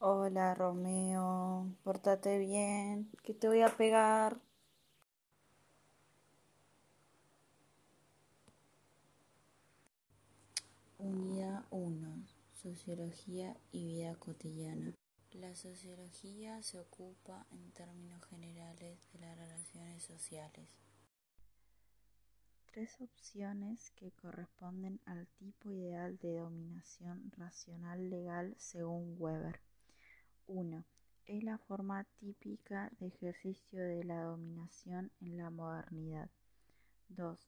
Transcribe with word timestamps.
Hola 0.00 0.54
Romeo, 0.54 1.74
pórtate 1.82 2.38
bien, 2.38 3.10
que 3.24 3.34
te 3.34 3.48
voy 3.48 3.62
a 3.62 3.76
pegar. 3.76 4.40
Unidad 10.98 11.64
1. 11.70 12.28
Sociología 12.52 13.56
y 13.72 13.86
vida 13.86 14.14
cotidiana. 14.14 14.94
La 15.32 15.56
sociología 15.56 16.62
se 16.62 16.78
ocupa 16.78 17.44
en 17.50 17.72
términos 17.72 18.24
generales 18.26 19.00
de 19.12 19.18
las 19.18 19.36
relaciones 19.36 20.04
sociales. 20.04 20.70
Tres 22.66 23.00
opciones 23.00 23.90
que 23.96 24.12
corresponden 24.12 25.00
al 25.06 25.26
tipo 25.26 25.72
ideal 25.72 26.18
de 26.18 26.36
dominación 26.36 27.32
racional 27.36 28.10
legal 28.10 28.54
según 28.58 29.16
Weber. 29.18 29.67
1. 30.48 30.84
Es 31.26 31.44
la 31.44 31.58
forma 31.58 32.04
típica 32.18 32.90
de 32.98 33.08
ejercicio 33.08 33.82
de 33.82 34.02
la 34.02 34.22
dominación 34.22 35.10
en 35.20 35.36
la 35.36 35.50
modernidad. 35.50 36.30
2. 37.10 37.38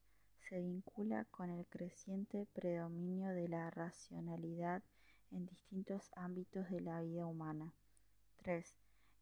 Se 0.48 0.60
vincula 0.60 1.24
con 1.30 1.48
el 1.48 1.66
creciente 1.66 2.46
predominio 2.52 3.30
de 3.30 3.48
la 3.48 3.70
racionalidad 3.70 4.82
en 5.30 5.46
distintos 5.46 6.10
ámbitos 6.14 6.68
de 6.68 6.80
la 6.80 7.00
vida 7.00 7.24
humana. 7.26 7.72
3. 8.42 8.76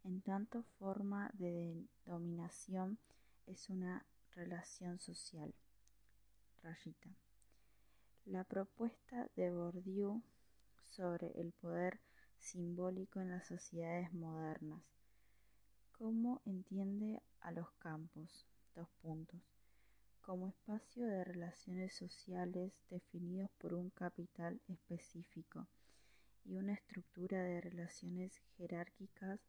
En 0.04 0.22
tanto 0.22 0.64
forma 0.78 1.30
de 1.34 1.86
dominación 2.04 2.98
es 3.46 3.70
una 3.70 4.04
relación 4.32 4.98
social. 4.98 5.54
Rayita. 6.62 7.10
La 8.26 8.42
propuesta 8.42 9.28
de 9.36 9.50
Bourdieu 9.52 10.20
sobre 10.82 11.30
el 11.40 11.52
poder 11.52 12.00
simbólico 12.38 13.20
en 13.20 13.30
las 13.30 13.46
sociedades 13.46 14.12
modernas. 14.12 14.82
¿Cómo 15.92 16.40
entiende 16.44 17.20
a 17.40 17.50
los 17.50 17.70
campos? 17.78 18.46
Dos 18.74 18.88
puntos. 19.02 19.40
Como 20.20 20.48
espacio 20.48 21.06
de 21.06 21.24
relaciones 21.24 21.94
sociales 21.94 22.72
definidos 22.90 23.50
por 23.58 23.74
un 23.74 23.90
capital 23.90 24.60
específico 24.68 25.66
y 26.44 26.56
una 26.56 26.74
estructura 26.74 27.42
de 27.42 27.60
relaciones 27.60 28.40
jerárquicas 28.56 29.40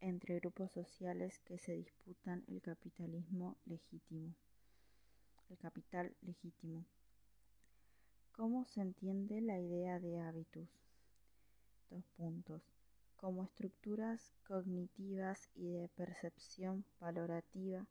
entre 0.00 0.38
grupos 0.40 0.72
sociales 0.72 1.40
que 1.44 1.58
se 1.58 1.72
disputan 1.72 2.44
el 2.48 2.62
capitalismo 2.62 3.56
legítimo. 3.66 4.34
El 5.48 5.58
capital 5.58 6.14
legítimo. 6.22 6.86
¿Cómo 8.32 8.64
se 8.66 8.80
entiende 8.80 9.40
la 9.40 9.58
idea 9.58 9.98
de 9.98 10.20
hábitus? 10.20 10.87
Dos 11.90 12.04
puntos. 12.16 12.62
Como 13.16 13.44
estructuras 13.44 14.34
cognitivas 14.46 15.48
y 15.54 15.68
de 15.68 15.88
percepción 15.88 16.84
valorativa 17.00 17.86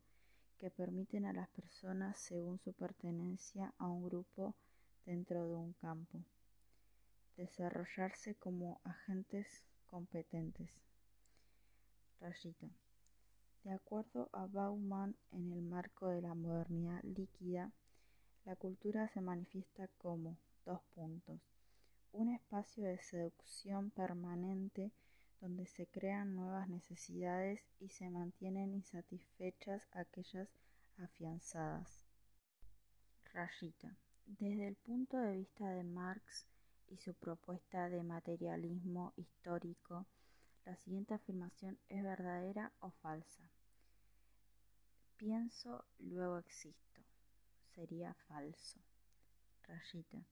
que 0.58 0.70
permiten 0.70 1.26
a 1.26 1.32
las 1.32 1.48
personas, 1.48 2.18
según 2.18 2.58
su 2.60 2.72
pertenencia 2.72 3.74
a 3.78 3.88
un 3.88 4.04
grupo 4.04 4.54
dentro 5.04 5.46
de 5.48 5.54
un 5.54 5.72
campo, 5.74 6.24
desarrollarse 7.36 8.34
como 8.36 8.80
agentes 8.84 9.64
competentes. 9.86 10.70
Rayita. 12.20 12.68
De 13.64 13.72
acuerdo 13.72 14.30
a 14.32 14.46
Bauman, 14.46 15.16
en 15.32 15.52
el 15.52 15.62
marco 15.62 16.08
de 16.08 16.22
la 16.22 16.34
modernidad 16.34 17.02
líquida, 17.02 17.72
la 18.44 18.56
cultura 18.56 19.08
se 19.08 19.20
manifiesta 19.20 19.88
como 19.98 20.38
dos 20.64 20.80
puntos 20.94 21.40
un 22.12 22.34
espacio 22.34 22.84
de 22.84 22.98
seducción 22.98 23.90
permanente 23.90 24.92
donde 25.40 25.66
se 25.66 25.86
crean 25.86 26.34
nuevas 26.34 26.68
necesidades 26.68 27.60
y 27.78 27.88
se 27.90 28.10
mantienen 28.10 28.74
insatisfechas 28.74 29.82
aquellas 29.92 30.48
afianzadas. 30.96 32.06
Rayita. 33.32 33.96
Desde 34.26 34.68
el 34.68 34.76
punto 34.76 35.16
de 35.16 35.32
vista 35.32 35.70
de 35.70 35.84
Marx 35.84 36.46
y 36.88 36.96
su 36.98 37.14
propuesta 37.14 37.88
de 37.88 38.02
materialismo 38.02 39.12
histórico, 39.16 40.06
la 40.64 40.76
siguiente 40.76 41.14
afirmación 41.14 41.78
es 41.88 42.02
verdadera 42.02 42.72
o 42.80 42.90
falsa. 42.90 43.48
Pienso, 45.16 45.84
luego 45.98 46.38
existo. 46.38 47.00
Sería 47.74 48.14
falso. 48.26 48.80
Rayita. 49.62 50.26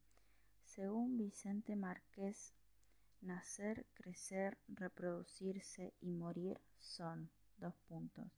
Según 0.76 1.16
Vicente 1.16 1.74
Márquez, 1.74 2.52
nacer, 3.22 3.86
crecer, 3.94 4.58
reproducirse 4.68 5.94
y 6.02 6.10
morir 6.10 6.60
son 6.78 7.30
dos 7.56 7.74
puntos. 7.88 8.30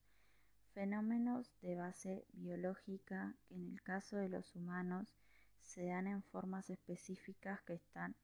Fenómenos 0.72 1.50
de 1.62 1.74
base 1.74 2.26
biológica 2.34 3.34
que 3.48 3.56
en 3.56 3.72
el 3.72 3.82
caso 3.82 4.18
de 4.18 4.28
los 4.28 4.54
humanos 4.54 5.16
se 5.62 5.86
dan 5.86 6.06
en 6.06 6.22
formas 6.22 6.70
específicas 6.70 7.60
que 7.62 7.74
están 7.74 8.14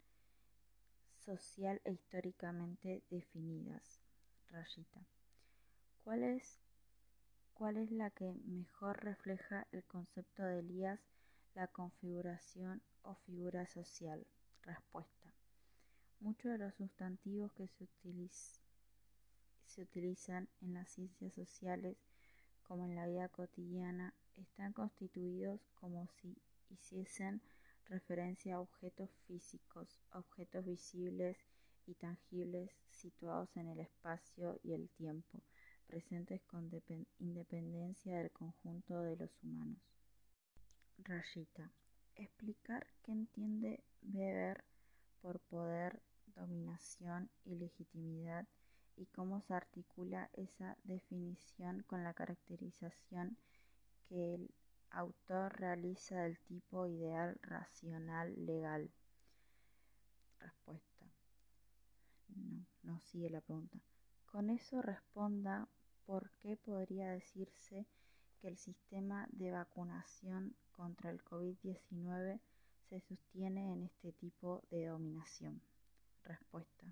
social 1.18 1.80
e 1.82 1.90
históricamente 1.90 3.02
definidas. 3.10 4.00
Rayita. 4.48 5.08
¿Cuál 6.04 6.22
es, 6.22 6.60
¿Cuál 7.52 7.78
es 7.78 7.90
la 7.90 8.10
que 8.10 8.32
mejor 8.44 9.02
refleja 9.02 9.66
el 9.72 9.82
concepto 9.82 10.44
de 10.44 10.60
Elías, 10.60 11.00
la 11.54 11.66
configuración 11.66 12.80
o 13.04 13.14
figura 13.26 13.66
social? 13.66 14.26
Respuesta. 14.62 15.32
Muchos 16.20 16.52
de 16.52 16.58
los 16.58 16.74
sustantivos 16.74 17.52
que 17.52 17.68
se, 17.68 17.84
utilizan 19.82 20.48
en 20.60 20.74
las 20.74 20.90
ciencias 20.90 21.34
sociales 21.34 21.96
como 22.62 22.86
en 22.86 22.96
la 22.96 23.06
vida 23.06 23.28
cotidiana 23.28 24.14
están 24.36 24.72
constituidos 24.72 25.60
como 25.74 26.08
si 26.08 26.36
hiciesen 26.70 27.42
referencia 27.86 28.54
a 28.54 28.60
objetos 28.60 29.10
físicos, 29.26 30.00
objetos 30.12 30.64
visibles 30.64 31.36
y 31.86 31.94
tangibles 31.94 32.70
situados 32.88 33.54
en 33.56 33.68
el 33.68 33.80
espacio 33.80 34.58
y 34.62 34.72
el 34.72 34.88
tiempo, 34.90 35.42
presentes 35.86 36.42
con 36.44 36.70
independencia 37.18 38.16
del 38.16 38.30
conjunto 38.30 39.02
de 39.02 39.16
los 39.16 39.30
humanos. 39.42 39.82
Rayita. 40.98 41.70
Explicar 42.16 42.86
qué 43.02 43.12
entiende 43.12 43.82
Weber 44.02 44.64
por 45.20 45.40
poder, 45.40 46.00
dominación 46.34 47.30
y 47.44 47.56
legitimidad 47.56 48.46
y 48.96 49.06
cómo 49.06 49.40
se 49.42 49.54
articula 49.54 50.30
esa 50.34 50.76
definición 50.84 51.82
con 51.86 52.04
la 52.04 52.14
caracterización 52.14 53.36
que 54.08 54.34
el 54.34 54.54
autor 54.90 55.58
realiza 55.58 56.20
del 56.20 56.38
tipo 56.40 56.86
ideal 56.86 57.38
racional 57.42 58.34
legal. 58.46 58.90
Respuesta. 60.38 61.06
No, 62.28 62.64
no 62.82 63.00
sigue 63.00 63.30
la 63.30 63.40
pregunta. 63.40 63.78
Con 64.26 64.50
eso 64.50 64.82
responda 64.82 65.68
por 66.06 66.30
qué 66.42 66.56
podría 66.56 67.10
decirse 67.10 67.86
que 68.40 68.48
el 68.48 68.58
sistema 68.58 69.26
de 69.30 69.50
vacunación 69.50 70.54
contra 70.76 71.10
el 71.10 71.22
COVID-19 71.24 72.40
se 72.88 73.00
sostiene 73.00 73.72
en 73.72 73.84
este 73.84 74.12
tipo 74.12 74.62
de 74.70 74.86
dominación? 74.86 75.60
Respuesta. 76.22 76.86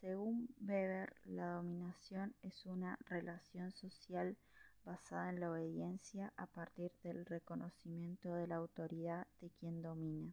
Según 0.00 0.48
Weber, 0.60 1.14
la 1.24 1.52
dominación 1.54 2.34
es 2.42 2.66
una 2.66 2.98
relación 3.06 3.70
social 3.72 4.36
basada 4.84 5.30
en 5.30 5.40
la 5.40 5.50
obediencia 5.50 6.32
a 6.36 6.46
partir 6.46 6.92
del 7.02 7.24
reconocimiento 7.24 8.34
de 8.34 8.46
la 8.46 8.56
autoridad 8.56 9.26
de 9.40 9.50
quien 9.50 9.80
domina. 9.80 10.32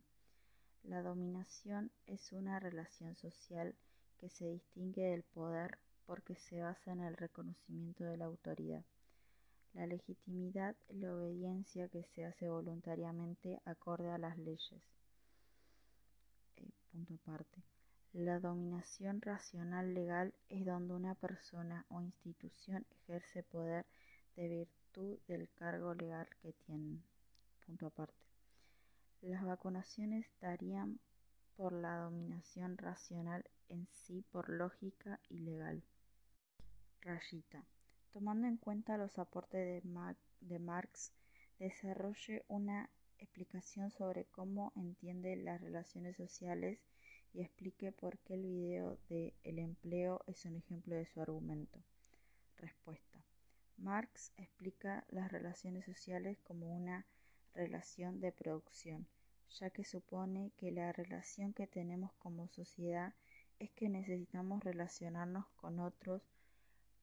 La 0.83 1.01
dominación 1.01 1.91
es 2.07 2.31
una 2.31 2.59
relación 2.59 3.15
social 3.15 3.75
que 4.17 4.29
se 4.29 4.45
distingue 4.45 5.03
del 5.03 5.23
poder 5.23 5.77
porque 6.05 6.35
se 6.35 6.61
basa 6.61 6.91
en 6.91 7.01
el 7.01 7.15
reconocimiento 7.15 8.03
de 8.05 8.17
la 8.17 8.25
autoridad. 8.25 8.83
La 9.73 9.85
legitimidad 9.85 10.75
la 10.89 11.13
obediencia 11.13 11.87
que 11.89 12.03
se 12.03 12.25
hace 12.25 12.49
voluntariamente 12.49 13.61
acorde 13.65 14.09
a 14.09 14.17
las 14.17 14.37
leyes. 14.37 14.81
Eh, 16.57 16.69
punto 16.91 17.13
aparte. 17.13 17.63
La 18.13 18.39
dominación 18.39 19.21
racional 19.21 19.93
legal 19.93 20.33
es 20.49 20.65
donde 20.65 20.95
una 20.95 21.13
persona 21.13 21.85
o 21.89 22.01
institución 22.01 22.85
ejerce 22.89 23.43
poder 23.43 23.85
de 24.35 24.47
virtud 24.47 25.19
del 25.27 25.47
cargo 25.49 25.93
legal 25.93 26.27
que 26.41 26.53
tienen. 26.53 27.03
Punto 27.65 27.85
aparte. 27.85 28.25
Las 29.21 29.43
vacunaciones 29.43 30.25
darían 30.41 30.99
por 31.55 31.73
la 31.73 31.97
dominación 31.97 32.77
racional 32.77 33.43
en 33.67 33.87
sí 33.91 34.23
por 34.31 34.49
lógica 34.49 35.19
y 35.29 35.39
legal. 35.39 35.83
Rayita. 37.01 37.63
Tomando 38.11 38.47
en 38.47 38.57
cuenta 38.57 38.97
los 38.97 39.19
aportes 39.19 39.83
de, 39.83 40.59
Marx, 40.59 41.13
desarrolle 41.59 42.43
una 42.47 42.89
explicación 43.19 43.91
sobre 43.91 44.25
cómo 44.25 44.73
entiende 44.75 45.35
las 45.35 45.61
relaciones 45.61 46.17
sociales 46.17 46.79
y 47.33 47.41
explique 47.41 47.91
por 47.91 48.17
qué 48.19 48.33
el 48.33 48.43
video 48.43 48.97
de 49.09 49.35
El 49.43 49.59
empleo 49.59 50.23
es 50.25 50.43
un 50.45 50.55
ejemplo 50.55 50.95
de 50.95 51.05
su 51.05 51.21
argumento. 51.21 51.83
Respuesta. 52.57 53.23
Marx 53.77 54.33
explica 54.37 55.05
las 55.09 55.31
relaciones 55.31 55.85
sociales 55.85 56.39
como 56.43 56.75
una 56.75 57.05
relación 57.53 58.19
de 58.19 58.31
producción, 58.31 59.07
ya 59.51 59.69
que 59.69 59.83
supone 59.83 60.51
que 60.57 60.71
la 60.71 60.91
relación 60.91 61.53
que 61.53 61.67
tenemos 61.67 62.11
como 62.15 62.47
sociedad 62.47 63.13
es 63.59 63.71
que 63.71 63.87
necesitamos 63.87 64.63
relacionarnos 64.63 65.47
con 65.57 65.79
otros 65.79 66.23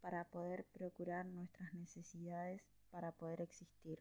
para 0.07 0.23
poder 0.23 0.65
procurar 0.67 1.27
nuestras 1.27 1.75
necesidades 1.75 2.63
para 2.93 3.11
poder 3.11 3.41
existir, 3.41 3.99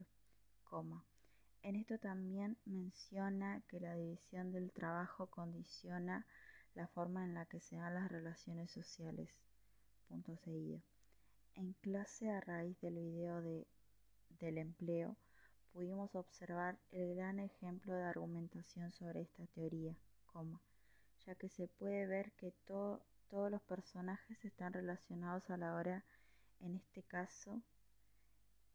En 1.64 1.76
esto 1.78 1.98
también 1.98 2.60
menciona 2.66 3.64
que 3.68 3.80
la 3.80 3.96
división 3.96 4.52
del 4.52 4.72
trabajo 4.72 5.26
condiciona 5.32 6.28
la 6.76 6.86
forma 6.90 7.26
en 7.26 7.34
la 7.34 7.48
que 7.48 7.60
se 7.60 7.78
dan 7.78 7.96
las 7.96 8.12
relaciones 8.12 8.70
sociales. 8.70 9.42
Punto 10.08 10.38
seguido. 10.38 10.80
En 11.56 11.74
clase 11.74 12.30
a 12.30 12.40
raíz 12.40 12.80
del 12.82 13.00
video 13.00 13.42
de, 13.42 13.66
del 14.30 14.60
empleo, 14.60 15.18
pudimos 15.74 16.14
observar 16.14 16.78
el 16.92 17.16
gran 17.16 17.40
ejemplo 17.40 17.96
de 17.96 18.04
argumentación 18.04 18.92
sobre 18.92 19.22
esta 19.22 19.48
teoría, 19.48 19.98
ya 21.26 21.34
que 21.34 21.50
se 21.50 21.68
puede 21.68 22.06
ver 22.06 22.32
que 22.34 22.52
todos 23.30 23.52
los 23.52 23.62
personajes 23.64 24.44
están 24.46 24.74
relacionados 24.74 25.50
a 25.50 25.58
la 25.58 25.76
hora, 25.76 26.04
en 26.60 26.76
este 26.76 27.04
caso, 27.04 27.62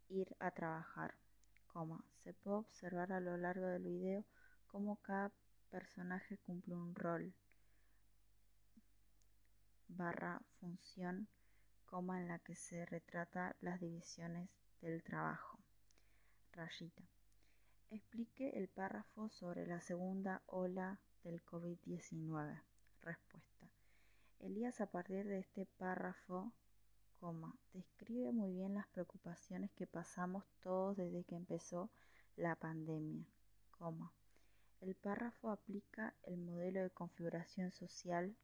ir 0.08 0.36
a 0.38 0.50
trabajar, 0.50 1.14
Se 2.24 2.34
puede 2.34 2.58
observar 2.58 3.12
a 3.12 3.20
lo 3.20 3.36
largo 3.36 3.66
del 3.66 3.84
video 3.84 4.24
cómo 4.66 4.96
cada 4.96 5.32
personaje 5.70 6.36
cumple 6.38 6.74
un 6.74 6.94
rol 6.94 7.32
barra 9.88 10.40
función, 10.60 11.28
en 11.92 12.28
la 12.28 12.38
que 12.38 12.54
se 12.54 12.86
retrata 12.86 13.56
las 13.60 13.80
divisiones 13.80 14.48
del 14.80 15.02
trabajo. 15.02 15.58
Rayita. 16.52 17.02
Explique 17.90 18.50
el 18.50 18.68
párrafo 18.68 19.28
sobre 19.28 19.66
la 19.66 19.80
segunda 19.80 20.42
ola 20.46 21.00
del 21.24 21.44
COVID-19. 21.44 22.62
Respuesta. 23.02 23.49
Elías 24.40 24.80
a 24.80 24.86
partir 24.86 25.26
de 25.26 25.38
este 25.38 25.66
párrafo, 25.66 26.52
describe 27.74 28.32
muy 28.32 28.52
bien 28.52 28.72
las 28.72 28.86
preocupaciones 28.88 29.70
que 29.72 29.86
pasamos 29.86 30.44
todos 30.62 30.96
desde 30.96 31.24
que 31.24 31.36
empezó 31.36 31.90
la 32.36 32.56
pandemia. 32.56 33.26
El 34.80 34.94
párrafo 34.94 35.50
aplica 35.50 36.14
el 36.22 36.38
modelo 36.38 36.80
de 36.80 36.88
configuración 36.88 37.70
social, 37.70 38.34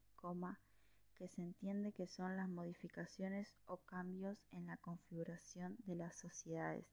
que 1.15 1.27
se 1.27 1.41
entiende 1.41 1.91
que 1.93 2.05
son 2.05 2.37
las 2.37 2.47
modificaciones 2.47 3.55
o 3.65 3.77
cambios 3.77 4.37
en 4.51 4.67
la 4.67 4.77
configuración 4.77 5.77
de 5.85 5.95
las 5.95 6.15
sociedades, 6.15 6.85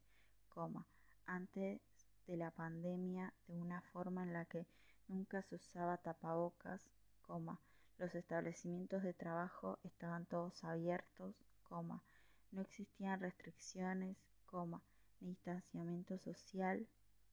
antes 1.27 1.83
de 2.27 2.37
la 2.39 2.51
pandemia 2.51 3.35
de 3.49 3.59
una 3.61 3.83
forma 3.83 4.23
en 4.23 4.33
la 4.33 4.47
que 4.47 4.67
nunca 5.09 5.43
se 5.43 5.57
usaba 5.57 5.99
tapabocas, 5.99 6.89
los 7.99 8.15
establecimientos 8.15 9.03
de 9.03 9.15
trabajo 9.15 9.79
estaban 9.83 10.27
todos 10.27 10.65
abiertos, 10.65 11.35
coma, 11.63 12.03
no 12.51 12.63
existían 12.63 13.21
restricciones, 13.21 14.17
coma, 14.47 14.83
ni 15.21 15.31
distanciamiento 15.31 16.19
social, 16.19 16.87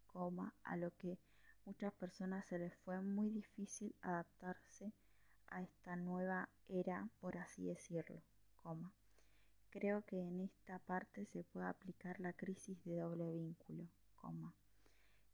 coma, 0.08 0.54
a 0.64 0.78
lo 0.78 0.92
que 0.98 1.20
muchas 1.66 1.94
personas 1.94 2.46
se 2.46 2.60
les 2.60 2.76
fue 2.80 3.02
muy 3.02 3.30
difícil 3.30 3.96
adaptarse 4.02 4.94
a 5.48 5.62
esta 5.62 5.96
nueva 5.96 6.50
era, 6.68 7.10
por 7.20 7.38
así 7.38 7.66
decirlo. 7.66 8.22
Creo 9.70 10.04
que 10.06 10.20
en 10.20 10.42
esta 10.42 10.80
parte 10.80 11.26
se 11.26 11.44
puede 11.44 11.68
aplicar 11.68 12.20
la 12.20 12.34
crisis 12.34 12.84
de 12.84 13.00
doble 13.00 13.32
vínculo, 13.32 13.88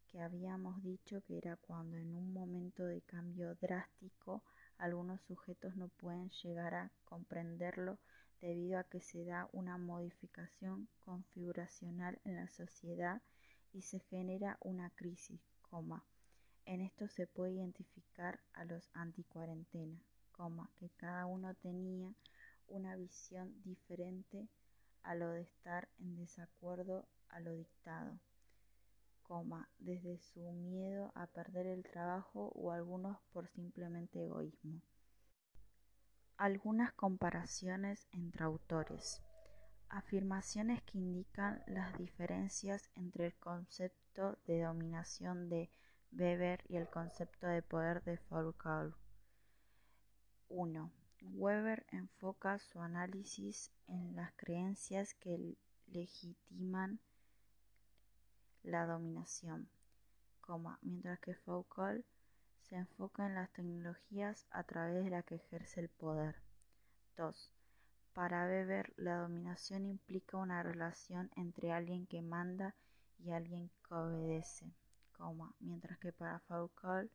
que 0.08 0.22
habíamos 0.22 0.82
dicho 0.84 1.22
que 1.24 1.38
era 1.38 1.58
cuando 1.58 1.98
en 1.98 2.16
un 2.16 2.34
momento 2.34 2.86
de 2.86 3.02
cambio 3.02 3.56
drástico 3.56 4.44
algunos 4.78 5.22
sujetos 5.22 5.76
no 5.76 5.88
pueden 5.90 6.30
llegar 6.44 6.76
a 6.76 6.92
comprenderlo 7.06 7.98
debido 8.42 8.80
a 8.80 8.84
que 8.84 9.02
se 9.02 9.26
da 9.26 9.50
una 9.52 9.78
modificación 9.78 10.88
configuracional 11.06 12.20
en 12.24 12.36
la 12.36 12.48
sociedad 12.50 13.22
y 13.74 13.82
se 13.82 14.00
genera 14.00 14.58
una 14.62 14.90
crisis, 14.92 15.42
coma. 15.62 16.04
En 16.66 16.82
esto 16.82 17.08
se 17.08 17.28
puede 17.28 17.54
identificar 17.54 18.40
a 18.54 18.66
los 18.66 18.90
anticuarentena, 18.94 20.00
que 20.80 20.90
cada 20.98 21.26
uno 21.26 21.56
tenía 21.56 22.14
una 22.68 22.96
visión 22.96 23.60
diferente 23.64 24.48
a 25.02 25.16
lo 25.16 25.32
de 25.32 25.42
estar 25.42 25.88
en 26.00 26.16
desacuerdo 26.16 27.08
a 27.30 27.40
lo 27.40 27.54
dictado, 27.54 28.20
desde 29.80 30.18
su 30.20 30.40
miedo 30.54 31.12
a 31.14 31.28
perder 31.28 31.68
el 31.68 31.84
trabajo 31.84 32.52
o 32.56 32.72
algunos 32.72 33.18
por 33.34 33.48
simplemente 33.50 34.24
egoísmo. 34.24 34.82
Algunas 36.38 36.94
comparaciones 36.94 38.08
entre 38.12 38.46
autores. 38.46 39.22
Afirmaciones 39.90 40.82
que 40.84 40.98
indican 40.98 41.62
las 41.68 41.98
diferencias 41.98 42.90
entre 42.96 43.26
el 43.26 43.36
concepto 43.36 44.38
de 44.46 44.62
dominación 44.62 45.50
de 45.50 45.70
Weber 46.12 46.64
y 46.70 46.78
el 46.78 46.90
concepto 46.90 47.48
de 47.48 47.62
poder 47.62 48.04
de 48.04 48.18
Foucault. 48.18 48.96
1. 50.48 50.92
Weber 51.34 51.86
enfoca 51.92 52.60
su 52.60 52.80
análisis 52.80 53.72
en 53.88 54.16
las 54.16 54.32
creencias 54.38 55.14
que 55.16 55.58
legitiman 55.88 57.02
la 58.64 58.86
dominación, 58.86 59.70
mientras 60.82 61.20
que 61.20 61.36
Foucault 61.36 62.06
se 62.62 62.76
enfoca 62.76 63.26
en 63.26 63.36
las 63.36 63.52
tecnologías 63.52 64.46
a 64.52 64.64
través 64.64 65.04
de 65.04 65.10
las 65.10 65.26
que 65.26 65.36
ejerce 65.36 65.82
el 65.82 65.90
poder. 65.90 66.36
2. 67.18 67.52
Para 68.14 68.46
Weber, 68.46 68.94
la 68.98 69.18
dominación 69.18 69.86
implica 69.86 70.38
una 70.38 70.64
relación 70.64 71.30
entre 71.36 71.72
alguien 71.72 72.08
que 72.08 72.22
manda 72.22 72.76
y 73.20 73.32
alguien 73.32 73.70
que 73.88 73.94
obedece 73.94 74.74
mientras 75.60 75.98
que 75.98 76.12
para 76.12 76.40
Foucault 76.40 77.12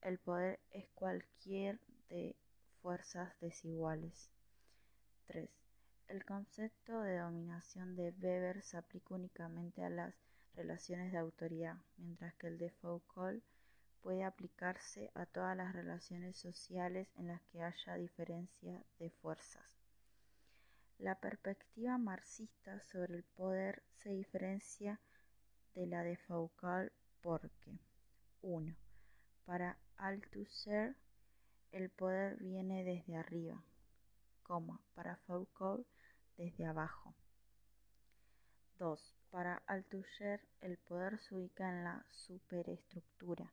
el 0.00 0.18
poder 0.18 0.58
es 0.70 0.88
cualquier 0.94 1.78
de 2.08 2.34
fuerzas 2.80 3.32
desiguales. 3.40 4.30
3. 5.26 5.48
El 6.08 6.24
concepto 6.24 7.00
de 7.02 7.18
dominación 7.18 7.94
de 7.94 8.14
Weber 8.20 8.62
se 8.62 8.76
aplica 8.76 9.14
únicamente 9.14 9.84
a 9.84 9.90
las 9.90 10.14
relaciones 10.54 11.12
de 11.12 11.18
autoridad, 11.18 11.76
mientras 11.96 12.34
que 12.34 12.48
el 12.48 12.58
de 12.58 12.70
Foucault 12.70 13.42
puede 14.02 14.24
aplicarse 14.24 15.10
a 15.14 15.26
todas 15.26 15.56
las 15.56 15.72
relaciones 15.72 16.36
sociales 16.36 17.08
en 17.16 17.28
las 17.28 17.40
que 17.42 17.62
haya 17.62 17.94
diferencia 17.94 18.84
de 18.98 19.10
fuerzas. 19.10 19.78
La 20.98 21.14
perspectiva 21.20 21.98
marxista 21.98 22.80
sobre 22.80 23.14
el 23.14 23.24
poder 23.24 23.82
se 23.96 24.10
diferencia 24.10 25.00
de 25.74 25.86
la 25.86 26.02
de 26.02 26.16
Foucault 26.16 26.92
porque 27.20 27.78
1. 28.42 28.76
Para 29.44 29.78
Althusser 29.96 30.96
el 31.70 31.90
poder 31.90 32.36
viene 32.36 32.84
desde 32.84 33.16
arriba, 33.16 33.62
para 34.94 35.16
Foucault 35.26 35.86
desde 36.36 36.66
abajo. 36.66 37.14
2. 38.78 39.21
Para 39.32 39.62
Althusser 39.66 40.46
el 40.60 40.76
poder 40.76 41.18
se 41.18 41.34
ubica 41.34 41.66
en 41.66 41.84
la 41.84 42.04
superestructura, 42.10 43.50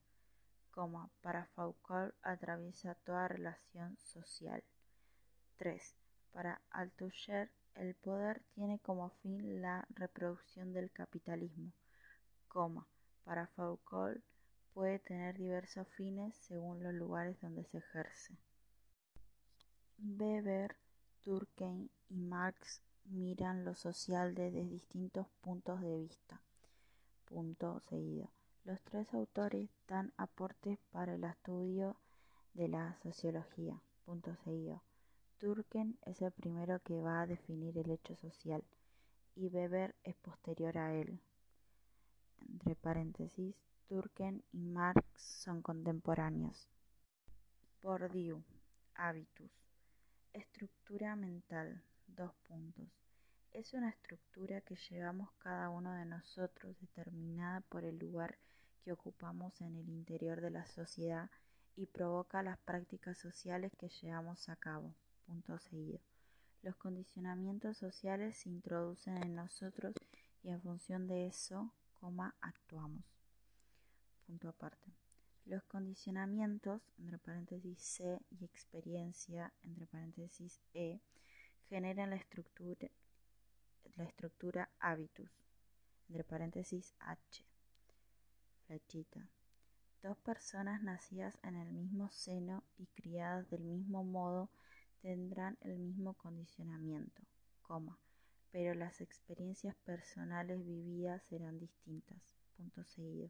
para 1.21 1.45
Foucault 1.55 2.13
atraviesa 2.21 2.95
toda 2.95 3.29
relación 3.29 3.97
social. 3.97 4.61
3. 5.55 5.95
Para 6.33 6.61
Althusser 6.69 7.49
el 7.75 7.95
poder 7.95 8.41
tiene 8.55 8.79
como 8.79 9.09
fin 9.21 9.61
la 9.61 9.87
reproducción 9.95 10.73
del 10.73 10.91
capitalismo, 10.91 11.71
para 13.23 13.47
Foucault 13.47 14.21
puede 14.73 14.99
tener 14.99 15.37
diversos 15.37 15.87
fines 15.95 16.35
según 16.35 16.83
los 16.83 16.93
lugares 16.93 17.39
donde 17.39 17.63
se 17.63 17.77
ejerce. 17.77 18.37
Weber, 19.97 20.75
Durkheim 21.23 21.87
y 22.09 22.17
Marx 22.17 22.81
miran 23.05 23.65
lo 23.65 23.75
social 23.75 24.35
desde 24.35 24.65
distintos 24.65 25.27
puntos 25.41 25.81
de 25.81 25.97
vista. 25.97 26.41
Punto 27.25 27.79
seguido. 27.89 28.31
Los 28.63 28.81
tres 28.81 29.13
autores 29.13 29.69
dan 29.87 30.13
aportes 30.17 30.79
para 30.91 31.15
el 31.15 31.23
estudio 31.23 31.97
de 32.53 32.67
la 32.67 32.97
sociología. 33.03 33.81
Punto 34.05 34.35
seguido. 34.43 34.83
Durkheim 35.39 35.95
es 36.05 36.21
el 36.21 36.31
primero 36.31 36.79
que 36.81 36.99
va 36.99 37.21
a 37.21 37.27
definir 37.27 37.77
el 37.77 37.91
hecho 37.91 38.15
social 38.17 38.63
y 39.35 39.47
Weber 39.47 39.95
es 40.03 40.15
posterior 40.17 40.77
a 40.77 40.93
él 40.93 41.21
entre 42.47 42.75
paréntesis, 42.75 43.55
Durkheim 43.89 44.41
y 44.51 44.63
Marx 44.63 45.03
son 45.21 45.61
contemporáneos. 45.61 46.69
Bourdieu, 47.81 48.43
habitus. 48.95 49.51
Estructura 50.33 51.15
mental. 51.15 51.83
Dos 52.19 52.35
puntos. 52.49 52.89
Es 53.53 53.73
una 53.73 53.91
estructura 53.91 54.59
que 54.59 54.75
llevamos 54.75 55.31
cada 55.37 55.69
uno 55.69 55.93
de 55.93 56.03
nosotros 56.03 56.77
determinada 56.81 57.61
por 57.61 57.85
el 57.85 57.97
lugar 57.97 58.37
que 58.83 58.91
ocupamos 58.91 59.61
en 59.61 59.77
el 59.77 59.87
interior 59.87 60.41
de 60.41 60.49
la 60.49 60.65
sociedad 60.65 61.29
y 61.77 61.85
provoca 61.85 62.43
las 62.43 62.57
prácticas 62.57 63.17
sociales 63.17 63.71
que 63.79 63.87
llevamos 63.87 64.49
a 64.49 64.57
cabo. 64.57 64.93
Punto 65.27 65.57
seguido. 65.59 66.01
Los 66.61 66.75
condicionamientos 66.75 67.77
sociales 67.77 68.35
se 68.35 68.49
introducen 68.49 69.15
en 69.23 69.35
nosotros 69.35 69.95
y 70.43 70.49
en 70.49 70.61
función 70.61 71.07
de 71.07 71.27
eso, 71.27 71.71
coma, 72.01 72.35
actuamos. 72.41 73.05
Punto 74.27 74.49
aparte. 74.49 74.91
Los 75.45 75.63
condicionamientos, 75.63 76.81
entre 76.97 77.17
paréntesis 77.17 77.79
C, 77.79 78.19
y 78.29 78.43
experiencia, 78.43 79.53
entre 79.63 79.87
paréntesis 79.87 80.59
E, 80.73 80.99
generan 81.69 82.09
la 82.09 82.15
estructura, 82.15 82.89
la 83.95 84.03
estructura 84.03 84.69
habitus, 84.79 85.29
entre 86.07 86.23
paréntesis 86.23 86.95
H, 86.99 87.45
flechita. 88.65 89.29
Dos 90.01 90.17
personas 90.17 90.81
nacidas 90.81 91.37
en 91.43 91.55
el 91.55 91.71
mismo 91.71 92.09
seno 92.09 92.63
y 92.77 92.87
criadas 92.87 93.47
del 93.51 93.63
mismo 93.63 94.03
modo 94.03 94.49
tendrán 95.01 95.57
el 95.61 95.77
mismo 95.77 96.15
condicionamiento, 96.15 97.21
coma, 97.61 97.99
pero 98.51 98.73
las 98.73 98.99
experiencias 98.99 99.75
personales 99.85 100.65
vividas 100.65 101.21
serán 101.23 101.59
distintas. 101.59 102.17
Punto 102.57 102.83
seguido. 102.83 103.29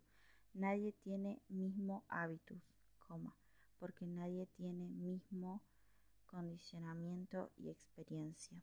Nadie 0.53 0.93
tiene 0.93 1.41
mismo 1.49 2.05
hábitus, 2.07 2.61
coma, 2.99 3.35
porque 3.79 4.05
nadie 4.05 4.47
tiene 4.55 4.87
mismo 4.87 5.61
condicionamiento 6.31 7.51
y 7.57 7.69
experiencia. 7.69 8.61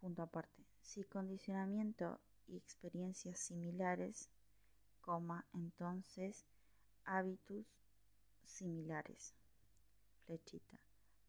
Punto 0.00 0.22
aparte. 0.22 0.64
Si 0.82 1.04
condicionamiento 1.04 2.20
y 2.46 2.56
experiencias 2.56 3.38
similares, 3.38 4.28
coma, 5.00 5.46
entonces 5.52 6.44
hábitus 7.04 7.66
similares. 8.44 9.34
Flechita 10.26 10.78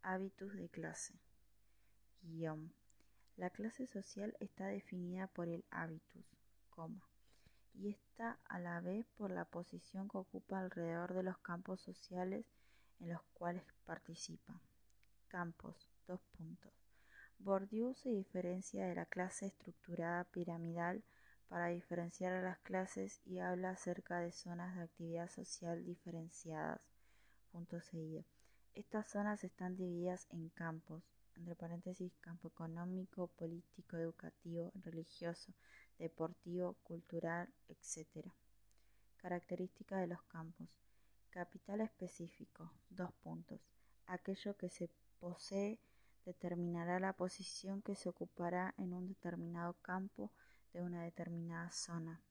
hábitos 0.05 0.53
de 0.53 0.69
clase. 0.69 1.15
Guión. 2.21 2.71
La 3.37 3.49
clase 3.49 3.87
social 3.87 4.37
está 4.39 4.67
definida 4.67 5.25
por 5.25 5.47
el 5.47 5.65
hábitus, 5.71 6.25
coma, 6.69 7.09
y 7.73 7.89
está 7.89 8.39
a 8.45 8.59
la 8.59 8.81
vez 8.81 9.07
por 9.17 9.31
la 9.31 9.45
posición 9.45 10.07
que 10.07 10.19
ocupa 10.19 10.59
alrededor 10.59 11.15
de 11.15 11.23
los 11.23 11.39
campos 11.39 11.81
sociales 11.81 12.45
en 12.99 13.09
los 13.09 13.21
cuales 13.33 13.63
participa. 13.85 14.59
Campos, 15.27 15.89
dos 16.07 16.21
puntos. 16.37 16.73
Bourdieu 17.39 17.93
se 17.93 18.09
diferencia 18.09 18.85
de 18.85 18.95
la 18.95 19.05
clase 19.05 19.47
estructurada 19.47 20.23
piramidal 20.25 21.03
para 21.47 21.67
diferenciar 21.67 22.33
a 22.33 22.41
las 22.41 22.59
clases 22.59 23.21
y 23.25 23.39
habla 23.39 23.71
acerca 23.71 24.19
de 24.19 24.31
zonas 24.31 24.75
de 24.75 24.83
actividad 24.83 25.29
social 25.29 25.83
diferenciadas. 25.85 26.81
Punto 27.51 27.79
seguido. 27.81 28.23
Estas 28.73 29.09
zonas 29.09 29.43
están 29.43 29.75
divididas 29.75 30.27
en 30.31 30.49
campos, 30.49 31.03
entre 31.35 31.55
paréntesis, 31.55 32.17
campo 32.19 32.47
económico, 32.47 33.27
político, 33.27 33.97
educativo, 33.97 34.71
religioso, 34.83 35.53
deportivo, 35.97 36.75
cultural, 36.83 37.47
etc. 37.69 38.25
Características 39.17 40.01
de 40.01 40.07
los 40.07 40.21
campos. 40.23 40.67
Capital 41.35 41.81
específico, 41.81 42.71
dos 42.89 43.11
puntos. 43.15 43.59
Aquello 44.05 44.55
que 44.55 44.69
se 44.69 44.89
posee 45.19 45.81
determinará 46.23 46.97
la 47.01 47.11
posición 47.11 47.81
que 47.81 47.93
se 47.93 48.07
ocupará 48.07 48.73
en 48.77 48.93
un 48.93 49.09
determinado 49.09 49.73
campo 49.81 50.31
de 50.71 50.81
una 50.81 51.03
determinada 51.03 51.69
zona. 51.71 52.21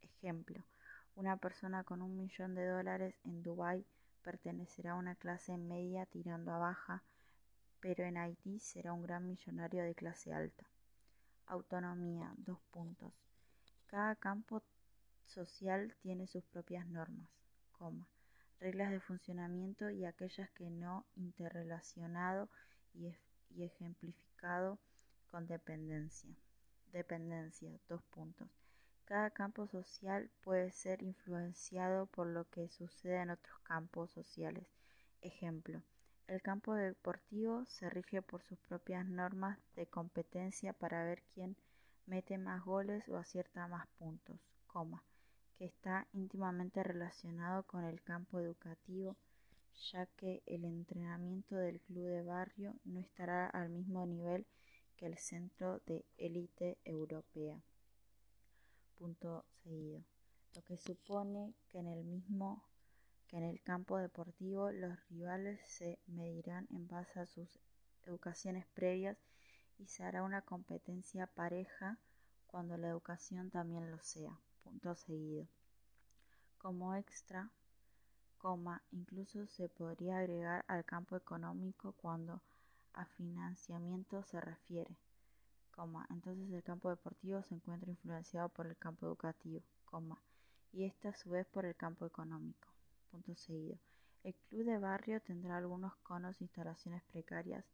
Ejemplo, 0.00 0.66
una 1.14 1.36
persona 1.36 1.84
con 1.84 2.02
un 2.02 2.16
millón 2.16 2.56
de 2.56 2.66
dólares 2.66 3.14
en 3.22 3.40
Dubái 3.44 3.86
pertenecerá 4.20 4.92
a 4.92 4.96
una 4.96 5.14
clase 5.14 5.56
media 5.56 6.04
tirando 6.06 6.50
a 6.50 6.58
baja, 6.58 7.04
pero 7.78 8.02
en 8.02 8.16
Haití 8.16 8.58
será 8.58 8.92
un 8.92 9.02
gran 9.02 9.28
millonario 9.28 9.84
de 9.84 9.94
clase 9.94 10.32
alta. 10.32 10.66
Autonomía, 11.46 12.34
dos 12.36 12.58
puntos. 12.72 13.12
Cada 13.86 14.16
campo 14.16 14.60
social 15.24 15.94
tiene 16.00 16.26
sus 16.26 16.42
propias 16.42 16.88
normas, 16.88 17.28
coma, 17.70 18.08
reglas 18.60 18.90
de 18.90 19.00
funcionamiento 19.00 19.90
y 19.90 20.04
aquellas 20.04 20.50
que 20.50 20.70
no 20.70 21.06
interrelacionado 21.16 22.48
y, 22.94 23.12
y 23.50 23.64
ejemplificado 23.64 24.78
con 25.30 25.46
dependencia. 25.46 26.30
Dependencia, 26.92 27.70
dos 27.88 28.02
puntos. 28.10 28.48
Cada 29.04 29.30
campo 29.30 29.66
social 29.66 30.30
puede 30.42 30.70
ser 30.70 31.02
influenciado 31.02 32.06
por 32.06 32.26
lo 32.26 32.48
que 32.48 32.68
sucede 32.68 33.22
en 33.22 33.30
otros 33.30 33.58
campos 33.60 34.12
sociales. 34.12 34.68
Ejemplo, 35.20 35.82
el 36.28 36.42
campo 36.42 36.74
deportivo 36.74 37.64
se 37.66 37.90
rige 37.90 38.22
por 38.22 38.42
sus 38.44 38.58
propias 38.60 39.04
normas 39.04 39.58
de 39.74 39.86
competencia 39.86 40.72
para 40.72 41.02
ver 41.02 41.24
quién 41.34 41.56
mete 42.06 42.38
más 42.38 42.64
goles 42.64 43.08
o 43.08 43.16
acierta 43.16 43.66
más 43.66 43.88
puntos, 43.98 44.38
coma, 44.68 45.02
que 45.60 45.66
está 45.66 46.08
íntimamente 46.14 46.82
relacionado 46.82 47.64
con 47.64 47.84
el 47.84 48.00
campo 48.00 48.40
educativo, 48.40 49.14
ya 49.92 50.06
que 50.06 50.42
el 50.46 50.64
entrenamiento 50.64 51.54
del 51.54 51.82
club 51.82 52.06
de 52.06 52.22
barrio 52.22 52.76
no 52.86 52.98
estará 52.98 53.46
al 53.46 53.68
mismo 53.68 54.06
nivel 54.06 54.46
que 54.96 55.04
el 55.04 55.18
centro 55.18 55.80
de 55.80 56.06
élite 56.16 56.78
europea 56.82 57.60
punto 58.96 59.44
seguido, 59.62 60.02
lo 60.54 60.62
que 60.62 60.78
supone 60.78 61.52
que 61.68 61.78
en 61.78 61.88
el 61.88 62.04
mismo 62.04 62.64
que 63.28 63.36
en 63.36 63.44
el 63.44 63.60
campo 63.60 63.98
deportivo 63.98 64.70
los 64.70 64.98
rivales 65.10 65.60
se 65.66 65.98
medirán 66.06 66.68
en 66.70 66.88
base 66.88 67.20
a 67.20 67.26
sus 67.26 67.60
educaciones 68.06 68.66
previas 68.72 69.18
y 69.78 69.88
se 69.88 70.04
hará 70.04 70.22
una 70.22 70.40
competencia 70.40 71.26
pareja 71.26 71.98
cuando 72.46 72.78
la 72.78 72.88
educación 72.88 73.50
también 73.50 73.90
lo 73.90 73.98
sea. 74.00 74.40
Punto 74.70 74.94
seguido. 74.94 75.46
Como 76.56 76.94
extra, 76.94 77.50
coma, 78.38 78.82
incluso 78.92 79.46
se 79.46 79.68
podría 79.68 80.18
agregar 80.18 80.64
al 80.68 80.84
campo 80.84 81.16
económico 81.16 81.92
cuando 81.92 82.40
a 82.94 83.04
financiamiento 83.04 84.22
se 84.24 84.40
refiere 84.40 84.96
entonces 86.10 86.50
el 86.52 86.62
campo 86.62 86.90
deportivo 86.90 87.42
se 87.42 87.54
encuentra 87.54 87.90
influenciado 87.90 88.48
por 88.50 88.66
el 88.66 88.76
campo 88.76 89.06
educativo, 89.06 89.62
y 90.72 90.84
este 90.84 91.08
a 91.08 91.16
su 91.16 91.30
vez 91.30 91.46
por 91.46 91.64
el 91.64 91.74
campo 91.74 92.04
económico. 92.04 92.68
Punto 93.10 93.34
seguido. 93.34 93.78
El 94.22 94.34
club 94.34 94.64
de 94.64 94.78
barrio 94.78 95.20
tendrá 95.22 95.56
algunos 95.56 95.96
conos 96.02 96.40
e 96.40 96.44
instalaciones 96.44 97.02
precarias, 97.04 97.64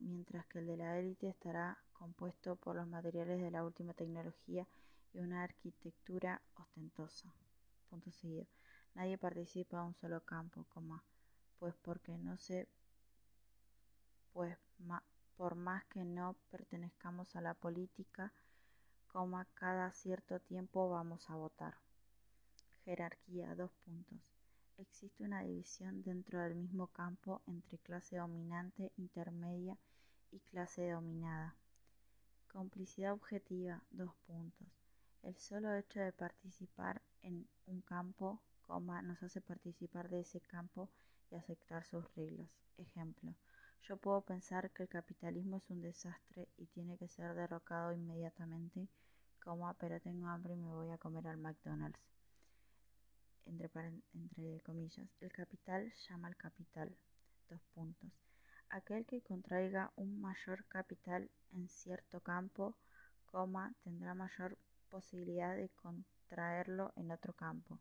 mientras 0.00 0.44
que 0.46 0.58
el 0.58 0.66
de 0.66 0.76
la 0.76 0.98
élite 0.98 1.28
estará 1.28 1.78
compuesto 1.92 2.56
por 2.56 2.74
los 2.74 2.88
materiales 2.88 3.40
de 3.40 3.52
la 3.52 3.62
última 3.62 3.94
tecnología 3.94 4.66
y 5.12 5.18
una 5.20 5.42
arquitectura 5.42 6.40
ostentosa. 6.54 7.32
Punto 7.88 8.10
seguido. 8.12 8.46
Nadie 8.94 9.18
participa 9.18 9.78
en 9.78 9.84
un 9.84 9.94
solo 9.94 10.20
campo, 10.24 10.66
pues 11.58 11.74
porque 11.82 12.16
no 12.18 12.36
se 12.38 12.68
pues 14.32 14.56
por 15.36 15.54
más 15.54 15.84
que 15.86 16.04
no 16.04 16.36
pertenezcamos 16.50 17.34
a 17.34 17.40
la 17.40 17.54
política, 17.54 18.32
cada 19.54 19.90
cierto 19.92 20.38
tiempo 20.38 20.88
vamos 20.88 21.28
a 21.30 21.34
votar. 21.34 21.74
Jerarquía, 22.84 23.54
dos 23.56 23.72
puntos. 23.84 24.18
Existe 24.78 25.24
una 25.24 25.42
división 25.42 26.02
dentro 26.02 26.40
del 26.40 26.54
mismo 26.54 26.86
campo 26.86 27.42
entre 27.46 27.78
clase 27.78 28.16
dominante, 28.16 28.92
intermedia 28.96 29.76
y 30.30 30.38
clase 30.50 30.90
dominada. 30.90 31.56
Complicidad 32.52 33.12
objetiva, 33.12 33.82
dos 33.90 34.14
puntos. 34.26 34.79
El 35.22 35.36
solo 35.36 35.74
hecho 35.74 36.00
de 36.00 36.12
participar 36.12 37.02
en 37.22 37.46
un 37.66 37.82
campo, 37.82 38.40
coma, 38.62 39.02
nos 39.02 39.22
hace 39.22 39.42
participar 39.42 40.08
de 40.08 40.20
ese 40.20 40.40
campo 40.40 40.88
y 41.30 41.34
aceptar 41.34 41.84
sus 41.84 42.04
reglas. 42.14 42.48
Ejemplo, 42.78 43.34
yo 43.82 43.98
puedo 43.98 44.22
pensar 44.22 44.70
que 44.70 44.84
el 44.84 44.88
capitalismo 44.88 45.58
es 45.58 45.68
un 45.68 45.82
desastre 45.82 46.48
y 46.56 46.66
tiene 46.66 46.96
que 46.96 47.08
ser 47.08 47.34
derrocado 47.34 47.92
inmediatamente, 47.92 48.88
como 49.44 49.72
pero 49.74 50.00
tengo 50.00 50.26
hambre 50.28 50.54
y 50.54 50.56
me 50.56 50.72
voy 50.72 50.90
a 50.90 50.98
comer 50.98 51.26
al 51.28 51.36
McDonald's. 51.36 52.00
Entre, 53.44 53.70
entre 54.14 54.60
comillas, 54.60 55.08
el 55.20 55.32
capital 55.32 55.92
llama 56.08 56.28
al 56.28 56.36
capital. 56.36 56.96
Dos 57.48 57.60
puntos. 57.74 58.10
Aquel 58.70 59.04
que 59.04 59.20
contraiga 59.20 59.92
un 59.96 60.20
mayor 60.20 60.64
capital 60.66 61.28
en 61.52 61.68
cierto 61.68 62.20
campo, 62.20 62.76
coma, 63.26 63.74
tendrá 63.82 64.14
mayor 64.14 64.56
posibilidad 64.90 65.56
de 65.56 65.68
contraerlo 65.70 66.92
en 66.96 67.10
otro 67.10 67.32
campo. 67.32 67.78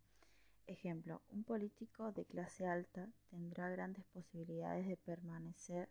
Ejemplo, 0.68 1.22
un 1.30 1.44
político 1.44 2.12
de 2.12 2.26
clase 2.26 2.68
alta 2.68 3.10
tendrá 3.30 3.70
grandes 3.70 4.06
posibilidades 4.06 4.88
de 4.88 4.98
permanecer, 4.98 5.90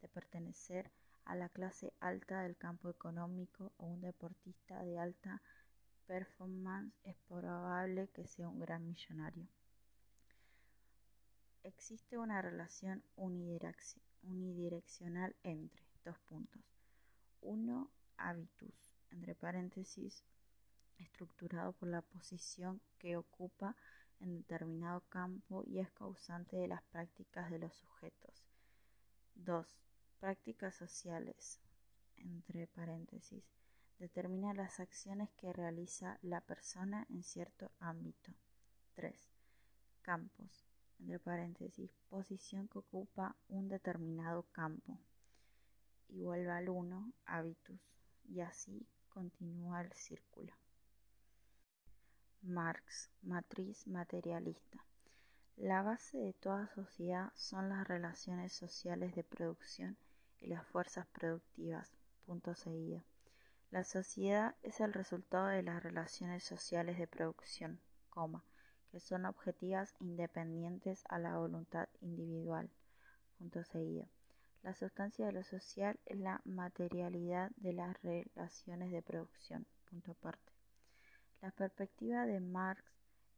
de 0.00 0.08
pertenecer 0.08 0.90
a 1.24 1.34
la 1.34 1.48
clase 1.48 1.92
alta 2.00 2.42
del 2.42 2.56
campo 2.56 2.88
económico 2.88 3.72
o 3.76 3.86
un 3.86 4.00
deportista 4.00 4.82
de 4.82 4.98
alta 4.98 5.42
performance 6.06 6.94
es 7.04 7.16
probable 7.28 8.08
que 8.08 8.26
sea 8.26 8.48
un 8.48 8.60
gran 8.60 8.86
millonario. 8.86 9.46
Existe 11.62 12.16
una 12.16 12.40
relación 12.40 13.02
unidireccional 13.16 15.36
entre 15.42 15.82
dos 16.04 16.18
puntos. 16.20 16.62
Uno, 17.42 17.90
habitus, 18.16 18.72
entre 19.10 19.34
paréntesis, 19.34 20.24
estructurado 21.00 21.72
por 21.72 21.88
la 21.88 22.02
posición 22.02 22.80
que 22.98 23.16
ocupa 23.16 23.76
en 24.20 24.36
determinado 24.36 25.00
campo 25.08 25.64
y 25.66 25.78
es 25.78 25.90
causante 25.92 26.56
de 26.56 26.68
las 26.68 26.82
prácticas 26.84 27.50
de 27.50 27.58
los 27.58 27.74
sujetos. 27.74 28.44
2. 29.34 29.66
Prácticas 30.18 30.76
sociales, 30.76 31.60
entre 32.16 32.66
paréntesis, 32.66 33.42
determina 33.98 34.52
las 34.54 34.80
acciones 34.80 35.30
que 35.36 35.52
realiza 35.52 36.18
la 36.22 36.40
persona 36.40 37.06
en 37.08 37.22
cierto 37.22 37.70
ámbito. 37.80 38.32
3. 38.94 39.32
Campos, 40.02 40.66
entre 40.98 41.18
paréntesis, 41.18 41.90
posición 42.08 42.68
que 42.68 42.78
ocupa 42.78 43.36
un 43.48 43.68
determinado 43.68 44.42
campo. 44.52 44.98
Igual 46.08 46.50
al 46.50 46.68
1, 46.68 47.12
habitus, 47.24 47.80
y 48.24 48.40
así 48.40 48.86
continúa 49.08 49.80
el 49.80 49.92
círculo. 49.92 50.52
Marx, 52.42 53.10
matriz 53.22 53.86
materialista. 53.86 54.82
La 55.56 55.82
base 55.82 56.16
de 56.16 56.32
toda 56.32 56.68
sociedad 56.68 57.30
son 57.34 57.68
las 57.68 57.86
relaciones 57.86 58.54
sociales 58.54 59.14
de 59.14 59.22
producción 59.24 59.98
y 60.38 60.46
las 60.46 60.66
fuerzas 60.66 61.06
productivas. 61.08 61.92
Punto 62.24 62.54
seguido. 62.54 63.04
La 63.70 63.84
sociedad 63.84 64.54
es 64.62 64.80
el 64.80 64.94
resultado 64.94 65.48
de 65.48 65.62
las 65.62 65.82
relaciones 65.82 66.42
sociales 66.42 66.98
de 66.98 67.06
producción, 67.06 67.78
que 68.90 69.00
son 69.00 69.26
objetivas 69.26 69.94
independientes 70.00 71.04
a 71.10 71.18
la 71.18 71.36
voluntad 71.36 71.88
individual. 72.00 72.70
Punto 73.38 73.62
seguido. 73.64 74.08
La 74.62 74.74
sustancia 74.74 75.26
de 75.26 75.32
lo 75.32 75.44
social 75.44 76.00
es 76.06 76.18
la 76.18 76.40
materialidad 76.44 77.50
de 77.56 77.74
las 77.74 78.00
relaciones 78.02 78.90
de 78.92 79.02
producción. 79.02 79.66
Punto 79.90 80.12
aparte. 80.12 80.49
La 81.40 81.50
perspectiva 81.50 82.26
de 82.26 82.38
Marx 82.38 82.84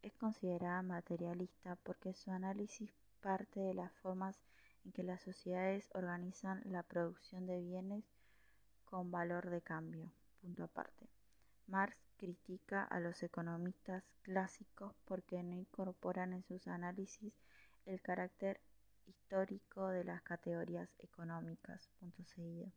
es 0.02 0.12
considerada 0.14 0.82
materialista 0.82 1.76
porque 1.76 2.14
su 2.14 2.32
análisis 2.32 2.92
parte 3.21 3.61
de 3.61 3.75
las 3.75 3.92
formas 3.92 4.42
en 4.85 4.90
que 4.90 5.04
las 5.04 5.23
sociedades 5.23 5.88
organizan 5.94 6.62
la 6.64 6.82
producción 6.82 7.47
de 7.47 7.61
bienes 7.61 8.04
con 8.85 9.12
valor 9.12 9.50
de 9.50 9.62
cambio. 9.62 10.12
Punto 10.40 10.64
aparte. 10.64 11.09
Marx 11.68 11.97
critica 12.16 12.82
a 12.82 12.99
los 12.99 13.23
economistas 13.23 14.02
clásicos 14.23 14.94
porque 15.04 15.42
no 15.44 15.54
incorporan 15.54 16.32
en 16.32 16.42
sus 16.42 16.66
análisis 16.66 17.32
el 17.87 18.00
carácter 18.00 18.61
histórico 19.06 19.88
de 19.88 20.02
las 20.02 20.23
categorías 20.23 20.88
económicas. 20.99 21.88
Punto 22.00 22.25
seguido. 22.25 22.73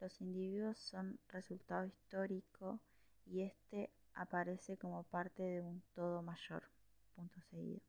Los 0.00 0.20
individuos 0.20 0.76
son 0.78 1.20
resultado 1.28 1.86
histórico 1.86 2.80
y 3.24 3.42
este 3.42 3.90
aparece 4.16 4.76
como 4.76 5.04
parte 5.04 5.42
de 5.42 5.60
un 5.60 5.82
todo 5.94 6.22
mayor. 6.22 6.64
Punto 7.14 7.40
seguido. 7.50 7.80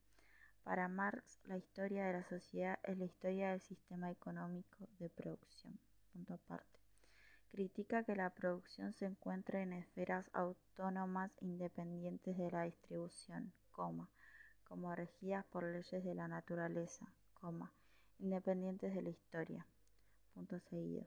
Para 0.64 0.88
Marx, 0.88 1.40
la 1.46 1.58
historia 1.58 2.06
de 2.06 2.14
la 2.14 2.24
sociedad 2.24 2.78
es 2.84 2.98
la 2.98 3.06
historia 3.06 3.52
del 3.52 3.62
sistema 3.62 4.12
económico 4.12 4.88
de 5.00 5.10
producción. 5.10 5.80
Punto 6.14 6.36
aparte. 6.36 6.80
Critica 7.52 8.04
que 8.04 8.16
la 8.16 8.30
producción 8.30 8.94
se 8.94 9.06
encuentre 9.06 9.62
en 9.62 9.74
esferas 9.74 10.30
autónomas 10.34 11.32
independientes 11.40 12.38
de 12.38 12.52
la 12.52 12.64
distribución, 12.64 13.54
como 13.72 14.10
regidas 14.96 15.46
por 15.46 15.64
leyes 15.64 16.04
de 16.04 16.14
la 16.14 16.28
naturaleza, 16.28 17.12
independientes 18.20 18.94
de 18.94 19.02
la 19.02 19.10
historia. 19.10 19.66
Punto 20.34 20.60
seguido. 20.60 21.06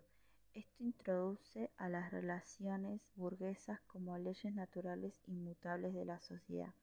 Esto 0.53 0.83
introduce 0.83 1.71
a 1.77 1.89
las 1.89 2.11
relaciones 2.11 3.01
burguesas 3.15 3.81
como 3.83 4.19
leyes 4.19 4.53
naturales 4.53 5.15
inmutables 5.29 5.95
de 5.95 6.05
la 6.05 6.19
sociedad. 6.19 6.75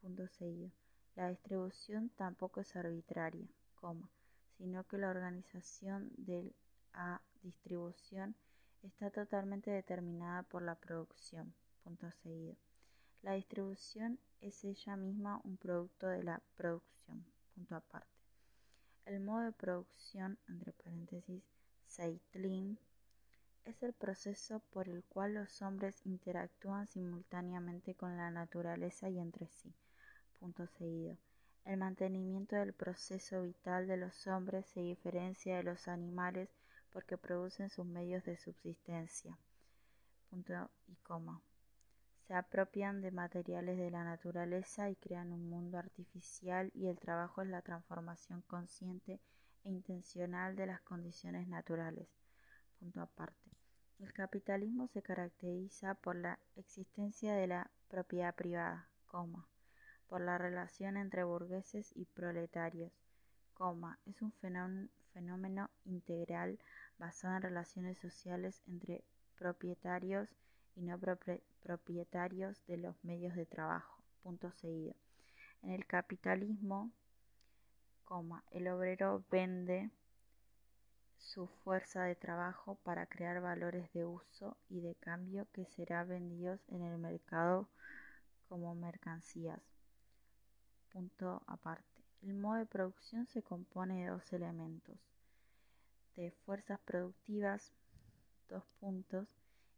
Punto 0.00 0.28
seguido. 0.28 0.70
La 1.16 1.28
distribución 1.28 2.10
tampoco 2.10 2.60
es 2.60 2.76
arbitraria, 2.76 3.48
sino 4.56 4.84
que 4.84 4.98
la 4.98 5.10
organización 5.10 6.12
de 6.16 6.54
la 6.94 7.20
distribución 7.42 8.36
está 8.82 9.10
totalmente 9.10 9.72
determinada 9.72 10.44
por 10.44 10.62
la 10.62 10.76
producción. 10.76 11.52
Punto 11.82 12.08
seguido. 12.22 12.56
La 13.22 13.32
distribución 13.32 14.20
es 14.40 14.62
ella 14.62 14.96
misma 14.96 15.40
un 15.42 15.56
producto 15.56 16.06
de 16.06 16.22
la 16.22 16.40
producción. 16.56 17.24
Punto 17.54 17.74
aparte. 17.74 18.06
El 19.04 19.18
modo 19.20 19.42
de 19.42 19.52
producción, 19.52 20.38
entre 20.46 20.72
paréntesis, 20.72 21.42
Seitlin, 21.84 22.78
es 23.64 23.82
el 23.82 23.92
proceso 23.92 24.60
por 24.70 24.88
el 24.88 25.04
cual 25.04 25.34
los 25.34 25.62
hombres 25.62 26.04
interactúan 26.04 26.88
simultáneamente 26.88 27.94
con 27.94 28.16
la 28.16 28.30
naturaleza 28.30 29.08
y 29.08 29.18
entre 29.18 29.46
sí. 29.46 29.72
Punto 30.38 30.66
seguido. 30.66 31.16
El 31.64 31.76
mantenimiento 31.76 32.56
del 32.56 32.72
proceso 32.72 33.42
vital 33.42 33.86
de 33.86 33.96
los 33.96 34.26
hombres 34.26 34.66
se 34.66 34.80
diferencia 34.80 35.56
de 35.56 35.62
los 35.62 35.86
animales 35.86 36.48
porque 36.90 37.16
producen 37.16 37.70
sus 37.70 37.86
medios 37.86 38.24
de 38.24 38.36
subsistencia. 38.36 39.38
Punto 40.28 40.70
y 40.88 40.96
coma. 40.96 41.40
Se 42.26 42.34
apropian 42.34 43.00
de 43.00 43.10
materiales 43.10 43.78
de 43.78 43.90
la 43.90 44.04
naturaleza 44.04 44.90
y 44.90 44.96
crean 44.96 45.32
un 45.32 45.48
mundo 45.48 45.78
artificial 45.78 46.70
y 46.74 46.88
el 46.88 46.98
trabajo 46.98 47.42
es 47.42 47.48
la 47.48 47.62
transformación 47.62 48.42
consciente 48.42 49.20
e 49.64 49.70
intencional 49.70 50.56
de 50.56 50.66
las 50.66 50.80
condiciones 50.80 51.46
naturales. 51.46 52.08
Punto 52.80 53.00
aparte. 53.00 53.51
El 54.02 54.12
capitalismo 54.12 54.88
se 54.88 55.00
caracteriza 55.00 55.94
por 55.94 56.16
la 56.16 56.36
existencia 56.56 57.34
de 57.34 57.46
la 57.46 57.70
propiedad 57.86 58.34
privada, 58.34 58.88
por 60.08 60.20
la 60.20 60.38
relación 60.38 60.96
entre 60.96 61.22
burgueses 61.22 61.92
y 61.94 62.04
proletarios, 62.06 62.90
es 64.06 64.20
un 64.20 64.32
fenómeno 64.32 65.70
integral 65.84 66.58
basado 66.98 67.36
en 67.36 67.42
relaciones 67.42 67.96
sociales 67.98 68.60
entre 68.66 69.04
propietarios 69.38 70.28
y 70.74 70.82
no 70.82 70.98
propietarios 71.60 72.66
de 72.66 72.78
los 72.78 73.04
medios 73.04 73.36
de 73.36 73.46
trabajo. 73.46 74.02
En 74.24 75.70
el 75.70 75.86
capitalismo, 75.86 76.90
el 78.50 78.66
obrero 78.66 79.24
vende 79.30 79.90
su 81.22 81.46
fuerza 81.46 82.02
de 82.02 82.16
trabajo 82.16 82.74
para 82.82 83.06
crear 83.06 83.40
valores 83.40 83.90
de 83.92 84.04
uso 84.04 84.56
y 84.68 84.80
de 84.80 84.94
cambio 84.96 85.46
que 85.52 85.64
serán 85.64 86.08
vendidos 86.08 86.60
en 86.68 86.82
el 86.82 86.98
mercado 86.98 87.68
como 88.48 88.74
mercancías. 88.74 89.62
Punto 90.92 91.42
aparte. 91.46 92.04
El 92.22 92.34
modo 92.34 92.58
de 92.58 92.66
producción 92.66 93.26
se 93.26 93.42
compone 93.42 94.02
de 94.02 94.10
dos 94.10 94.32
elementos. 94.32 94.98
De 96.16 96.32
fuerzas 96.44 96.78
productivas, 96.80 97.72
dos 98.48 98.64
puntos, 98.78 99.26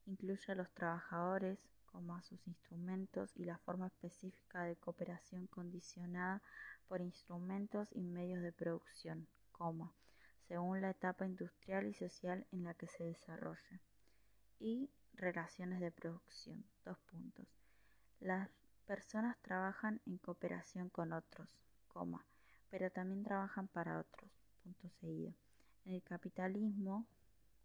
incluye 0.07 0.53
a 0.53 0.57
los 0.57 0.71
trabajadores 0.73 1.59
como 1.87 2.17
a 2.17 2.23
sus 2.23 2.45
instrumentos 2.49 3.31
y 3.37 3.45
la 3.45 3.59
forma 3.59 3.87
específica 3.87 4.65
de 4.65 4.77
cooperación 4.77 5.47
condicionada 5.47 6.43
por 6.89 7.01
instrumentos 7.01 7.89
y 7.93 8.01
medios 8.01 8.43
de 8.43 8.51
producción, 8.51 9.29
coma, 9.53 9.95
según 10.49 10.81
la 10.81 10.91
etapa 10.91 11.27
industrial 11.27 11.87
y 11.87 11.95
social 11.95 12.47
en 12.53 12.65
la 12.65 12.75
que 12.75 12.87
se 12.87 13.05
desarrolla. 13.05 13.81
Y 14.59 14.91
relaciones 15.15 15.81
de 15.81 15.91
producción. 15.91 16.65
Dos 16.85 16.99
puntos. 17.11 17.47
Las 18.21 18.49
personas 18.87 19.37
trabajan 19.43 20.01
en 20.07 20.19
cooperación 20.19 20.89
con 20.91 21.13
otros, 21.13 21.49
coma, 21.89 22.25
pero 22.71 22.91
también 22.91 23.23
trabajan 23.25 23.69
para 23.69 23.99
otros. 24.01 24.31
Punto 24.63 24.89
seguido. 25.01 25.35
En 25.85 25.95
el 25.95 26.03
capitalismo, 26.03 27.07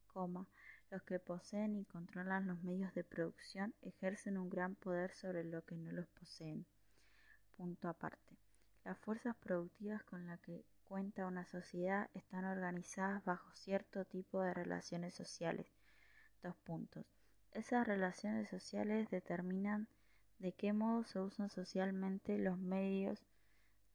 coma, 0.08 0.48
los 0.89 1.04
que 1.04 1.20
poseen 1.20 1.76
y 1.76 1.86
controlan 1.86 2.48
los 2.48 2.62
medios 2.63 2.94
de 2.94 3.04
producción 3.04 3.74
ejercen 3.82 4.38
un 4.38 4.50
gran 4.50 4.76
poder 4.76 5.13
sobre 5.13 5.44
los 5.44 5.63
que 5.63 5.76
no 5.76 5.92
los 5.92 6.08
poseen. 6.08 6.65
Punto 7.56 7.88
aparte. 7.88 8.38
Las 8.84 8.98
fuerzas 8.98 9.36
productivas 9.36 10.04
con 10.04 10.26
las 10.26 10.39
que 10.39 10.65
cuenta 10.89 11.28
una 11.28 11.45
sociedad 11.45 12.10
están 12.15 12.45
organizadas 12.45 13.23
bajo 13.23 13.54
cierto 13.54 14.06
tipo 14.06 14.41
de 14.41 14.56
relaciones 14.56 15.13
sociales. 15.13 15.67
Dos 16.41 16.56
puntos. 16.63 17.06
Esas 17.52 17.86
relaciones 17.86 18.49
sociales 18.49 19.08
determinan 19.12 19.88
de 20.39 20.52
qué 20.52 20.73
modo 20.73 21.04
se 21.04 21.19
usan 21.19 21.52
socialmente 21.52 22.39
los 22.39 22.58
medios 22.58 23.23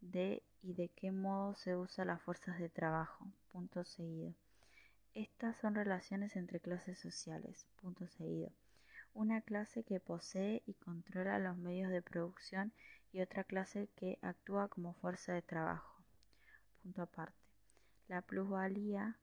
de 0.01 0.45
y 0.63 0.75
de 0.75 0.89
qué 0.89 1.11
modo 1.11 1.57
se 1.57 1.77
usa 1.77 2.05
las 2.05 2.23
fuerzas 2.23 2.61
de 2.61 2.69
trabajo. 2.69 3.27
Punto 3.51 3.85
seguido. 3.85 4.33
Estas 5.15 5.57
son 5.57 5.75
relaciones 5.75 6.37
entre 6.37 6.61
clases 6.61 7.01
sociales. 7.01 7.67
Punto 7.83 8.07
seguido. 8.07 8.53
Una 9.15 9.41
clase 9.41 9.83
que 9.83 9.99
posee 9.99 10.63
y 10.65 10.75
controla 10.75 11.41
los 11.41 11.57
medios 11.57 11.91
de 11.91 12.03
producción 12.03 12.73
y 13.13 13.21
otra 13.21 13.43
clase 13.43 13.89
que 13.97 14.19
actúa 14.23 14.69
como 14.69 14.95
fuerza 14.95 15.33
de 15.33 15.43
trabajo. 15.43 15.94
Punto 16.85 17.01
aparte. 17.01 17.43
La 18.09 18.21
plusvalía 18.21 19.19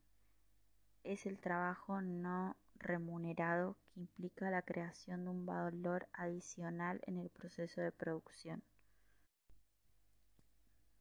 es 1.04 1.28
el 1.28 1.38
trabajo 1.40 2.02
no 2.02 2.58
remunerado 2.74 3.78
que 3.94 4.00
implica 4.00 4.50
la 4.50 4.64
creación 4.64 5.26
de 5.26 5.30
un 5.30 5.46
valor 5.46 6.08
adicional 6.12 7.00
en 7.06 7.20
el 7.20 7.30
proceso 7.30 7.80
de 7.80 7.92
producción. 7.92 8.64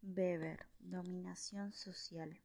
Weber, 0.02 0.66
dominación 0.80 1.72
social. 1.72 2.38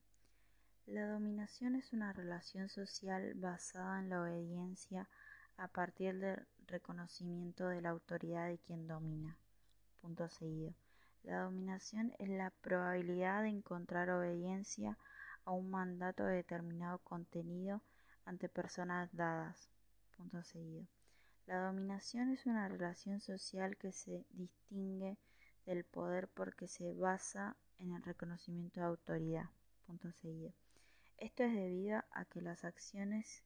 La 0.86 1.10
dominación 1.10 1.76
es 1.76 1.92
una 1.92 2.14
relación 2.14 2.70
social 2.70 3.34
basada 3.36 4.00
en 4.00 4.10
la 4.10 4.22
obediencia 4.22 5.10
a 5.58 5.68
partir 5.68 6.18
del 6.20 6.48
reconocimiento 6.68 7.68
de 7.68 7.82
la 7.82 7.90
autoridad 7.90 8.48
de 8.48 8.60
quien 8.60 8.88
domina. 8.88 9.38
Punto 10.00 10.30
seguido. 10.30 10.74
La 11.26 11.42
dominación 11.42 12.14
es 12.20 12.30
la 12.30 12.52
probabilidad 12.62 13.42
de 13.42 13.50
encontrar 13.50 14.12
obediencia 14.12 14.96
a 15.44 15.52
un 15.52 15.72
mandato 15.72 16.24
de 16.24 16.36
determinado 16.36 17.00
contenido 17.00 17.82
ante 18.26 18.48
personas 18.48 19.10
dadas. 19.12 19.72
Punto 20.16 20.44
seguido. 20.44 20.86
La 21.48 21.66
dominación 21.66 22.30
es 22.30 22.46
una 22.46 22.68
relación 22.68 23.22
social 23.22 23.76
que 23.76 23.92
se 23.92 24.24
distingue 24.30 25.18
del 25.66 25.84
poder 25.84 26.28
porque 26.28 26.68
se 26.68 26.94
basa 26.94 27.56
en 27.80 27.94
el 27.94 28.04
reconocimiento 28.04 28.80
de 28.80 28.86
autoridad. 28.86 29.50
Punto 29.88 30.12
seguido. 30.12 30.54
Esto 31.18 31.44
es 31.44 31.56
debido 31.56 32.04
a 32.12 32.26
que 32.26 32.42
las 32.42 32.64
acciones 32.66 33.42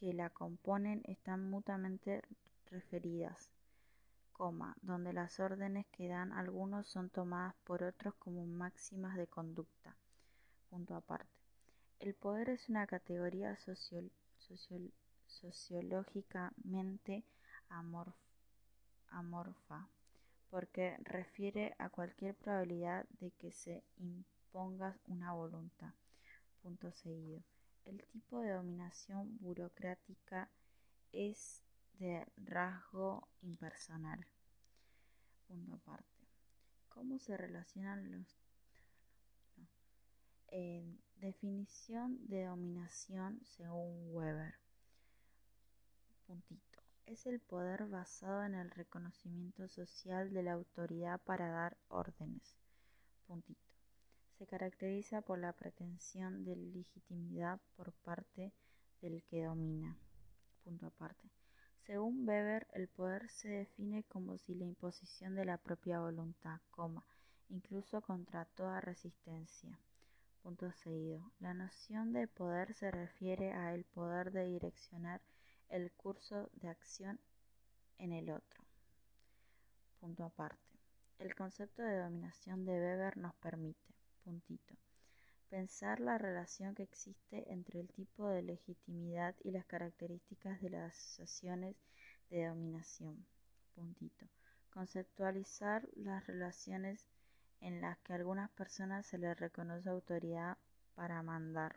que 0.00 0.12
la 0.12 0.30
componen 0.30 1.02
están 1.04 1.48
mutuamente 1.48 2.22
referidas, 2.66 3.50
donde 4.80 5.12
las 5.12 5.38
órdenes 5.38 5.86
que 5.92 6.08
dan 6.08 6.32
algunos 6.32 6.88
son 6.88 7.10
tomadas 7.10 7.54
por 7.62 7.84
otros 7.84 8.12
como 8.16 8.44
máximas 8.44 9.16
de 9.16 9.28
conducta. 9.28 9.96
Punto 10.68 10.96
aparte. 10.96 11.30
El 12.00 12.14
poder 12.14 12.48
es 12.50 12.68
una 12.68 12.88
categoría 12.88 13.56
sociológicamente 15.26 17.24
amorfa 19.10 19.88
porque 20.50 20.96
refiere 21.04 21.76
a 21.78 21.88
cualquier 21.88 22.34
probabilidad 22.34 23.06
de 23.20 23.30
que 23.30 23.52
se 23.52 23.84
imponga 23.98 24.98
una 25.06 25.32
voluntad. 25.34 25.94
Punto 26.62 26.90
seguido. 26.90 27.44
El 27.84 28.04
tipo 28.06 28.40
de 28.40 28.50
dominación 28.50 29.38
burocrática 29.38 30.48
es 31.12 31.61
de 31.98 32.26
rasgo 32.36 33.28
impersonal. 33.42 34.26
Punto 35.46 35.74
aparte. 35.74 36.26
¿Cómo 36.88 37.18
se 37.18 37.36
relacionan 37.36 38.10
los 38.10 38.42
definición 41.22 42.18
de 42.28 42.44
dominación 42.44 43.40
según 43.44 44.14
Weber. 44.14 44.54
Puntito. 46.26 46.80
Es 47.06 47.26
el 47.26 47.40
poder 47.40 47.86
basado 47.86 48.44
en 48.44 48.54
el 48.54 48.70
reconocimiento 48.70 49.68
social 49.68 50.32
de 50.32 50.42
la 50.42 50.52
autoridad 50.52 51.20
para 51.22 51.48
dar 51.48 51.76
órdenes. 51.88 52.56
Puntito. 53.26 53.60
Se 54.36 54.46
caracteriza 54.46 55.22
por 55.22 55.38
la 55.38 55.52
pretensión 55.52 56.44
de 56.44 56.56
legitimidad 56.56 57.60
por 57.76 57.92
parte 57.92 58.52
del 59.00 59.22
que 59.24 59.44
domina. 59.44 59.96
Punto 60.64 60.86
aparte. 60.86 61.31
Según 61.86 62.28
Weber, 62.28 62.68
el 62.74 62.86
poder 62.86 63.28
se 63.28 63.48
define 63.48 64.04
como 64.04 64.38
si 64.38 64.54
la 64.54 64.64
imposición 64.64 65.34
de 65.34 65.44
la 65.44 65.58
propia 65.58 65.98
voluntad, 65.98 66.60
coma, 66.70 67.04
incluso 67.48 68.00
contra 68.00 68.44
toda 68.44 68.80
resistencia. 68.80 69.78
Punto 70.42 70.70
seguido. 70.72 71.32
La 71.40 71.54
noción 71.54 72.12
de 72.12 72.28
poder 72.28 72.74
se 72.74 72.90
refiere 72.90 73.52
a 73.52 73.74
el 73.74 73.84
poder 73.84 74.30
de 74.30 74.44
direccionar 74.46 75.20
el 75.68 75.90
curso 75.92 76.50
de 76.54 76.68
acción 76.68 77.18
en 77.98 78.12
el 78.12 78.30
otro. 78.30 78.62
Punto 80.00 80.24
aparte. 80.24 80.78
El 81.18 81.34
concepto 81.34 81.82
de 81.82 81.98
dominación 81.98 82.64
de 82.64 82.72
Weber 82.72 83.16
nos 83.16 83.34
permite, 83.34 83.94
puntito, 84.24 84.74
pensar 85.52 86.00
la 86.00 86.16
relación 86.16 86.74
que 86.74 86.82
existe 86.82 87.44
entre 87.52 87.80
el 87.80 87.88
tipo 87.90 88.26
de 88.26 88.40
legitimidad 88.40 89.34
y 89.44 89.50
las 89.50 89.66
características 89.66 90.58
de 90.62 90.70
las 90.70 90.96
asociaciones 90.96 91.76
de 92.30 92.46
dominación. 92.46 93.26
Puntito. 93.74 94.24
Conceptualizar 94.70 95.86
las 95.94 96.26
relaciones 96.26 97.04
en 97.60 97.82
las 97.82 97.98
que 97.98 98.14
a 98.14 98.16
algunas 98.16 98.50
personas 98.52 99.06
se 99.06 99.18
les 99.18 99.38
reconoce 99.38 99.90
autoridad 99.90 100.56
para 100.94 101.22
mandar. 101.22 101.76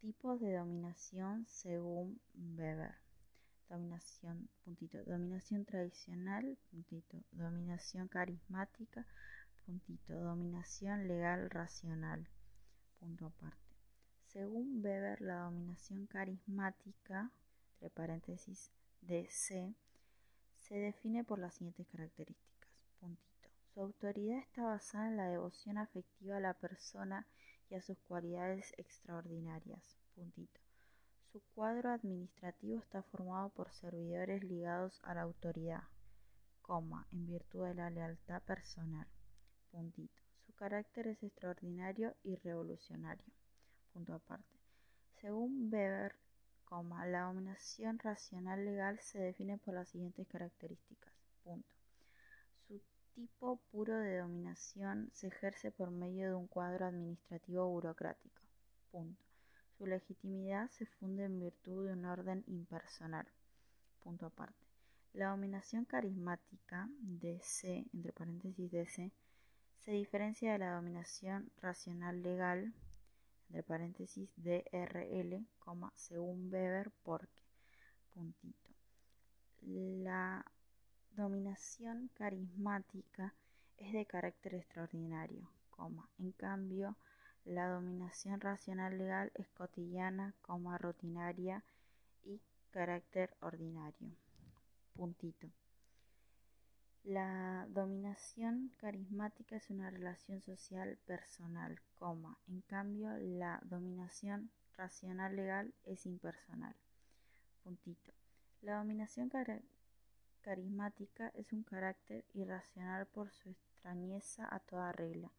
Tipos 0.00 0.40
de 0.40 0.52
dominación 0.52 1.46
según 1.46 2.20
Weber. 2.34 2.96
Dominación, 3.68 4.48
puntito, 4.64 4.98
dominación 5.04 5.64
tradicional, 5.64 6.58
dominación 7.30 8.08
carismática, 8.08 9.06
puntito, 9.66 10.14
dominación 10.14 11.08
legal 11.08 11.50
racional, 11.50 12.28
punto 12.98 13.26
aparte. 13.26 13.58
Según 14.26 14.84
Weber, 14.84 15.20
la 15.20 15.40
dominación 15.40 16.06
carismática, 16.06 17.30
entre 17.74 17.90
paréntesis, 17.90 18.70
DC, 19.02 19.74
se 20.58 20.74
define 20.76 21.24
por 21.24 21.38
las 21.38 21.54
siguientes 21.54 21.86
características, 21.88 22.70
puntito 23.00 23.34
su 23.74 23.80
autoridad 23.80 24.38
está 24.38 24.62
basada 24.62 25.08
en 25.08 25.16
la 25.16 25.28
devoción 25.28 25.78
afectiva 25.78 26.36
a 26.36 26.40
la 26.40 26.54
persona 26.54 27.26
y 27.68 27.74
a 27.74 27.82
sus 27.82 27.98
cualidades 28.02 28.72
extraordinarias. 28.76 29.98
Puntito. 30.14 30.60
Su 31.32 31.42
cuadro 31.56 31.90
administrativo 31.90 32.78
está 32.78 33.02
formado 33.02 33.48
por 33.48 33.72
servidores 33.72 34.44
ligados 34.44 35.00
a 35.02 35.14
la 35.14 35.22
autoridad, 35.22 35.82
coma, 36.62 37.08
en 37.10 37.26
virtud 37.26 37.66
de 37.66 37.74
la 37.74 37.90
lealtad 37.90 38.40
personal. 38.42 39.08
Puntito. 39.74 40.22
Su 40.46 40.52
carácter 40.54 41.08
es 41.08 41.20
extraordinario 41.24 42.14
y 42.22 42.36
revolucionario. 42.36 43.32
Punto 43.92 44.14
aparte. 44.14 44.56
Según 45.20 45.68
Weber, 45.72 46.14
la 47.06 47.22
dominación 47.22 47.98
racional 47.98 48.64
legal 48.64 49.00
se 49.00 49.18
define 49.18 49.58
por 49.58 49.74
las 49.74 49.88
siguientes 49.88 50.28
características. 50.28 51.12
Punto 51.42 51.74
tipo 53.14 53.60
puro 53.70 53.96
de 53.96 54.18
dominación 54.18 55.10
se 55.12 55.28
ejerce 55.28 55.70
por 55.70 55.90
medio 55.90 56.28
de 56.28 56.34
un 56.34 56.48
cuadro 56.48 56.86
administrativo 56.86 57.68
burocrático. 57.68 58.42
Punto. 58.90 59.22
Su 59.78 59.86
legitimidad 59.86 60.70
se 60.70 60.86
funde 60.86 61.24
en 61.24 61.38
virtud 61.38 61.86
de 61.86 61.92
un 61.92 62.04
orden 62.04 62.44
impersonal. 62.46 63.26
Punto 64.00 64.26
aparte. 64.26 64.66
La 65.12 65.30
dominación 65.30 65.84
carismática, 65.84 66.88
DC, 67.00 67.86
entre 67.92 68.12
paréntesis 68.12 68.70
DC, 68.70 69.12
se 69.78 69.92
diferencia 69.92 70.52
de 70.52 70.58
la 70.58 70.74
dominación 70.74 71.50
racional 71.60 72.22
legal, 72.22 72.72
entre 73.50 73.62
paréntesis 73.62 74.30
DRL, 74.36 75.46
según 75.94 76.52
Weber, 76.52 76.90
porque, 77.02 77.42
puntito. 78.12 78.70
La 79.62 80.44
dominación 81.12 82.10
carismática 82.14 83.34
es 83.76 83.92
de 83.92 84.06
carácter 84.06 84.54
extraordinario, 84.54 85.48
en 86.18 86.32
cambio 86.32 86.96
la 87.44 87.68
dominación 87.68 88.40
racional 88.40 88.96
legal 88.96 89.30
es 89.34 89.48
cotidiana, 89.50 90.34
rutinaria 90.78 91.62
y 92.22 92.40
carácter 92.70 93.36
ordinario. 93.40 94.16
Puntito. 94.94 95.48
La 97.04 97.66
dominación 97.68 98.72
carismática 98.78 99.56
es 99.56 99.68
una 99.68 99.90
relación 99.90 100.40
social 100.40 100.96
personal, 101.04 101.78
en 102.48 102.62
cambio 102.62 103.14
la 103.18 103.60
dominación 103.64 104.50
racional 104.74 105.36
legal 105.36 105.74
es 105.84 106.06
impersonal. 106.06 106.74
Puntito. 107.62 108.10
La 108.62 108.78
dominación 108.78 109.30
carismática 110.40 111.28
es 111.34 111.52
un 111.52 111.62
carácter 111.62 112.24
irracional 112.32 113.06
por 113.06 113.30
su 113.30 113.50
extrañeza 113.50 114.48
a 114.50 114.60
toda 114.60 114.90
regla, 114.92 115.30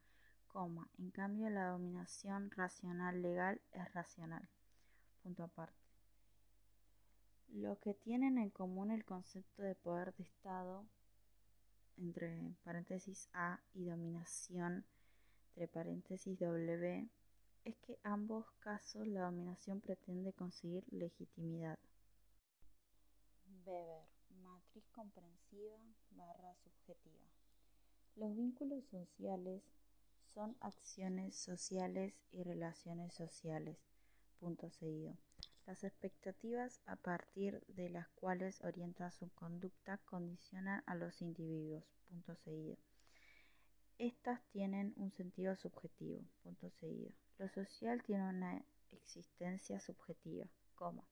coma, 0.45 0.87
en 0.99 1.09
cambio 1.09 1.49
la 1.49 1.69
dominación 1.69 2.51
racional 2.51 3.23
legal 3.23 3.59
es 3.71 3.91
racional. 3.91 4.47
Punto 5.23 5.45
aparte. 5.45 5.81
Lo 7.47 7.79
que 7.79 7.95
tienen 7.95 8.37
en 8.37 8.51
común 8.51 8.91
el 8.91 9.03
concepto 9.03 9.63
de 9.63 9.73
poder 9.73 10.13
de 10.13 10.25
Estado 10.25 10.85
entre 11.97 12.55
paréntesis 12.63 13.29
A 13.33 13.59
y 13.73 13.85
dominación 13.85 14.85
entre 15.55 15.67
paréntesis 15.69 16.37
W 16.37 17.09
es 17.63 17.77
que 17.77 17.97
ambos 18.03 18.45
casos 18.59 19.07
la 19.07 19.21
dominación 19.21 19.79
pretende 19.79 20.33
conseguir 20.33 20.83
legitimidad. 20.91 21.79
Weber, 23.65 24.03
matriz 24.43 24.85
comprensiva 24.91 25.77
barra 26.11 26.53
subjetiva. 26.55 27.23
Los 28.15 28.35
vínculos 28.35 28.83
sociales 28.85 29.63
son 30.33 30.57
acciones 30.59 31.35
sociales 31.35 32.13
y 32.31 32.43
relaciones 32.43 33.13
sociales. 33.13 33.77
Punto 34.39 34.69
seguido. 34.69 35.17
Las 35.65 35.83
expectativas 35.83 36.79
a 36.85 36.95
partir 36.95 37.63
de 37.67 37.89
las 37.89 38.07
cuales 38.09 38.61
orientan 38.61 39.11
su 39.11 39.29
conducta 39.31 39.97
condicionan 40.05 40.83
a 40.85 40.95
los 40.95 41.21
individuos. 41.21 41.83
Punto 42.07 42.35
seguido. 42.35 42.77
Estas 43.97 44.43
tienen 44.51 44.93
un 44.97 45.11
sentido 45.11 45.55
subjetivo. 45.55 46.21
Punto 46.43 46.69
seguido. 46.69 47.11
Lo 47.37 47.49
social 47.49 48.03
tiene 48.03 48.29
una 48.29 48.63
existencia 48.91 49.79
subjetiva, 49.79 50.45
coma, 50.75 51.05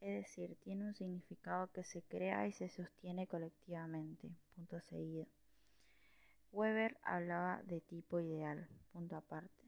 es 0.00 0.14
decir, 0.14 0.56
tiene 0.60 0.84
un 0.86 0.94
significado 0.94 1.70
que 1.72 1.82
se 1.82 2.02
crea 2.02 2.46
y 2.46 2.52
se 2.52 2.68
sostiene 2.68 3.26
colectivamente. 3.26 4.30
Punto 4.54 4.80
seguido. 4.80 5.26
Weber 6.52 6.96
hablaba 7.02 7.62
de 7.64 7.80
tipo 7.80 8.20
ideal. 8.20 8.68
Punto 8.92 9.16
aparte. 9.16 9.67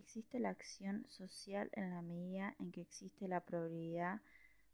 Existe 0.00 0.40
la 0.40 0.48
acción 0.48 1.04
social 1.10 1.70
en 1.74 1.90
la 1.90 2.00
medida 2.00 2.56
en 2.58 2.72
que 2.72 2.80
existe 2.80 3.28
la 3.28 3.44
probabilidad 3.44 4.22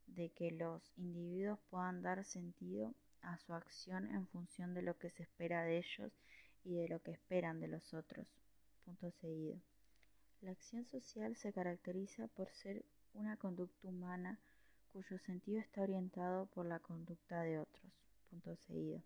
de 0.07 0.31
que 0.31 0.53
los 0.53 0.93
individuos 0.97 1.59
puedan 1.69 2.01
dar 2.01 2.25
sentido 2.25 2.95
a 3.23 3.37
su 3.39 3.53
acción 3.53 4.09
en 4.15 4.29
función 4.29 4.73
de 4.73 4.83
lo 4.83 4.97
que 4.99 5.11
se 5.11 5.25
espera 5.25 5.65
de 5.65 5.79
ellos 5.79 6.13
y 6.63 6.77
de 6.77 6.89
lo 6.89 7.03
que 7.03 7.11
esperan 7.11 7.59
de 7.59 7.67
los 7.67 7.93
otros. 7.93 8.29
Punto 8.85 9.11
seguido. 9.21 9.61
La 10.43 10.53
acción 10.53 10.87
social 10.87 11.35
se 11.35 11.53
caracteriza 11.53 12.29
por 12.29 12.53
ser 12.53 12.85
una 13.13 13.37
conducta 13.37 13.89
humana 13.89 14.39
cuyo 14.93 15.19
sentido 15.19 15.59
está 15.59 15.83
orientado 15.83 16.47
por 16.47 16.67
la 16.67 16.79
conducta 16.79 17.43
de 17.43 17.59
otros. 17.59 17.93
Punto 18.31 18.55
seguido. 18.55 19.03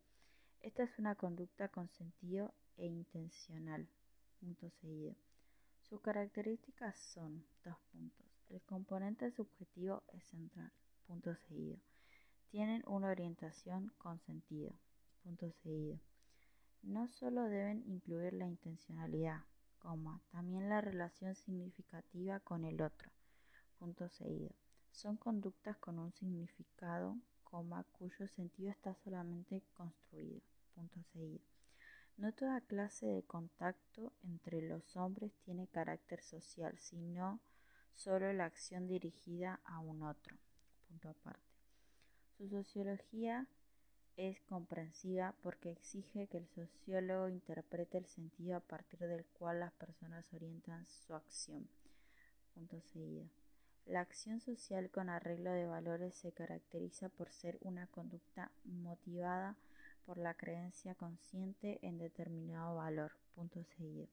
Esta 0.60 0.82
es 0.82 0.98
una 0.98 1.14
conducta 1.14 1.68
con 1.68 1.88
sentido 1.88 2.52
e 2.76 2.84
intencional. 2.84 3.88
Punto 4.38 4.68
seguido. 4.82 5.16
Sus 5.90 6.00
características 6.02 6.96
son 7.00 7.44
dos 7.64 7.76
puntos. 7.90 8.24
El 8.48 8.62
componente 8.62 9.32
subjetivo 9.32 10.04
es 10.12 10.22
central. 10.22 10.70
Punto 11.08 11.34
seguido. 11.34 11.80
Tienen 12.48 12.84
una 12.86 13.08
orientación 13.08 13.92
con 13.98 14.20
sentido. 14.20 14.72
Punto 15.24 15.50
seguido. 15.50 15.98
No 16.82 17.08
solo 17.08 17.42
deben 17.42 17.82
incluir 17.88 18.34
la 18.34 18.46
intencionalidad, 18.46 19.40
también 20.30 20.68
la 20.68 20.80
relación 20.80 21.34
significativa 21.34 22.38
con 22.38 22.64
el 22.64 22.80
otro. 22.82 23.10
Punto 23.80 24.08
seguido. 24.10 24.54
Son 24.92 25.16
conductas 25.16 25.76
con 25.78 25.98
un 25.98 26.12
significado, 26.12 27.16
cuyo 27.90 28.28
sentido 28.28 28.70
está 28.70 28.94
solamente 28.94 29.64
construido. 29.74 30.40
Punto 30.72 31.02
seguido. 31.12 31.42
No 32.20 32.32
toda 32.32 32.60
clase 32.60 33.06
de 33.06 33.22
contacto 33.22 34.12
entre 34.24 34.60
los 34.60 34.94
hombres 34.94 35.32
tiene 35.42 35.66
carácter 35.68 36.22
social, 36.22 36.78
sino 36.78 37.40
solo 37.94 38.30
la 38.34 38.44
acción 38.44 38.86
dirigida 38.86 39.58
a 39.64 39.78
un 39.78 40.02
otro. 40.02 40.36
Punto 40.86 41.08
aparte. 41.08 41.40
Su 42.36 42.46
sociología 42.50 43.46
es 44.18 44.38
comprensiva 44.42 45.34
porque 45.42 45.70
exige 45.70 46.26
que 46.26 46.36
el 46.36 46.46
sociólogo 46.48 47.30
interprete 47.30 47.96
el 47.96 48.04
sentido 48.04 48.58
a 48.58 48.60
partir 48.60 48.98
del 48.98 49.24
cual 49.24 49.60
las 49.60 49.72
personas 49.72 50.30
orientan 50.34 50.86
su 50.86 51.14
acción. 51.14 51.70
Punto 52.52 52.82
seguido. 52.82 53.30
La 53.86 54.00
acción 54.00 54.40
social 54.40 54.90
con 54.90 55.08
arreglo 55.08 55.52
de 55.52 55.64
valores 55.64 56.16
se 56.16 56.32
caracteriza 56.32 57.08
por 57.08 57.32
ser 57.32 57.56
una 57.62 57.86
conducta 57.86 58.52
motivada 58.64 59.56
por 60.06 60.18
la 60.18 60.34
creencia 60.34 60.94
consciente 60.94 61.78
en 61.82 61.98
determinado 61.98 62.76
valor. 62.76 63.12
Punto 63.34 63.64
seguido. 63.64 64.08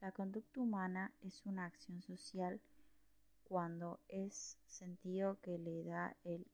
La 0.00 0.12
conducta 0.12 0.60
humana 0.60 1.12
es 1.20 1.44
una 1.46 1.66
acción 1.66 2.02
social 2.02 2.60
cuando 3.44 4.00
es 4.08 4.58
sentido 4.66 5.38
que 5.40 5.58
le 5.58 5.84
da 5.84 6.16
el 6.24 6.46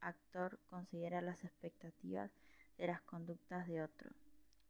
actor 0.00 0.60
considera 0.68 1.20
las 1.20 1.44
expectativas 1.44 2.30
de 2.78 2.86
las 2.86 3.02
conductas 3.02 3.66
de 3.66 3.82
otro. 3.82 4.10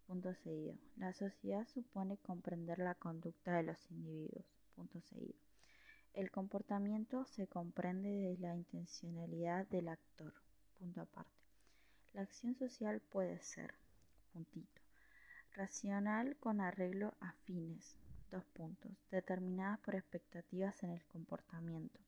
Punto 0.07 0.33
seguido. 0.35 0.77
La 0.97 1.13
sociedad 1.13 1.67
supone 1.67 2.17
comprender 2.19 2.79
la 2.79 2.95
conducta 2.95 3.57
de 3.57 3.65
los 3.65 3.91
individuos. 3.91 4.47
Punto 4.75 5.01
seguido. 5.01 5.39
El 6.15 6.31
comportamiento 6.31 7.27
se 7.27 7.47
comprende 7.49 8.09
desde 8.09 8.41
la 8.41 8.55
intencionalidad 8.55 9.67
del 9.67 9.89
actor. 9.89 10.33
Punto 10.79 11.03
aparte. 11.03 11.46
La 12.13 12.23
acción 12.23 12.55
social 12.55 13.01
puede 13.01 13.41
ser, 13.41 13.75
puntito, 14.33 14.81
racional 15.53 16.37
con 16.37 16.61
arreglo 16.61 17.15
a 17.21 17.33
fines, 17.45 17.97
dos 18.31 18.45
puntos, 18.47 18.93
determinadas 19.11 19.79
por 19.81 19.95
expectativas 19.95 20.83
en 20.83 20.91
el 20.91 21.05
comportamiento. 21.05 22.01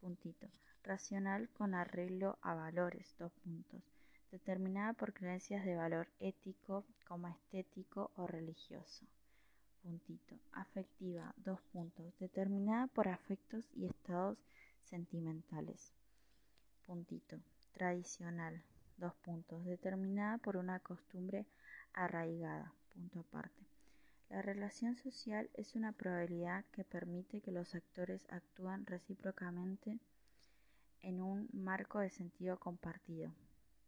Puntito 0.00 0.48
racional 0.84 1.48
con 1.48 1.74
arreglo 1.74 2.38
a 2.42 2.54
valores, 2.54 3.14
dos 3.18 3.32
puntos, 3.42 3.82
determinada 4.30 4.92
por 4.92 5.14
creencias 5.14 5.64
de 5.64 5.76
valor 5.76 6.08
ético, 6.20 6.84
como 7.08 7.28
estético 7.28 8.10
o 8.16 8.26
religioso. 8.26 9.06
Puntito. 9.82 10.36
Afectiva, 10.52 11.34
dos 11.36 11.60
puntos, 11.72 12.18
determinada 12.18 12.86
por 12.86 13.08
afectos 13.08 13.66
y 13.74 13.86
estados 13.86 14.38
sentimentales. 14.84 15.92
Puntito. 16.86 17.38
Tradicional, 17.72 18.62
dos 18.96 19.14
puntos, 19.16 19.64
determinada 19.64 20.38
por 20.38 20.56
una 20.56 20.80
costumbre 20.80 21.46
arraigada. 21.92 22.72
Punto 22.92 23.20
aparte. 23.20 23.62
La 24.30 24.42
relación 24.42 24.96
social 24.96 25.50
es 25.54 25.74
una 25.74 25.92
probabilidad 25.92 26.64
que 26.72 26.84
permite 26.84 27.40
que 27.40 27.52
los 27.52 27.74
actores 27.74 28.26
actúen 28.30 28.86
recíprocamente 28.86 29.98
en 31.02 31.20
un 31.20 31.48
marco 31.52 32.00
de 32.00 32.10
sentido 32.10 32.58
compartido. 32.58 33.30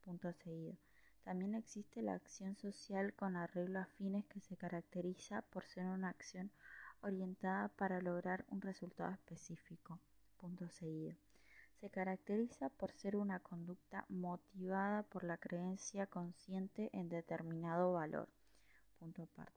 Punto 0.05 0.33
seguido. 0.33 0.77
También 1.25 1.55
existe 1.55 2.03
la 2.03 2.14
acción 2.14 2.55
social 2.55 3.12
con 3.14 3.35
arreglo 3.35 3.81
a 3.81 3.87
fines 3.87 4.25
que 4.27 4.40
se 4.40 4.57
caracteriza 4.57 5.42
por 5.42 5.64
ser 5.64 5.87
una 5.87 6.11
acción 6.11 6.53
orientada 7.01 7.69
para 7.69 8.01
lograr 8.01 8.45
un 8.49 8.61
resultado 8.61 9.12
específico. 9.12 9.99
Punto 10.37 10.69
seguido. 10.69 11.16
Se 11.80 11.90
caracteriza 11.90 12.70
por 12.70 12.92
ser 12.92 13.16
una 13.16 13.40
conducta 13.40 14.06
motivada 14.08 15.02
por 15.02 15.24
la 15.24 15.36
creencia 15.36 16.06
consciente 16.06 16.88
en 16.92 17.08
determinado 17.08 17.92
valor. 17.92 18.28
Punto 18.98 19.22
aparte. 19.22 19.52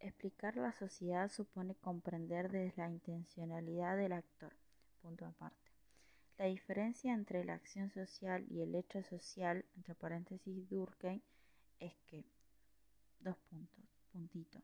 Explicar 0.00 0.56
la 0.56 0.72
sociedad 0.72 1.30
supone 1.30 1.76
comprender 1.76 2.50
desde 2.50 2.82
la 2.82 2.90
intencionalidad 2.90 3.96
del 3.96 4.12
actor. 4.12 4.52
Punto 5.00 5.24
aparte. 5.24 5.70
La 6.36 6.46
diferencia 6.46 7.14
entre 7.14 7.44
la 7.44 7.54
acción 7.54 7.90
social 7.90 8.44
y 8.50 8.62
el 8.62 8.74
hecho 8.74 9.02
social, 9.04 9.64
entre 9.76 9.94
paréntesis 9.94 10.68
Durkheim, 10.68 11.20
es 11.78 11.94
que, 12.08 12.24
dos 13.20 13.36
puntos, 13.48 13.84
puntito, 14.10 14.60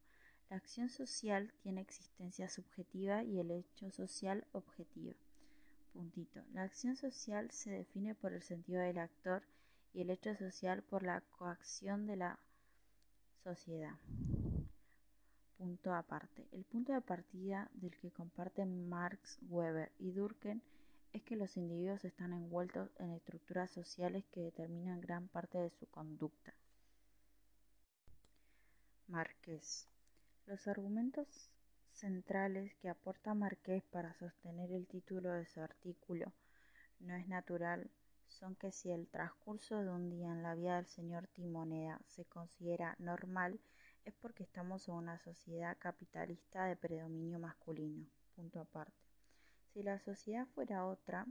la 0.51 0.57
acción 0.57 0.89
social 0.89 1.53
tiene 1.63 1.83
existencia 1.83 2.49
subjetiva 2.49 3.23
y 3.23 3.39
el 3.39 3.53
hecho 3.53 3.93
social 3.93 4.45
objetiva. 4.51 5.15
Puntito. 5.99 6.45
La 6.53 6.63
acción 6.63 6.95
social 6.95 7.51
se 7.51 7.73
define 7.73 8.15
por 8.15 8.33
el 8.33 8.41
sentido 8.41 8.81
del 8.81 8.99
actor 8.99 9.43
y 9.93 10.03
el 10.03 10.11
hecho 10.11 10.33
social 10.37 10.81
por 10.85 11.03
la 11.03 11.23
coacción 11.23 12.07
de 12.07 12.15
la 12.15 12.39
sociedad. 13.43 13.97
Punto 15.57 15.93
aparte. 15.93 16.47
El 16.53 16.63
punto 16.63 16.93
de 16.93 17.01
partida 17.01 17.69
del 17.75 17.97
que 17.97 18.13
comparten 18.13 18.89
Marx, 18.89 19.41
Weber 19.49 19.91
y 19.99 20.13
Durkheim 20.13 20.61
es 21.13 21.25
que 21.25 21.35
los 21.35 21.57
individuos 21.57 22.05
están 22.05 22.33
envueltos 22.33 22.91
en 23.01 23.11
estructuras 23.11 23.73
sociales 23.73 24.25
que 24.31 24.43
determinan 24.43 25.01
gran 25.01 25.27
parte 25.27 25.59
de 25.59 25.71
su 25.71 25.89
conducta. 25.89 26.55
Márquez. 29.09 29.89
Los 30.47 30.69
argumentos 30.69 31.51
centrales 31.99 32.75
que 32.77 32.89
aporta 32.89 33.35
Márquez 33.35 33.83
para 33.91 34.15
sostener 34.15 34.73
el 34.73 34.87
título 34.87 35.33
de 35.33 35.47
su 35.47 35.61
artículo 35.61 36.33
No 37.01 37.15
es 37.15 37.27
natural 37.27 37.91
son 38.29 38.55
que 38.57 38.71
si 38.73 38.91
el 38.91 39.09
transcurso 39.09 39.83
de 39.83 39.91
un 39.91 40.11
día 40.11 40.29
en 40.29 40.43
la 40.43 40.55
vida 40.55 40.77
del 40.77 40.87
señor 40.87 41.27
Timoneda 41.29 42.01
se 42.07 42.25
considera 42.27 42.95
normal, 42.99 43.59
es 44.05 44.15
porque 44.15 44.45
estamos 44.45 44.87
en 44.89 44.95
una 44.95 45.19
sociedad 45.19 45.77
capitalista 45.79 46.67
de 46.67 46.77
predominio 46.77 47.39
masculino. 47.39 48.07
Punto 48.37 48.61
aparte. 48.61 48.97
Si 49.73 49.83
la 49.83 49.99
sociedad 49.99 50.47
fuera 50.55 50.87
otra, 50.87 51.27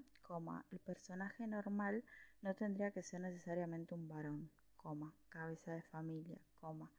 el 0.72 0.80
personaje 0.80 1.48
normal 1.48 2.04
no 2.42 2.54
tendría 2.54 2.92
que 2.92 3.02
ser 3.02 3.22
necesariamente 3.22 3.96
un 3.96 4.10
varón, 4.10 4.52
coma, 4.76 5.14
cabeza 5.30 5.72
de 5.72 5.82
familia, 5.84 6.38
coma, 6.60 6.92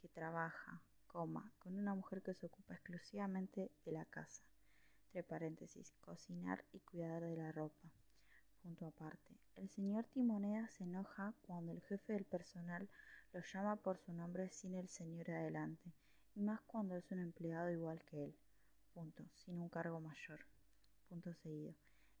que 0.00 0.08
trabaja, 0.08 0.82
coma, 1.14 1.48
con 1.60 1.78
una 1.78 1.94
mujer 1.94 2.22
que 2.22 2.34
se 2.34 2.46
ocupa 2.46 2.74
exclusivamente 2.74 3.70
de 3.84 3.92
la 3.92 4.04
casa, 4.04 4.42
entre 5.06 5.22
paréntesis, 5.22 5.94
cocinar 6.00 6.64
y 6.72 6.80
cuidar 6.80 7.22
de 7.22 7.36
la 7.36 7.52
ropa. 7.52 7.88
Punto 8.60 8.86
aparte. 8.88 9.38
El 9.54 9.70
señor 9.70 10.06
Timoneda 10.06 10.66
se 10.70 10.82
enoja 10.82 11.32
cuando 11.42 11.70
el 11.70 11.80
jefe 11.82 12.14
del 12.14 12.24
personal 12.24 12.88
lo 13.32 13.40
llama 13.42 13.76
por 13.76 13.96
su 13.98 14.12
nombre 14.12 14.50
sin 14.50 14.74
el 14.74 14.88
señor 14.88 15.30
adelante, 15.30 15.92
y 16.34 16.42
más 16.42 16.60
cuando 16.62 16.96
es 16.96 17.08
un 17.12 17.20
empleado 17.20 17.70
igual 17.70 18.02
que 18.06 18.24
él. 18.24 18.34
Punto, 18.92 19.24
sin 19.36 19.60
un 19.60 19.68
cargo 19.68 20.00
mayor. 20.00 20.40
Punto 21.08 21.32
seguido. 21.32 21.74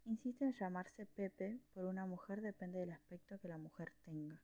Insiste 0.04 0.44
en 0.44 0.52
llamarse 0.52 1.04
Pepe 1.06 1.58
por 1.72 1.86
una 1.86 2.06
mujer 2.06 2.40
depende 2.42 2.78
del 2.78 2.92
aspecto 2.92 3.40
que 3.40 3.48
la 3.48 3.58
mujer 3.58 3.92
tenga, 4.04 4.40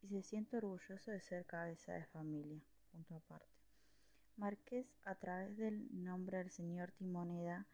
y 0.00 0.08
se 0.08 0.22
siente 0.22 0.56
orgulloso 0.56 1.10
de 1.10 1.20
ser 1.20 1.44
cabeza 1.44 1.92
de 1.92 2.06
familia. 2.06 2.62
Punto 2.92 3.16
aparte. 3.16 3.59
Marqués, 4.36 4.86
a 5.04 5.14
través 5.14 5.56
del 5.56 5.88
nombre 5.92 6.38
del 6.38 6.50
señor 6.50 6.92
Timoneda, 6.92 7.66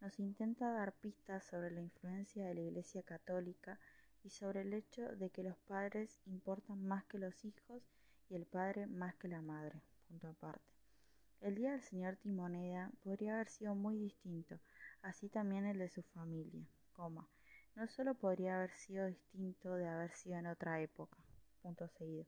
nos 0.00 0.18
intenta 0.18 0.70
dar 0.70 0.92
pistas 0.92 1.44
sobre 1.44 1.70
la 1.70 1.80
influencia 1.80 2.46
de 2.46 2.54
la 2.54 2.60
Iglesia 2.60 3.02
Católica 3.02 3.78
y 4.22 4.30
sobre 4.30 4.62
el 4.62 4.72
hecho 4.72 5.02
de 5.16 5.30
que 5.30 5.42
los 5.42 5.56
padres 5.58 6.20
importan 6.26 6.84
más 6.86 7.04
que 7.04 7.18
los 7.18 7.44
hijos 7.44 7.82
y 8.28 8.34
el 8.34 8.46
padre 8.46 8.86
más 8.86 9.14
que 9.16 9.28
la 9.28 9.42
madre. 9.42 9.80
Punto 10.08 10.28
aparte. 10.28 10.74
El 11.40 11.56
día 11.56 11.72
del 11.72 11.82
señor 11.82 12.16
Timoneda 12.16 12.90
podría 13.02 13.34
haber 13.34 13.48
sido 13.50 13.74
muy 13.74 13.98
distinto, 13.98 14.58
así 15.02 15.28
también 15.28 15.66
el 15.66 15.78
de 15.78 15.90
su 15.90 16.02
familia, 16.02 16.66
coma. 16.92 17.28
No 17.76 17.86
solo 17.88 18.14
podría 18.14 18.56
haber 18.56 18.70
sido 18.76 19.06
distinto 19.06 19.74
de 19.74 19.86
haber 19.86 20.12
sido 20.12 20.36
en 20.38 20.46
otra 20.46 20.80
época, 20.80 21.18
punto 21.60 21.86
seguido. 21.88 22.24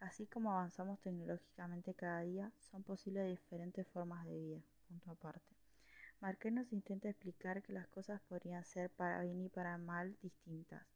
Así 0.00 0.26
como 0.26 0.50
avanzamos 0.50 0.98
tecnológicamente 1.00 1.94
cada 1.94 2.20
día, 2.20 2.50
son 2.58 2.82
posibles 2.82 3.28
diferentes 3.28 3.86
formas 3.88 4.24
de 4.24 4.38
vida, 4.38 4.62
punto 4.88 5.10
aparte. 5.10 5.54
Marqués 6.20 6.52
nos 6.52 6.72
intenta 6.72 7.08
explicar 7.08 7.62
que 7.62 7.72
las 7.72 7.86
cosas 7.88 8.20
podrían 8.22 8.64
ser 8.64 8.90
para 8.90 9.22
bien 9.22 9.42
y 9.42 9.48
para 9.48 9.78
mal 9.78 10.16
distintas. 10.22 10.86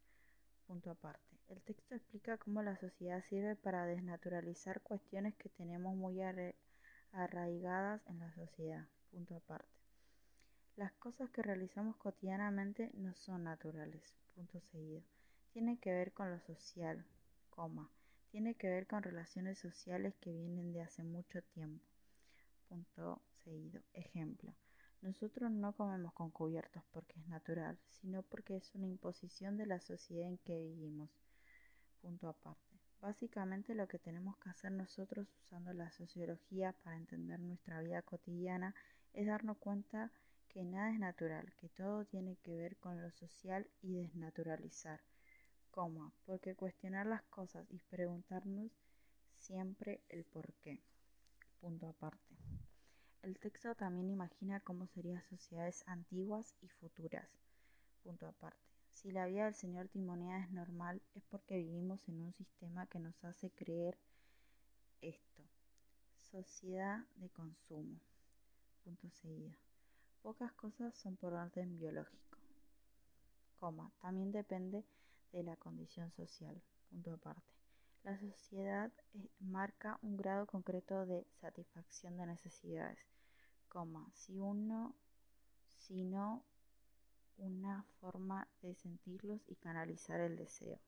Punto 0.67 0.91
aparte. 0.91 1.37
El 1.49 1.61
texto 1.63 1.95
explica 1.95 2.39
cómo 2.39 2.63
la 2.63 2.77
sociedad 2.79 3.23
sirve 3.25 3.57
para 3.57 3.85
desnaturalizar 3.87 4.81
cuestiones 4.81 5.35
que 5.37 5.51
tenemos 5.51 5.95
muy 5.95 6.21
arraigadas 7.13 8.07
en 8.07 8.19
la 8.19 8.33
sociedad. 8.33 8.87
Punto 9.11 9.37
aparte. 9.37 9.69
Las 10.77 10.93
cosas 10.93 11.31
que 11.31 11.43
realizamos 11.43 11.97
cotidianamente 11.97 12.91
no 12.95 13.15
son 13.15 13.45
naturales. 13.45 14.15
Punto 14.35 14.61
seguido. 14.73 15.03
Tiene 15.53 15.79
que 15.79 15.93
ver 15.93 16.13
con 16.13 16.31
lo 16.31 16.41
social, 16.41 17.05
coma. 17.51 17.91
Tiene 18.35 18.57
que 18.57 18.69
ver 18.69 18.89
con 18.89 19.05
relaciones 19.05 19.61
sociales 19.61 20.17
que 20.17 20.33
vienen 20.33 20.73
de 20.73 20.83
hace 20.83 21.05
mucho 21.05 21.41
tiempo. 21.41 21.87
Punto 22.69 23.23
seguido. 23.45 23.81
Ejemplo. 23.93 24.53
Nosotros 25.03 25.53
no 25.53 25.73
comemos 25.77 26.13
con 26.15 26.33
cubiertos 26.33 26.83
porque 26.91 27.21
es 27.21 27.29
natural, 27.29 27.79
sino 27.91 28.25
porque 28.25 28.57
es 28.57 28.75
una 28.75 28.89
imposición 28.89 29.57
de 29.57 29.67
la 29.67 29.79
sociedad 29.79 30.27
en 30.27 30.39
que 30.39 30.59
vivimos. 30.59 31.11
Punto 32.01 32.29
aparte. 32.29 32.81
Básicamente 33.01 33.73
lo 33.77 33.87
que 33.87 34.01
tenemos 34.01 34.37
que 34.39 34.51
hacer 34.51 34.73
nosotros 34.73 35.29
usando 35.45 35.73
la 35.73 35.93
sociología 35.93 36.73
para 36.83 36.97
entender 36.97 37.39
nuestra 37.39 37.83
vida 37.83 38.03
cotidiana 38.03 38.75
es 39.13 39.29
darnos 39.29 39.59
cuenta 39.59 40.11
que 40.49 40.65
nada 40.65 40.91
es 40.91 40.99
natural, 40.99 41.53
que 41.61 41.69
todo 41.69 42.05
tiene 42.05 42.35
que 42.43 42.57
ver 42.57 42.79
con 42.79 43.01
lo 43.01 43.13
social 43.13 43.69
y 43.81 43.95
desnaturalizar. 43.95 45.01
¿Cómo? 45.75 46.13
Porque 46.25 46.55
cuestionar 46.55 47.05
las 47.05 47.25
cosas 47.25 47.67
y 47.69 47.81
preguntarnos 47.91 48.71
siempre 49.35 50.01
el 50.09 50.23
por 50.23 50.53
qué. 50.63 50.81
Punto 51.61 51.89
aparte. 51.89 52.37
El 53.23 53.41
texto 53.41 53.75
también 53.75 54.09
imagina 54.09 54.61
cómo 54.61 54.87
serían 54.87 55.21
sociedades 55.25 55.83
antiguas 55.89 56.55
y 56.63 56.69
futuras. 56.69 57.29
Punto 58.05 58.29
aparte. 58.29 58.63
Si 58.93 59.11
la 59.11 59.27
vida 59.27 59.47
del 59.47 59.57
señor 59.57 59.89
Timonea 59.89 60.45
es 60.45 60.53
normal, 60.53 61.03
es 61.17 61.25
porque 61.25 61.57
vivimos 61.57 62.09
en 62.09 62.23
un 62.23 62.33
sistema 62.35 62.87
que 62.87 63.01
nos 63.01 63.25
hace 63.25 63.51
creer 63.51 63.99
esto. 65.01 65.43
Sociedad 66.21 67.05
de 67.17 67.31
consumo. 67.31 67.99
Punto 68.85 69.11
seguido. 69.11 69.59
Pocas 70.23 70.53
cosas 70.53 70.95
son 70.95 71.17
por 71.17 71.33
orden 71.33 71.77
biológico. 71.77 72.39
Coma. 73.59 73.91
También 74.01 74.31
depende 74.31 74.85
de 75.35 75.43
la 75.43 75.57
condición 75.57 76.11
social. 76.13 76.63
Punto 76.89 77.13
aparte. 77.13 77.43
La 78.05 78.19
sociedad 78.19 78.91
eh, 79.15 79.29
marca 79.41 79.99
un 80.03 80.17
grado 80.17 80.47
concreto 80.47 81.05
de 81.05 81.27
satisfacción 81.41 82.17
de 82.17 82.27
necesidades 82.27 82.99
si 84.13 84.39
uno, 84.39 84.95
sino 85.79 86.45
una 87.39 87.85
forma 88.01 88.47
de 88.63 88.75
sentirlos 88.77 89.41
y 89.49 89.57
canalizar 89.57 90.21
el 90.21 90.37
deseo. 90.37 90.79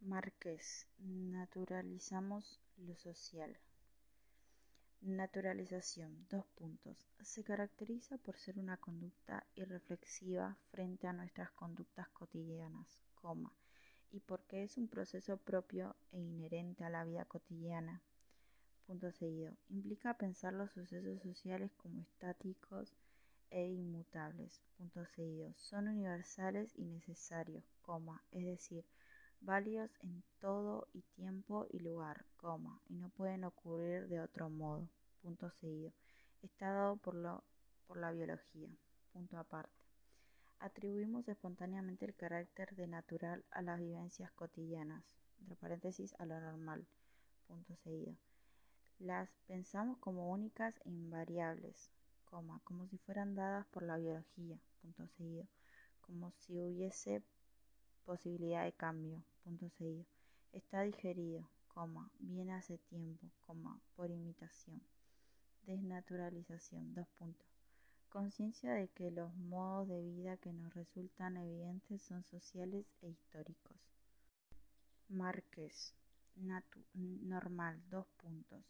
Márquez, 0.00 0.88
naturalizamos 0.98 2.60
lo 2.76 2.96
social. 2.96 3.56
Naturalización, 5.02 6.26
dos 6.30 6.46
puntos. 6.54 7.06
Se 7.22 7.42
caracteriza 7.44 8.18
por 8.18 8.38
ser 8.38 8.58
una 8.58 8.76
conducta 8.76 9.44
irreflexiva 9.56 10.56
frente 10.70 11.06
a 11.06 11.12
nuestras 11.12 11.50
conductas 11.50 12.08
cotidianas, 12.10 13.00
coma, 13.14 13.52
y 14.10 14.20
porque 14.20 14.62
es 14.62 14.78
un 14.78 14.88
proceso 14.88 15.36
propio 15.36 15.96
e 16.12 16.20
inherente 16.20 16.84
a 16.84 16.90
la 16.90 17.04
vida 17.04 17.24
cotidiana, 17.24 18.00
Punto 18.86 19.12
seguido. 19.12 19.56
Implica 19.70 20.18
pensar 20.18 20.52
los 20.52 20.70
sucesos 20.72 21.22
sociales 21.22 21.72
como 21.76 22.02
estáticos 22.02 22.92
e 23.50 23.66
inmutables. 23.68 24.60
Punto 24.76 25.06
seguido. 25.06 25.54
Son 25.56 25.88
universales 25.88 26.72
y 26.76 26.84
necesarios, 26.84 27.64
coma, 27.80 28.22
es 28.32 28.44
decir, 28.44 28.84
válidos 29.42 29.90
en 30.00 30.22
todo 30.40 30.88
y 30.92 31.02
tiempo 31.14 31.66
y 31.70 31.80
lugar, 31.80 32.24
coma, 32.36 32.80
y 32.88 32.94
no 32.94 33.08
pueden 33.10 33.44
ocurrir 33.44 34.08
de 34.08 34.20
otro 34.20 34.48
modo. 34.48 34.88
Punto 35.20 35.50
seguido. 35.50 35.92
Está 36.42 36.72
dado 36.72 36.96
por, 36.96 37.14
lo, 37.14 37.44
por 37.86 37.98
la 37.98 38.10
biología. 38.12 38.68
Punto 39.12 39.38
aparte. 39.38 39.72
Atribuimos 40.58 41.28
espontáneamente 41.28 42.04
el 42.04 42.14
carácter 42.14 42.74
de 42.76 42.86
natural 42.86 43.44
a 43.50 43.62
las 43.62 43.80
vivencias 43.80 44.30
cotidianas, 44.32 45.04
entre 45.40 45.56
paréntesis 45.56 46.14
a 46.18 46.26
lo 46.26 46.40
normal. 46.40 46.86
Punto 47.48 47.76
seguido. 47.76 48.14
Las 48.98 49.28
pensamos 49.48 49.98
como 49.98 50.30
únicas 50.30 50.74
e 50.84 50.90
invariables, 50.90 51.90
coma, 52.24 52.60
como 52.62 52.86
si 52.86 52.98
fueran 52.98 53.34
dadas 53.34 53.66
por 53.66 53.82
la 53.82 53.96
biología, 53.96 54.56
punto 54.80 55.06
seguido, 55.08 55.46
como 56.00 56.30
si 56.30 56.60
hubiese 56.60 57.22
posibilidad 58.04 58.64
de 58.64 58.72
cambio, 58.72 59.22
punto 59.44 59.68
seguido. 59.70 60.06
Está 60.52 60.82
digerido, 60.82 61.48
coma, 61.68 62.10
viene 62.18 62.52
hace 62.54 62.78
tiempo, 62.78 63.30
coma, 63.40 63.80
por 63.96 64.10
imitación. 64.10 64.82
Desnaturalización, 65.62 66.94
dos 66.94 67.08
puntos. 67.18 67.48
Conciencia 68.08 68.74
de 68.74 68.88
que 68.88 69.10
los 69.10 69.34
modos 69.36 69.88
de 69.88 70.02
vida 70.02 70.36
que 70.36 70.52
nos 70.52 70.74
resultan 70.74 71.36
evidentes 71.36 72.02
son 72.02 72.24
sociales 72.24 72.86
e 73.00 73.08
históricos. 73.08 73.76
Márquez, 75.08 75.94
normal, 76.94 77.82
dos 77.88 78.06
puntos 78.16 78.64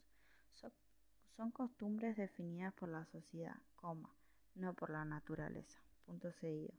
son 1.36 1.50
costumbres 1.50 2.16
definidas 2.16 2.74
por 2.74 2.88
la 2.88 3.04
sociedad, 3.06 3.56
coma, 3.76 4.14
no 4.54 4.74
por 4.74 4.90
la 4.90 5.04
naturaleza. 5.04 5.80
Punto 6.04 6.30
seguido. 6.32 6.74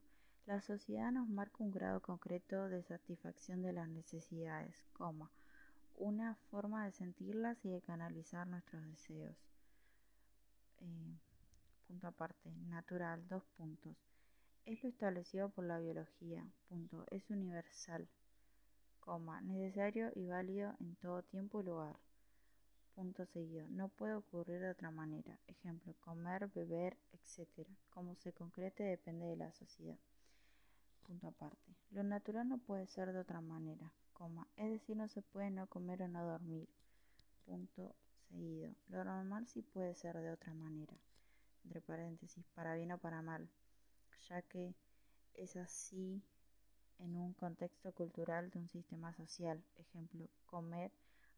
La 0.46 0.60
sociedad 0.60 1.10
nos 1.10 1.26
marca 1.26 1.64
un 1.64 1.70
grado 1.70 2.00
concreto 2.00 2.68
de 2.68 2.82
satisfacción 2.82 3.62
de 3.62 3.72
las 3.72 3.88
necesidades, 3.88 4.84
coma, 4.92 5.30
una 5.96 6.34
forma 6.50 6.84
de 6.84 6.92
sentirlas 6.92 7.64
y 7.64 7.70
de 7.70 7.80
canalizar 7.80 8.46
nuestros 8.46 8.84
deseos. 8.86 9.36
Eh, 10.80 11.16
punto 11.86 12.08
aparte, 12.08 12.50
natural, 12.68 13.26
dos 13.26 13.42
puntos. 13.56 13.96
Es 14.66 14.82
lo 14.82 14.90
establecido 14.90 15.48
por 15.48 15.64
la 15.64 15.78
biología, 15.78 16.46
punto, 16.68 17.06
es 17.10 17.30
universal, 17.30 18.06
coma, 19.00 19.40
necesario 19.40 20.10
y 20.14 20.26
válido 20.26 20.74
en 20.78 20.94
todo 20.96 21.22
tiempo 21.22 21.62
y 21.62 21.64
lugar 21.64 21.98
punto 22.94 23.26
seguido. 23.26 23.66
No 23.70 23.88
puede 23.88 24.14
ocurrir 24.14 24.60
de 24.60 24.70
otra 24.70 24.90
manera. 24.90 25.38
Ejemplo, 25.46 25.94
comer, 26.00 26.48
beber, 26.54 26.96
etc. 27.12 27.66
Como 27.90 28.14
se 28.16 28.32
concrete 28.32 28.84
depende 28.84 29.26
de 29.26 29.36
la 29.36 29.50
sociedad. 29.52 29.98
Punto 31.06 31.28
aparte. 31.28 31.76
Lo 31.90 32.02
natural 32.02 32.48
no 32.48 32.58
puede 32.58 32.86
ser 32.86 33.12
de 33.12 33.20
otra 33.20 33.40
manera, 33.40 33.92
coma. 34.12 34.48
Es 34.56 34.70
decir, 34.70 34.96
no 34.96 35.06
se 35.08 35.22
puede 35.22 35.50
no 35.50 35.66
comer 35.66 36.02
o 36.02 36.08
no 36.08 36.24
dormir. 36.24 36.68
Punto 37.44 37.94
seguido. 38.28 38.74
Lo 38.88 39.04
normal 39.04 39.46
sí 39.46 39.62
puede 39.62 39.94
ser 39.94 40.16
de 40.18 40.30
otra 40.30 40.54
manera. 40.54 40.96
Entre 41.64 41.80
paréntesis, 41.80 42.44
para 42.54 42.74
bien 42.74 42.92
o 42.92 42.98
para 42.98 43.22
mal. 43.22 43.48
Ya 44.28 44.42
que 44.42 44.74
es 45.34 45.56
así 45.56 46.22
en 46.98 47.16
un 47.16 47.34
contexto 47.34 47.92
cultural 47.92 48.50
de 48.50 48.58
un 48.58 48.68
sistema 48.68 49.12
social. 49.14 49.62
Ejemplo, 49.76 50.28
comer 50.46 50.92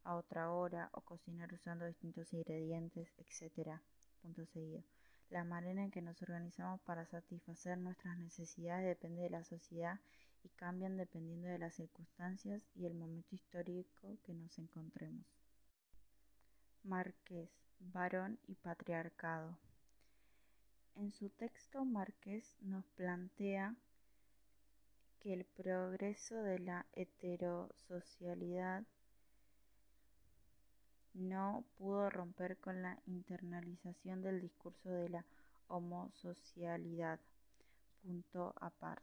a 0.05 0.14
otra 0.14 0.53
hora 0.53 0.89
o 0.93 1.01
cocinar 1.01 1.53
usando 1.53 1.85
distintos 1.85 2.33
ingredientes, 2.33 3.12
etc. 3.19 3.81
Punto 4.23 4.47
seguido. 4.47 4.85
La 5.31 5.45
manera 5.45 5.83
en 5.83 5.91
que 5.91 6.03
nos 6.03 6.22
organizamos 6.22 6.81
para 6.83 7.05
satisfacer 7.07 7.79
nuestras 7.79 8.18
necesidades 8.18 8.87
depende 8.87 9.22
de 9.22 9.31
la 9.31 9.45
sociedad 9.45 9.99
y 10.45 10.49
cambian 10.51 10.97
dependiendo 10.97 11.49
de 11.49 11.59
las 11.59 11.74
circunstancias 11.74 12.62
y 12.74 12.87
el 12.87 12.95
momento 12.95 13.35
histórico 13.35 14.18
que 14.22 14.35
nos 14.35 14.57
encontremos. 14.59 15.27
Marqués, 16.85 17.51
varón 17.81 18.39
y 18.47 18.55
patriarcado. 18.55 19.59
En 20.95 21.11
su 21.11 21.29
texto 21.31 21.85
Márquez 21.85 22.57
nos 22.61 22.89
plantea 22.91 23.74
que 25.20 25.35
el 25.35 25.45
progreso 25.45 26.37
de 26.37 26.61
la 26.61 26.87
heterosocialidad 26.93 28.85
no 31.17 31.64
pudo 31.79 32.11
romper 32.11 32.57
con 32.59 32.83
la 32.83 32.99
internalización 33.07 34.23
del 34.23 34.41
discurso 34.41 34.91
de 34.91 35.09
la 35.09 35.25
homosocialidad. 35.69 37.19
Punto 38.03 38.55
aparte. 38.61 39.03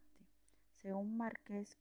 Según 0.81 1.17
Márquez, 1.17 1.77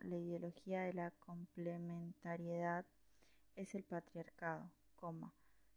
la 0.00 0.16
ideología 0.16 0.82
de 0.82 0.94
la 0.94 1.10
complementariedad 1.10 2.84
es 3.56 3.74
el 3.74 3.82
patriarcado, 3.82 4.70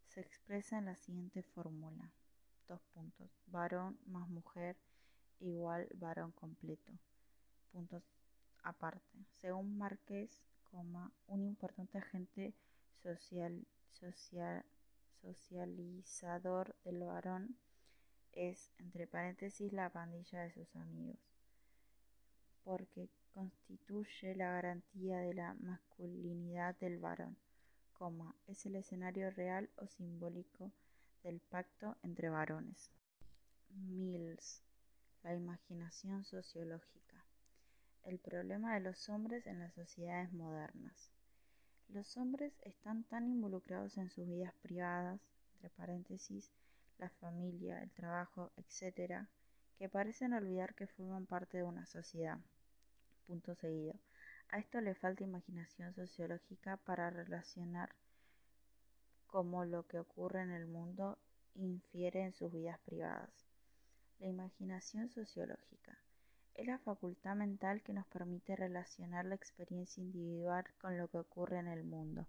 se 0.08 0.22
expresa 0.22 0.78
en 0.78 0.86
la 0.86 0.96
siguiente 0.96 1.42
fórmula. 1.42 2.12
Dos 2.68 2.82
puntos. 2.94 3.30
Varón 3.48 3.98
más 4.06 4.28
mujer 4.30 4.78
igual 5.40 5.88
varón 5.96 6.32
completo. 6.32 6.94
Puntos 7.72 8.04
aparte. 8.64 9.26
Según 9.42 9.78
Márquez, 9.78 10.42
un 11.28 11.44
importante 11.44 11.98
agente 11.98 12.54
social 13.02 13.66
socializador 15.22 16.76
del 16.84 17.04
varón 17.04 17.58
es, 18.32 18.72
entre 18.78 19.08
paréntesis, 19.08 19.72
la 19.74 19.90
pandilla 19.90 20.42
de 20.42 20.52
sus 20.52 20.76
amigos, 20.76 21.20
porque 22.64 23.10
constituye 23.34 24.36
la 24.36 24.52
garantía 24.52 25.20
de 25.20 25.34
la 25.34 25.54
masculinidad 25.56 26.76
del 26.78 27.00
varón, 27.00 27.38
es 28.48 28.66
el 28.66 28.76
escenario 28.76 29.32
real 29.32 29.70
o 29.78 29.88
simbólico 29.88 30.72
del 31.24 31.40
pacto 31.40 31.96
entre 32.04 32.30
varones. 32.30 32.92
Mills, 33.70 34.62
la 35.24 35.34
imaginación 35.34 36.24
sociológica. 36.24 37.26
El 38.04 38.20
problema 38.20 38.76
de 38.76 38.82
los 38.82 39.10
hombres 39.10 39.48
en 39.48 39.60
las 39.60 39.74
sociedades 39.74 40.32
modernas. 40.34 41.15
Los 41.90 42.18
hombres 42.18 42.54
están 42.64 43.04
tan 43.04 43.28
involucrados 43.28 43.98
en 43.98 44.10
sus 44.10 44.28
vidas 44.28 44.54
privadas, 44.62 45.22
entre 45.54 45.70
paréntesis, 45.70 46.52
la 46.98 47.10
familia, 47.10 47.82
el 47.82 47.92
trabajo, 47.92 48.52
etc., 48.58 49.28
que 49.78 49.90
parecen 49.90 50.34
olvidar 50.34 50.76
que 50.76 50.88
forman 50.88 51.26
parte 51.26 51.58
de 51.58 51.64
una 51.64 51.86
sociedad. 51.86 52.40
Punto 53.28 53.56
seguido. 53.56 53.94
A 54.50 54.60
esto 54.60 54.82
le 54.82 54.96
falta 54.96 55.24
imaginación 55.24 55.94
sociológica 55.94 56.78
para 56.78 57.10
relacionar 57.10 57.96
cómo 59.28 59.66
lo 59.66 59.88
que 59.88 60.00
ocurre 60.00 60.42
en 60.42 60.52
el 60.52 60.68
mundo 60.68 61.18
infiere 61.56 62.24
en 62.24 62.34
sus 62.34 62.52
vidas 62.52 62.80
privadas. 62.86 63.32
La 64.20 64.28
imaginación 64.28 65.10
sociológica 65.10 66.05
es 66.56 66.68
la 66.68 66.80
facultad 66.80 67.36
mental 67.36 67.82
que 67.82 67.94
nos 67.94 68.08
permite 68.08 68.56
relacionar 68.56 69.26
la 69.26 69.36
experiencia 69.36 70.02
individual 70.02 70.66
con 70.80 70.98
lo 70.98 71.10
que 71.10 71.18
ocurre 71.18 71.60
en 71.60 71.68
el 71.68 71.84
mundo. 71.84 72.28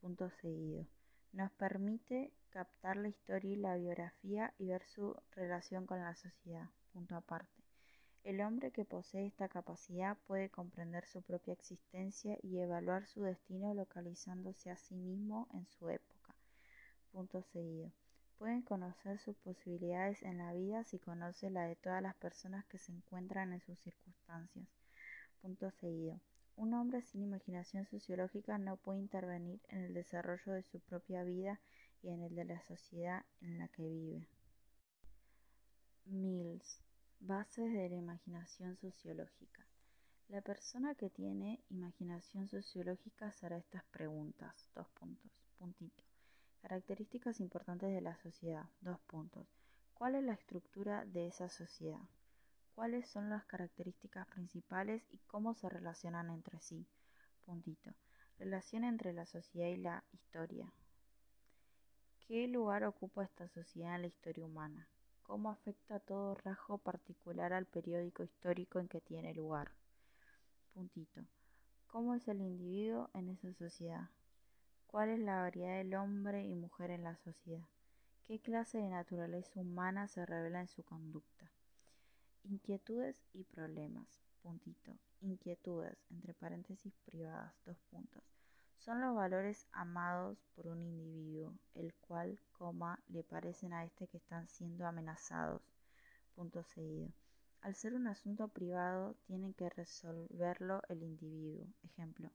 Punto 0.00 0.28
seguido. 0.42 0.86
Nos 1.32 1.52
permite 1.52 2.32
captar 2.50 2.96
la 2.96 3.08
historia 3.08 3.52
y 3.52 3.56
la 3.56 3.76
biografía 3.76 4.52
y 4.58 4.66
ver 4.66 4.82
su 4.84 5.14
relación 5.32 5.86
con 5.86 6.00
la 6.00 6.16
sociedad. 6.16 6.68
Punto 6.92 7.14
aparte. 7.14 7.62
El 8.24 8.40
hombre 8.40 8.72
que 8.72 8.84
posee 8.84 9.26
esta 9.26 9.48
capacidad 9.48 10.18
puede 10.26 10.50
comprender 10.50 11.06
su 11.06 11.22
propia 11.22 11.54
existencia 11.54 12.36
y 12.42 12.58
evaluar 12.58 13.06
su 13.06 13.22
destino 13.22 13.72
localizándose 13.72 14.70
a 14.70 14.76
sí 14.76 14.96
mismo 14.96 15.48
en 15.54 15.66
su 15.66 15.88
época. 15.88 16.34
Punto 17.12 17.42
seguido. 17.52 17.92
Pueden 18.40 18.62
conocer 18.62 19.18
sus 19.18 19.36
posibilidades 19.36 20.22
en 20.22 20.38
la 20.38 20.54
vida 20.54 20.82
si 20.84 20.98
conoce 20.98 21.50
la 21.50 21.66
de 21.66 21.76
todas 21.76 22.00
las 22.00 22.14
personas 22.14 22.64
que 22.64 22.78
se 22.78 22.90
encuentran 22.90 23.52
en 23.52 23.60
sus 23.60 23.78
circunstancias. 23.80 24.66
Punto 25.42 25.70
seguido. 25.72 26.18
Un 26.56 26.72
hombre 26.72 27.02
sin 27.02 27.20
imaginación 27.20 27.84
sociológica 27.84 28.56
no 28.56 28.78
puede 28.78 28.98
intervenir 28.98 29.60
en 29.68 29.80
el 29.80 29.92
desarrollo 29.92 30.52
de 30.52 30.62
su 30.62 30.80
propia 30.80 31.22
vida 31.22 31.60
y 32.02 32.08
en 32.08 32.22
el 32.22 32.34
de 32.34 32.46
la 32.46 32.62
sociedad 32.62 33.26
en 33.42 33.58
la 33.58 33.68
que 33.68 33.82
vive. 33.82 34.26
Mills. 36.06 36.80
Bases 37.20 37.70
de 37.70 37.90
la 37.90 37.96
imaginación 37.96 38.74
sociológica. 38.78 39.66
La 40.28 40.40
persona 40.40 40.94
que 40.94 41.10
tiene 41.10 41.62
imaginación 41.68 42.48
sociológica 42.48 43.34
hará 43.42 43.58
estas 43.58 43.84
preguntas. 43.90 44.66
Dos 44.74 44.88
puntos. 44.98 45.30
Puntito. 45.58 46.09
Características 46.62 47.40
importantes 47.40 47.92
de 47.92 48.00
la 48.00 48.16
sociedad. 48.16 48.66
Dos 48.80 49.00
puntos. 49.06 49.46
¿Cuál 49.94 50.14
es 50.14 50.24
la 50.24 50.34
estructura 50.34 51.04
de 51.06 51.26
esa 51.26 51.48
sociedad? 51.48 52.08
¿Cuáles 52.74 53.08
son 53.08 53.30
las 53.30 53.44
características 53.46 54.26
principales 54.28 55.02
y 55.10 55.18
cómo 55.26 55.54
se 55.54 55.68
relacionan 55.68 56.30
entre 56.30 56.60
sí? 56.60 56.86
Puntito. 57.44 57.92
Relación 58.38 58.84
entre 58.84 59.12
la 59.12 59.26
sociedad 59.26 59.68
y 59.68 59.76
la 59.76 60.04
historia. 60.12 60.72
¿Qué 62.26 62.46
lugar 62.46 62.84
ocupa 62.84 63.24
esta 63.24 63.48
sociedad 63.48 63.96
en 63.96 64.02
la 64.02 64.08
historia 64.08 64.46
humana? 64.46 64.88
¿Cómo 65.22 65.50
afecta 65.50 65.98
todo 65.98 66.34
rasgo 66.34 66.78
particular 66.78 67.52
al 67.52 67.66
periódico 67.66 68.22
histórico 68.22 68.78
en 68.78 68.88
que 68.88 69.00
tiene 69.00 69.34
lugar? 69.34 69.72
Puntito. 70.72 71.22
¿Cómo 71.86 72.14
es 72.14 72.28
el 72.28 72.40
individuo 72.40 73.10
en 73.14 73.30
esa 73.30 73.52
sociedad? 73.54 74.10
¿Cuál 74.90 75.10
es 75.10 75.20
la 75.20 75.42
variedad 75.42 75.76
del 75.76 75.94
hombre 75.94 76.44
y 76.44 76.52
mujer 76.56 76.90
en 76.90 77.04
la 77.04 77.14
sociedad? 77.14 77.68
¿Qué 78.24 78.40
clase 78.40 78.78
de 78.78 78.88
naturaleza 78.88 79.60
humana 79.60 80.08
se 80.08 80.26
revela 80.26 80.62
en 80.62 80.66
su 80.66 80.82
conducta? 80.82 81.48
Inquietudes 82.42 83.16
y 83.32 83.44
problemas. 83.44 84.20
Inquietudes, 85.20 85.96
entre 86.10 86.34
paréntesis 86.34 86.92
privadas, 87.04 87.54
dos 87.64 87.78
puntos. 87.88 88.24
Son 88.78 89.00
los 89.00 89.14
valores 89.14 89.68
amados 89.70 90.44
por 90.56 90.66
un 90.66 90.82
individuo, 90.82 91.54
el 91.74 91.94
cual, 91.94 92.40
le 93.06 93.22
parecen 93.22 93.72
a 93.72 93.84
este 93.84 94.08
que 94.08 94.16
están 94.16 94.48
siendo 94.48 94.88
amenazados. 94.88 95.62
Punto 96.34 96.64
seguido. 96.64 97.12
Al 97.60 97.76
ser 97.76 97.94
un 97.94 98.08
asunto 98.08 98.48
privado, 98.48 99.14
tiene 99.28 99.54
que 99.54 99.70
resolverlo 99.70 100.82
el 100.88 101.04
individuo. 101.04 101.68
Ejemplo, 101.84 102.32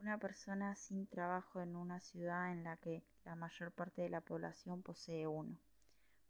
una 0.00 0.18
persona 0.18 0.74
sin 0.76 1.06
trabajo 1.06 1.60
en 1.60 1.76
una 1.76 2.00
ciudad 2.00 2.52
en 2.52 2.64
la 2.64 2.76
que 2.76 3.04
la 3.24 3.34
mayor 3.34 3.72
parte 3.72 4.02
de 4.02 4.10
la 4.10 4.20
población 4.20 4.82
posee 4.82 5.26
uno. 5.26 5.56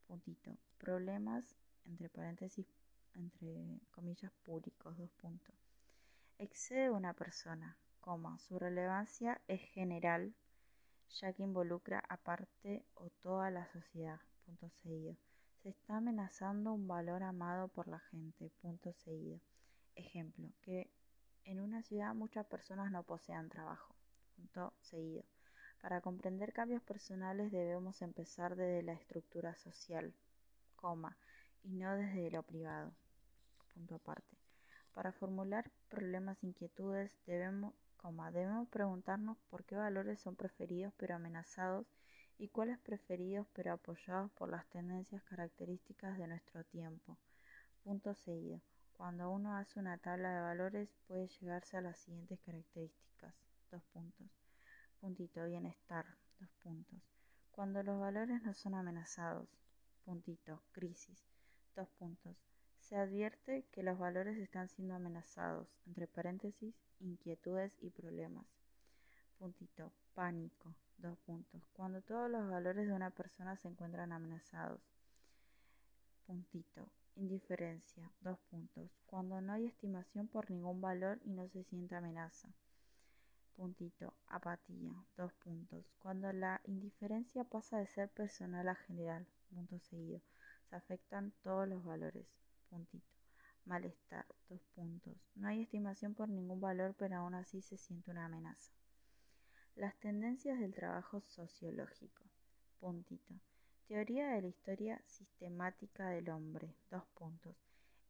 Puntito. 0.07 0.57
Problemas, 0.79 1.57
entre 1.85 2.09
paréntesis, 2.09 2.67
entre 3.15 3.81
comillas, 3.91 4.33
públicos, 4.45 4.97
dos 4.97 5.11
puntos. 5.13 5.55
Excede 6.39 6.91
una 6.91 7.15
persona, 7.15 7.77
coma, 8.01 8.39
su 8.39 8.59
relevancia 8.59 9.41
es 9.49 9.61
general, 9.71 10.35
ya 11.21 11.33
que 11.33 11.43
involucra 11.43 12.03
a 12.09 12.17
parte 12.19 12.85
o 12.95 13.11
toda 13.23 13.51
la 13.51 13.67
sociedad. 13.73 14.21
Punto 14.45 14.69
seguido. 14.83 15.17
Se 15.63 15.71
está 15.71 15.97
amenazando 15.97 16.73
un 16.73 16.87
valor 16.87 17.23
amado 17.23 17.69
por 17.69 17.89
la 17.89 17.99
gente. 17.99 18.51
Punto 18.61 18.93
seguido. 18.93 19.41
Ejemplo, 19.97 20.53
que 20.63 20.91
en 21.47 21.61
una 21.61 21.83
ciudad 21.83 22.15
muchas 22.15 22.45
personas 22.47 22.91
no 22.91 23.05
posean 23.05 23.49
trabajo. 23.49 23.95
Punto 24.35 24.75
seguido. 24.81 25.25
Para 25.81 26.01
comprender 26.01 26.53
cambios 26.53 26.83
personales 26.83 27.53
debemos 27.53 28.03
empezar 28.03 28.57
desde 28.57 28.83
la 28.83 28.93
estructura 28.93 29.55
social, 29.57 30.13
coma, 30.75 31.17
y 31.63 31.75
no 31.75 31.95
desde 31.97 32.31
lo 32.33 32.43
privado. 32.43 32.93
Punto 33.75 33.95
aparte. 33.95 34.37
Para 34.93 35.13
formular 35.13 35.71
problemas 35.89 36.43
e 36.43 36.49
inquietudes 36.49 37.13
debemos, 37.27 37.75
coma, 37.97 38.33
preguntarnos 38.71 39.39
por 39.49 39.65
qué 39.65 39.77
valores 39.77 40.21
son 40.21 40.35
preferidos 40.35 40.93
pero 40.97 41.15
amenazados 41.15 41.87
y 42.39 42.49
cuáles 42.49 42.79
preferidos 42.79 43.47
pero 43.53 43.73
apoyados 43.73 44.33
por 44.33 44.49
las 44.51 44.67
tendencias 44.69 45.23
características 45.23 46.19
de 46.19 46.27
nuestro 46.27 46.65
tiempo. 46.65 47.17
Punto 47.85 48.15
seguido. 48.15 48.61
Cuando 48.97 49.31
uno 49.31 49.57
hace 49.57 49.79
una 49.79 49.99
tabla 49.99 50.31
de 50.35 50.41
valores 50.41 50.97
puede 51.07 51.29
llegarse 51.29 51.77
a 51.77 51.83
las 51.83 51.99
siguientes 51.99 52.41
características. 52.41 53.35
Dos 53.71 53.85
puntos. 53.93 54.29
Puntito, 55.01 55.45
bienestar. 55.45 56.07
Dos 56.41 56.51
puntos. 56.63 57.01
Cuando 57.51 57.83
los 57.83 58.01
valores 58.01 58.43
no 58.43 58.55
son 58.55 58.75
amenazados. 58.75 59.49
Puntito, 60.05 60.63
crisis. 60.73 61.23
Dos 61.75 61.91
puntos. 61.99 62.37
Se 62.79 62.97
advierte 62.97 63.67
que 63.73 63.83
los 63.83 63.99
valores 63.99 64.39
están 64.39 64.69
siendo 64.69 64.95
amenazados, 64.95 65.69
entre 65.87 66.07
paréntesis, 66.07 66.75
inquietudes 67.01 67.73
y 67.83 67.91
problemas. 67.91 68.47
Puntito, 69.39 69.93
pánico, 70.15 70.75
dos 70.97 71.19
puntos. 71.19 71.67
Cuando 71.73 72.01
todos 72.01 72.31
los 72.31 72.49
valores 72.49 72.87
de 72.87 72.95
una 72.95 73.11
persona 73.11 73.57
se 73.57 73.69
encuentran 73.69 74.13
amenazados. 74.13 74.81
Puntito, 76.27 76.89
indiferencia, 77.17 78.13
dos 78.21 78.39
puntos. 78.51 78.91
Cuando 79.07 79.41
no 79.41 79.53
hay 79.53 79.67
estimación 79.67 80.29
por 80.29 80.51
ningún 80.51 80.81
valor 80.81 81.19
y 81.25 81.31
no 81.31 81.49
se 81.49 81.65
siente 81.65 81.97
amenaza. 81.97 82.49
Puntito, 83.57 84.15
apatía, 84.27 84.93
dos 85.17 85.33
puntos. 85.35 85.85
Cuando 85.99 86.33
la 86.33 86.61
indiferencia 86.65 87.45
pasa 87.45 87.79
de 87.79 87.87
ser 87.87 88.11
personal 88.11 88.69
a 88.69 88.75
general, 88.75 89.27
punto 89.49 89.79
seguido, 89.81 90.21
se 90.69 90.77
afectan 90.77 91.33
todos 91.43 91.67
los 91.69 91.85
valores 91.85 92.27
puntito. 92.69 93.07
Malestar, 93.65 94.27
dos 94.49 94.61
puntos. 94.75 95.17
No 95.35 95.49
hay 95.49 95.63
estimación 95.63 96.15
por 96.15 96.29
ningún 96.29 96.61
valor, 96.61 96.95
pero 96.99 97.17
aún 97.17 97.35
así 97.35 97.63
se 97.63 97.77
siente 97.77 98.11
una 98.11 98.27
amenaza. 98.27 98.73
Las 99.75 99.99
tendencias 99.99 100.61
del 100.61 100.73
trabajo 100.73 101.21
sociológico. 101.21 102.23
Puntito. 102.79 103.35
Teoría 103.89 104.31
de 104.31 104.43
la 104.43 104.49
historia 104.49 105.01
sistemática 105.07 106.09
del 106.09 106.29
hombre. 106.31 106.75
Dos 106.91 107.05
puntos. 107.15 107.55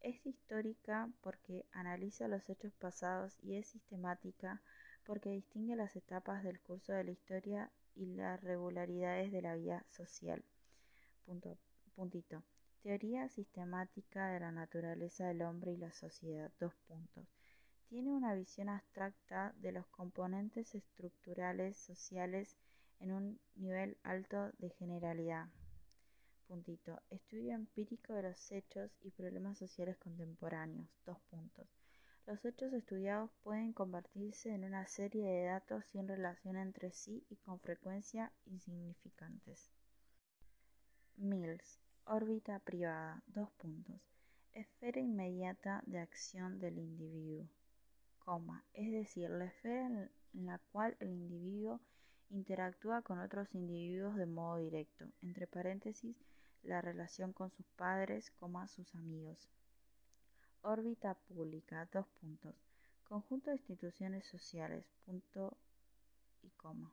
Es 0.00 0.24
histórica 0.24 1.10
porque 1.20 1.66
analiza 1.70 2.28
los 2.28 2.48
hechos 2.48 2.72
pasados 2.76 3.36
y 3.42 3.56
es 3.56 3.66
sistemática 3.66 4.62
porque 5.04 5.28
distingue 5.28 5.76
las 5.76 5.94
etapas 5.94 6.42
del 6.42 6.58
curso 6.60 6.94
de 6.94 7.04
la 7.04 7.10
historia 7.10 7.70
y 7.94 8.06
las 8.06 8.42
regularidades 8.42 9.30
de 9.30 9.42
la 9.42 9.54
vida 9.54 9.84
social. 9.90 10.42
Punto, 11.26 11.58
puntito. 11.94 12.42
Teoría 12.82 13.28
sistemática 13.28 14.30
de 14.30 14.40
la 14.40 14.52
naturaleza 14.52 15.26
del 15.26 15.42
hombre 15.42 15.72
y 15.72 15.76
la 15.76 15.92
sociedad. 15.92 16.50
Dos 16.58 16.74
puntos. 16.88 17.26
Tiene 17.90 18.14
una 18.14 18.34
visión 18.34 18.70
abstracta 18.70 19.52
de 19.58 19.72
los 19.72 19.86
componentes 19.88 20.74
estructurales 20.74 21.76
sociales 21.76 22.56
en 22.98 23.12
un 23.12 23.38
nivel 23.56 23.98
alto 24.04 24.50
de 24.56 24.70
generalidad. 24.70 25.48
Puntito. 26.46 27.02
Estudio 27.10 27.54
empírico 27.54 28.12
de 28.14 28.22
los 28.22 28.52
hechos 28.52 28.96
y 29.02 29.10
problemas 29.10 29.58
sociales 29.58 29.96
contemporáneos. 29.96 30.88
Dos 31.04 31.18
puntos. 31.28 31.66
Los 32.24 32.44
hechos 32.44 32.72
estudiados 32.72 33.32
pueden 33.42 33.72
convertirse 33.72 34.54
en 34.54 34.64
una 34.64 34.86
serie 34.86 35.26
de 35.26 35.46
datos 35.46 35.84
sin 35.86 36.06
relación 36.06 36.56
entre 36.56 36.92
sí 36.92 37.24
y 37.30 37.36
con 37.36 37.58
frecuencia 37.58 38.32
insignificantes. 38.44 39.72
Mills. 41.16 41.80
Órbita 42.04 42.60
privada. 42.60 43.24
Dos 43.26 43.50
puntos. 43.52 44.00
Esfera 44.52 45.00
inmediata 45.00 45.82
de 45.86 45.98
acción 45.98 46.60
del 46.60 46.78
individuo. 46.78 47.48
Coma, 48.20 48.64
es 48.72 48.92
decir, 48.92 49.30
la 49.30 49.46
esfera 49.46 49.86
en 49.86 50.46
la 50.46 50.58
cual 50.70 50.96
el 51.00 51.10
individuo 51.10 51.80
interactúa 52.30 53.02
con 53.02 53.18
otros 53.18 53.52
individuos 53.54 54.16
de 54.16 54.26
modo 54.26 54.58
directo. 54.58 55.06
Entre 55.22 55.46
paréntesis, 55.46 56.16
la 56.66 56.80
relación 56.80 57.32
con 57.32 57.50
sus 57.50 57.66
padres, 57.76 58.30
coma, 58.32 58.68
sus 58.68 58.94
amigos. 58.94 59.48
Órbita 60.62 61.14
pública. 61.14 61.88
Dos 61.92 62.06
puntos. 62.20 62.54
Conjunto 63.04 63.50
de 63.50 63.56
instituciones 63.56 64.26
sociales. 64.26 64.84
Punto 65.04 65.56
y 66.42 66.50
coma. 66.50 66.92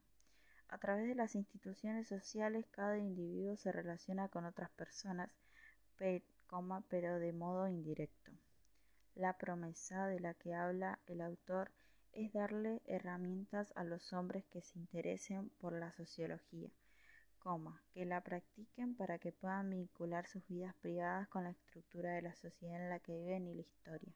A 0.70 0.78
través 0.78 1.08
de 1.08 1.16
las 1.16 1.36
instituciones 1.36 2.08
sociales, 2.08 2.66
cada 2.72 2.98
individuo 2.98 3.56
se 3.58 3.72
relaciona 3.72 4.28
con 4.30 4.46
otras 4.46 4.70
personas, 4.72 5.30
pero 6.90 7.20
de 7.20 7.34
modo 7.34 7.68
indirecto. 7.68 8.32
La 9.16 9.38
promesa 9.38 10.08
de 10.08 10.20
la 10.20 10.34
que 10.34 10.54
habla 10.54 11.00
el 11.08 11.22
autor 11.22 11.72
es 12.12 12.32
darle 12.34 12.82
herramientas 12.86 13.72
a 13.76 13.84
los 13.84 14.14
hombres 14.14 14.46
que 14.52 14.62
se 14.62 14.78
interesen 14.78 15.50
por 15.60 15.74
la 15.74 15.92
sociología, 15.92 16.70
que 17.94 18.06
la 18.06 18.22
practiquen 18.22 18.96
para 18.96 19.20
que 19.20 19.34
puedan 19.34 19.70
vincular 19.70 20.28
sus 20.28 20.48
vidas 20.48 20.74
privadas 20.76 21.28
con 21.28 21.44
la 21.44 21.50
estructura 21.50 22.12
de 22.12 22.22
la 22.22 22.36
sociedad 22.36 22.82
en 22.82 22.90
la 22.90 23.00
que 23.00 23.18
viven 23.18 23.48
y 23.48 23.56
la 23.56 23.62
historia. 23.62 24.14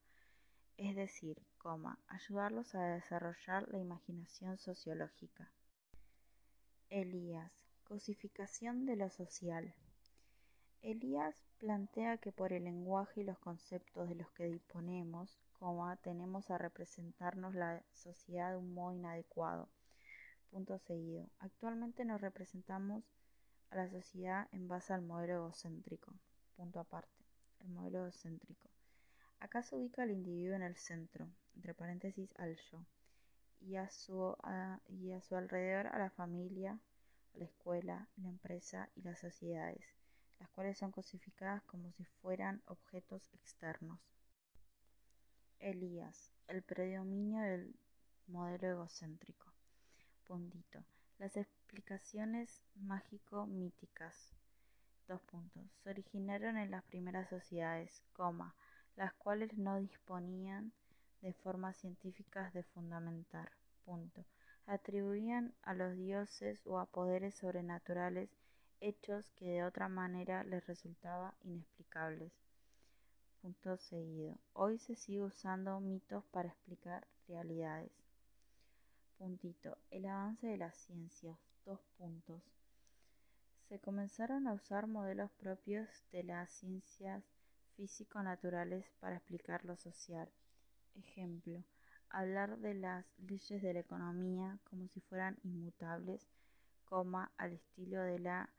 Es 0.78 0.95
decir, 0.95 1.41
ayudarlos 2.07 2.73
a 2.73 2.84
desarrollar 2.84 3.67
la 3.67 3.80
imaginación 3.80 4.57
sociológica. 4.57 5.51
Elías. 6.89 7.51
Cosificación 7.84 8.86
de 8.86 8.95
lo 8.95 9.09
social. 9.09 9.73
Elías 10.82 11.36
plantea 11.57 12.17
que 12.19 12.32
por 12.32 12.53
el 12.53 12.63
lenguaje 12.63 13.21
y 13.21 13.23
los 13.25 13.39
conceptos 13.39 14.07
de 14.07 14.15
los 14.15 14.32
que 14.32 14.45
disponemos, 14.45 15.38
tenemos 16.01 16.49
a 16.49 16.57
representarnos 16.57 17.53
la 17.55 17.84
sociedad 17.93 18.51
de 18.51 18.57
un 18.57 18.73
modo 18.73 18.93
inadecuado. 18.93 19.67
Punto 20.49 20.80
seguido. 20.80 21.28
Actualmente 21.39 22.05
nos 22.05 22.21
representamos 22.21 23.03
a 23.70 23.76
la 23.76 23.89
sociedad 23.89 24.47
en 24.51 24.68
base 24.68 24.93
al 24.93 25.01
modelo 25.01 25.36
egocéntrico. 25.36 26.13
Punto 26.55 26.80
aparte. 26.80 27.26
El 27.59 27.70
modelo 27.70 28.03
egocéntrico. 28.03 28.70
Acá 29.39 29.63
se 29.63 29.76
ubica 29.76 30.03
al 30.03 30.11
individuo 30.11 30.55
en 30.55 30.63
el 30.63 30.76
centro, 30.78 31.28
entre 31.55 31.74
paréntesis 31.74 32.34
al 32.38 32.55
yo 32.72 32.86
y 33.59 33.76
a 33.76 33.89
su, 33.89 34.36
y 34.88 35.11
a 35.11 35.22
su 35.22 35.36
alrededor 35.36 35.88
a 35.88 35.99
la 35.99 36.09
familia, 36.09 36.80
a 37.34 37.38
la 37.38 37.45
escuela, 37.45 38.07
la 38.18 38.30
empresa 38.30 38.89
y 38.95 39.01
las 39.01 39.20
sociedades, 39.20 39.86
las 40.39 40.49
cuales 40.49 40.78
son 40.78 40.91
cosificadas 40.91 41.63
como 41.63 41.91
si 41.91 42.05
fueran 42.05 42.61
objetos 42.65 43.30
externos. 43.34 43.99
Elías, 45.59 46.32
el 46.47 46.61
predominio 46.61 47.41
del 47.41 47.76
modelo 48.28 48.68
egocéntrico. 48.68 49.51
Puntito. 50.26 50.84
Las 51.20 51.36
explicaciones 51.68 52.61
mágico-míticas. 52.76 54.32
Dos 55.05 55.22
puntos. 55.24 55.63
Se 55.84 55.89
originaron 55.89 56.57
en 56.57 56.72
las 56.72 56.84
primeras 56.86 57.28
sociedades, 57.28 58.01
coma, 58.13 58.55
las 58.95 59.13
cuales 59.15 59.57
no 59.57 59.78
disponían 59.78 60.72
de 61.22 61.34
formas 61.34 61.76
científicas 61.76 62.53
de 62.53 62.63
fundamentar. 62.63 63.51
Punto. 63.84 64.24
Atribuían 64.65 65.53
a 65.61 65.74
los 65.74 65.97
dioses 65.97 66.65
o 66.65 66.80
a 66.80 66.86
poderes 66.86 67.36
sobrenaturales 67.36 68.30
hechos 68.80 69.30
que 69.32 69.47
de 69.47 69.63
otra 69.65 69.89
manera 69.89 70.45
les 70.45 70.65
resultaba 70.68 71.36
inexplicables. 71.43 72.32
Punto 73.41 73.78
seguido. 73.78 74.38
Hoy 74.53 74.78
se 74.78 74.95
sigue 74.95 75.22
usando 75.22 75.82
mitos 75.82 76.24
para 76.32 76.47
explicar 76.47 77.05
realidades. 77.28 77.91
Puntito. 79.18 79.78
El 79.91 80.05
avance 80.05 80.47
de 80.47 80.57
las 80.57 80.78
ciencias. 80.78 81.46
Dos 81.68 81.82
puntos. 81.97 82.41
Se 83.68 83.78
comenzaron 83.82 84.47
a 84.47 84.53
usar 84.53 84.88
modelos 84.88 85.30
propios 85.34 85.89
de 86.13 86.24
las 86.24 86.49
ciencias 86.49 87.26
físico-naturales 87.76 88.89
para 89.01 89.18
explicar 89.18 89.65
lo 89.65 89.76
social. 89.76 90.30
Ejemplo, 90.95 91.61
hablar 92.07 92.57
de 92.59 92.74
las 92.74 93.05
leyes 93.18 93.61
de 93.61 93.74
la 93.74 93.82
economía 93.82 94.57
como 94.63 94.88
si 94.88 95.01
fueran 95.01 95.39
inmutables, 95.43 96.26
coma, 96.86 97.34
al 97.36 97.51
estilo 97.51 98.01
de 98.01 98.20
la, 98.20 98.49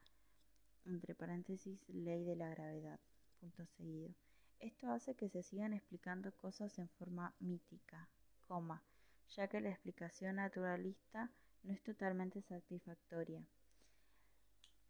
entre 0.85 1.15
paréntesis, 1.15 1.81
ley 1.89 2.25
de 2.25 2.37
la 2.37 2.51
gravedad. 2.51 3.01
Punto 3.41 3.65
seguido. 3.79 4.11
Esto 4.59 4.91
hace 4.91 5.15
que 5.15 5.31
se 5.31 5.43
sigan 5.43 5.73
explicando 5.73 6.31
cosas 6.33 6.79
en 6.79 6.91
forma 6.91 7.35
mítica, 7.41 8.07
coma, 8.47 8.83
ya 9.31 9.49
que 9.49 9.63
la 9.63 9.71
explicación 9.71 10.37
naturalista 10.37 11.31
no 11.63 11.73
es 11.73 11.83
totalmente 11.83 12.43
satisfactoria. 12.43 13.45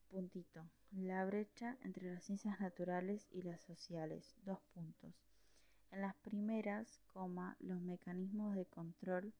Puntito. 0.08 0.68
La 0.92 1.24
brecha 1.26 1.76
entre 1.82 2.12
las 2.12 2.24
ciencias 2.24 2.58
naturales 2.60 3.28
y 3.30 3.42
las 3.42 3.60
sociales. 3.60 4.36
Dos 4.44 4.58
puntos. 4.74 5.14
En 5.90 6.02
las 6.02 6.14
primeras, 6.16 7.00
los 7.60 7.80
mecanismos 7.80 8.54
de 8.54 8.66
control 8.66 9.32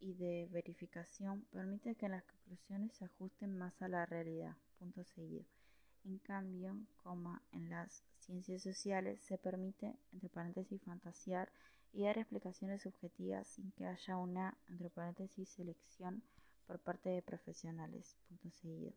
y 0.00 0.14
de 0.14 0.48
verificación 0.50 1.46
permiten 1.50 1.94
que 1.94 2.08
las 2.08 2.24
conclusiones 2.24 2.94
se 2.94 3.04
ajusten 3.04 3.56
más 3.56 3.80
a 3.82 3.88
la 3.88 4.06
realidad. 4.06 4.56
Punto 4.78 5.04
seguido. 5.04 5.44
En 6.04 6.18
cambio, 6.18 6.76
en 7.52 7.70
las 7.70 8.04
ciencias 8.18 8.62
sociales 8.62 9.20
se 9.20 9.38
permite, 9.38 9.98
entre 10.12 10.28
paréntesis, 10.28 10.82
fantasear 10.82 11.50
y 11.92 12.04
dar 12.04 12.18
explicaciones 12.18 12.82
subjetivas 12.82 13.46
sin 13.48 13.72
que 13.72 13.86
haya 13.86 14.16
una, 14.16 14.56
entre 14.68 14.90
paréntesis, 14.90 15.48
selección 15.48 16.22
por 16.66 16.78
parte 16.78 17.08
de 17.08 17.22
profesionales. 17.22 18.16
Punto 18.28 18.50
seguido. 18.50 18.92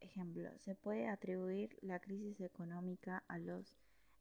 Ejemplo, 0.00 0.50
se 0.58 0.74
puede 0.74 1.08
atribuir 1.08 1.78
la 1.82 2.00
crisis 2.00 2.40
económica 2.40 3.22
a 3.28 3.38
los 3.38 3.74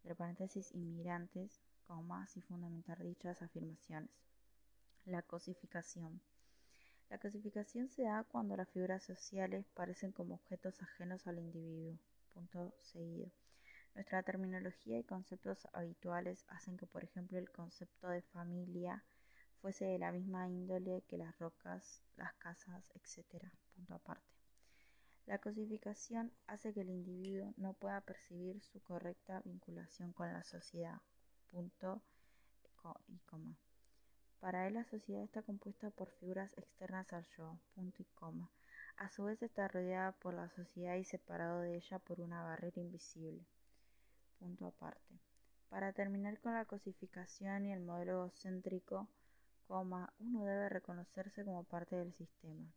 entre 0.06 0.16
paréntesis, 0.16 0.72
inmigrantes, 0.74 1.60
más 2.04 2.36
y 2.38 2.42
fundamentar 2.42 3.04
dichas 3.04 3.42
afirmaciones. 3.42 4.10
La 5.06 5.22
cosificación. 5.22 6.22
La 7.10 7.18
cosificación 7.20 7.90
se 7.90 8.04
da 8.04 8.24
cuando 8.24 8.56
las 8.56 8.70
figuras 8.70 9.04
sociales 9.04 9.68
parecen 9.74 10.12
como 10.12 10.36
objetos 10.36 10.82
ajenos 10.82 11.26
al 11.28 11.40
individuo. 11.40 11.98
Punto 12.34 12.74
seguido. 12.82 13.32
Nuestra 13.96 14.24
terminología 14.24 15.00
y 15.00 15.06
conceptos 15.06 15.70
habituales 15.72 16.44
hacen 16.50 16.76
que, 16.76 16.86
por 16.86 17.06
ejemplo, 17.06 17.40
el 17.40 17.50
concepto 17.50 18.10
de 18.10 18.22
familia 18.22 19.06
fuese 19.62 19.86
de 19.86 19.98
la 19.98 20.12
misma 20.12 20.50
índole 20.50 21.04
que 21.08 21.18
las 21.18 21.40
rocas, 21.40 22.02
las 22.18 22.34
casas, 22.34 22.92
etc. 22.94 23.42
Punto 23.74 23.96
aparte. 23.96 24.36
La 25.26 25.40
cosificación 25.40 26.34
hace 26.46 26.74
que 26.74 26.82
el 26.82 26.90
individuo 26.90 27.54
no 27.56 27.74
pueda 27.74 28.02
percibir 28.02 28.62
su 28.62 28.82
correcta 28.82 29.42
vinculación 29.46 30.12
con 30.12 30.32
la 30.32 30.44
sociedad. 30.44 31.02
Punto 31.50 32.04
y 33.08 33.18
coma. 33.20 33.58
Para 34.42 34.68
él 34.68 34.74
la 34.74 34.84
sociedad 34.84 35.24
está 35.24 35.42
compuesta 35.42 35.90
por 35.90 36.12
figuras 36.20 36.52
externas 36.58 37.12
al 37.14 37.26
yo. 37.38 37.58
Punto 37.74 38.02
y 38.02 38.06
coma. 38.14 38.52
A 38.98 39.10
su 39.10 39.24
vez 39.24 39.42
está 39.42 39.70
rodeada 39.70 40.12
por 40.12 40.34
la 40.34 40.50
sociedad 40.50 40.96
y 40.96 41.06
separado 41.06 41.62
de 41.62 41.78
ella 41.78 41.98
por 42.00 42.20
una 42.20 42.44
barrera 42.44 42.82
invisible. 42.82 43.48
Punto 44.40 44.68
aparte. 44.68 45.20
Para 45.70 45.94
terminar 45.94 46.40
con 46.40 46.54
la 46.54 46.66
cosificación 46.66 47.66
y 47.66 47.74
el 47.74 47.82
modelo 47.82 48.14
egocéntrico, 48.14 49.08
coma, 49.68 50.14
uno 50.20 50.46
debe 50.46 50.70
reconocerse 50.70 51.44
como 51.44 51.64
parte 51.64 51.96
del 51.96 52.14
sistema, 52.14 52.72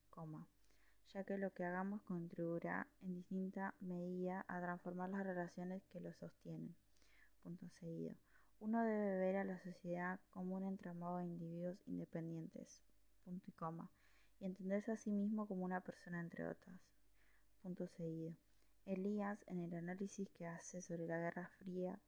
ya 1.12 1.24
que 1.24 1.38
lo 1.38 1.52
que 1.52 1.64
hagamos 1.64 2.02
contribuirá 2.02 2.86
en 3.02 3.14
distinta 3.14 3.74
medida 3.80 4.44
a 4.48 4.60
transformar 4.60 5.10
las 5.10 5.24
relaciones 5.24 5.84
que 5.86 6.00
lo 6.00 6.12
sostienen. 6.14 6.74
Punto 7.42 7.68
seguido. 7.80 8.14
Uno 8.60 8.82
debe 8.82 9.18
ver 9.18 9.36
a 9.36 9.44
la 9.44 9.58
sociedad 9.60 10.18
como 10.30 10.56
un 10.56 10.64
entramado 10.64 11.18
de 11.18 11.26
individuos 11.26 11.78
independientes, 11.86 12.82
punto 13.24 13.44
y 13.48 13.52
coma, 13.52 13.90
y 14.40 14.46
entenderse 14.46 14.92
a 14.92 14.96
sí 14.96 15.10
mismo 15.10 15.46
como 15.46 15.64
una 15.64 15.80
persona 15.80 16.20
entre 16.20 16.48
otras. 16.48 16.76
Punto 17.62 17.86
seguido. 17.86 18.34
Elías, 18.88 19.38
en 19.48 19.60
el 19.60 19.74
análisis 19.74 20.30
que 20.30 20.46
hace 20.46 20.80
sobre 20.80 21.06
la 21.06 21.18
Guerra 21.18 21.50
Fría, 21.58 22.00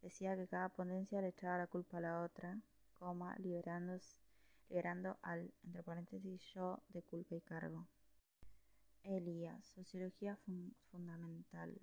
decía 0.00 0.34
que 0.36 0.48
cada 0.48 0.70
potencia 0.70 1.20
le 1.20 1.28
echaba 1.28 1.58
la 1.58 1.66
culpa 1.66 1.98
a 1.98 2.00
la 2.00 2.22
otra, 2.22 2.58
liberando 3.36 5.18
al, 5.20 5.52
entre 5.64 5.82
paréntesis, 5.82 6.40
yo 6.54 6.82
de 6.88 7.02
culpa 7.02 7.34
y 7.34 7.42
cargo. 7.42 7.86
Elías, 9.02 9.66
Sociología 9.66 10.38
Fundamental. 10.90 11.78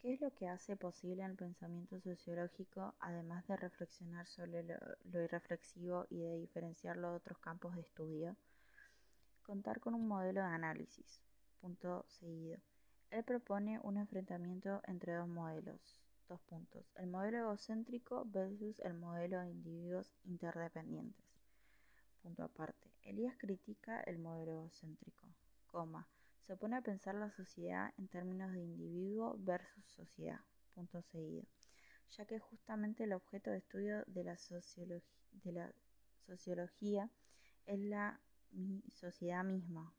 ¿Qué 0.00 0.12
es 0.12 0.20
lo 0.20 0.30
que 0.30 0.46
hace 0.46 0.76
posible 0.76 1.24
el 1.24 1.34
pensamiento 1.34 2.00
sociológico, 2.00 2.94
además 3.00 3.44
de 3.48 3.56
reflexionar 3.56 4.28
sobre 4.28 4.62
lo, 4.62 5.22
irreflexivo 5.24 6.06
y 6.08 6.20
de 6.20 6.36
diferenciarlo 6.36 7.10
de 7.10 7.16
otros 7.16 7.38
campos 7.38 7.74
de 7.74 7.80
estudio? 7.80 8.36
Contar 9.42 9.80
con 9.80 9.94
un 9.94 10.06
modelo 10.06 10.40
de 10.40 10.46
análisis. 10.46 11.20
Punto 11.60 12.04
seguido. 12.06 12.60
Él 13.10 13.24
propone 13.24 13.78
un 13.80 13.96
enfrentamiento 13.96 14.80
entre 14.84 15.14
dos 15.14 15.28
modelos. 15.28 15.80
Dos 16.28 16.40
puntos. 16.42 16.84
El 16.96 17.06
modelo 17.06 17.38
egocéntrico 17.38 18.24
versus 18.26 18.80
el 18.80 18.94
modelo 18.94 19.40
de 19.40 19.50
individuos 19.50 20.12
interdependientes. 20.24 21.24
Punto 22.22 22.42
aparte. 22.42 22.90
Elías 23.02 23.36
critica 23.38 24.00
el 24.00 24.18
modelo 24.18 24.52
egocéntrico, 24.52 25.28
coma, 25.68 26.08
se 26.46 26.52
opone 26.52 26.76
a 26.76 26.80
pensar 26.80 27.14
la 27.14 27.30
sociedad 27.30 27.92
en 27.98 28.08
términos 28.08 28.52
de 28.52 28.60
individuo 28.60 29.36
versus 29.38 29.84
sociedad, 29.86 30.40
punto 30.74 31.02
seguido, 31.02 31.44
ya 32.10 32.24
que 32.24 32.40
justamente 32.40 33.04
el 33.04 33.12
objeto 33.12 33.50
de 33.50 33.58
estudio 33.58 34.04
de 34.06 34.24
la, 34.24 34.36
sociología 36.26 37.10
es 37.66 37.78
la 37.78 38.20
sociedad 38.92 39.44
misma, 39.44 39.92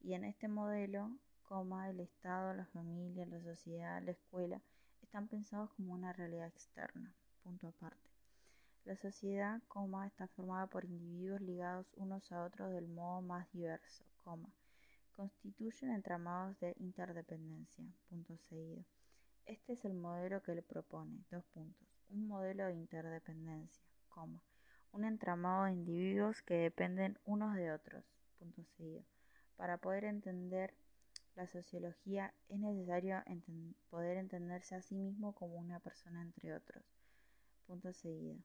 y 0.00 0.14
en 0.14 0.24
este 0.24 0.48
modelo, 0.48 1.10
coma, 1.54 1.88
el 1.88 2.00
Estado, 2.00 2.52
la 2.52 2.66
familia, 2.66 3.26
la 3.26 3.40
sociedad, 3.40 4.02
la 4.02 4.10
escuela, 4.10 4.60
están 5.02 5.28
pensados 5.28 5.70
como 5.74 5.92
una 5.92 6.12
realidad 6.12 6.48
externa, 6.48 7.14
punto 7.44 7.68
aparte. 7.68 8.10
La 8.84 8.96
sociedad, 8.96 9.62
coma, 9.68 10.04
está 10.08 10.26
formada 10.26 10.66
por 10.66 10.84
individuos 10.84 11.40
ligados 11.40 11.86
unos 11.94 12.32
a 12.32 12.42
otros 12.42 12.72
del 12.72 12.88
modo 12.88 13.22
más 13.22 13.48
diverso, 13.52 14.04
coma, 14.24 14.48
constituyen 15.12 15.92
entramados 15.92 16.58
de 16.58 16.74
interdependencia. 16.80 17.84
Punto 18.10 18.36
seguido. 18.48 18.84
Este 19.46 19.74
es 19.74 19.84
el 19.84 19.94
modelo 19.94 20.42
que 20.42 20.56
le 20.56 20.62
propone. 20.62 21.24
Dos 21.30 21.44
puntos. 21.54 21.86
Un 22.08 22.26
modelo 22.26 22.66
de 22.66 22.74
interdependencia, 22.74 23.84
coma. 24.08 24.42
Un 24.90 25.04
entramado 25.04 25.66
de 25.66 25.72
individuos 25.72 26.42
que 26.42 26.54
dependen 26.54 27.16
unos 27.24 27.54
de 27.54 27.70
otros. 27.70 28.04
Punto 28.40 28.64
seguido. 28.76 29.04
Para 29.56 29.78
poder 29.78 30.02
entender 30.02 30.74
la 31.36 31.46
sociología 31.46 32.32
es 32.48 32.58
necesario 32.60 33.22
poder 33.90 34.18
entenderse 34.18 34.74
a 34.74 34.82
sí 34.82 34.94
mismo 34.94 35.34
como 35.34 35.56
una 35.56 35.80
persona 35.80 36.22
entre 36.22 36.54
otros. 36.54 36.84
Punto 37.66 37.92
seguido. 37.92 38.38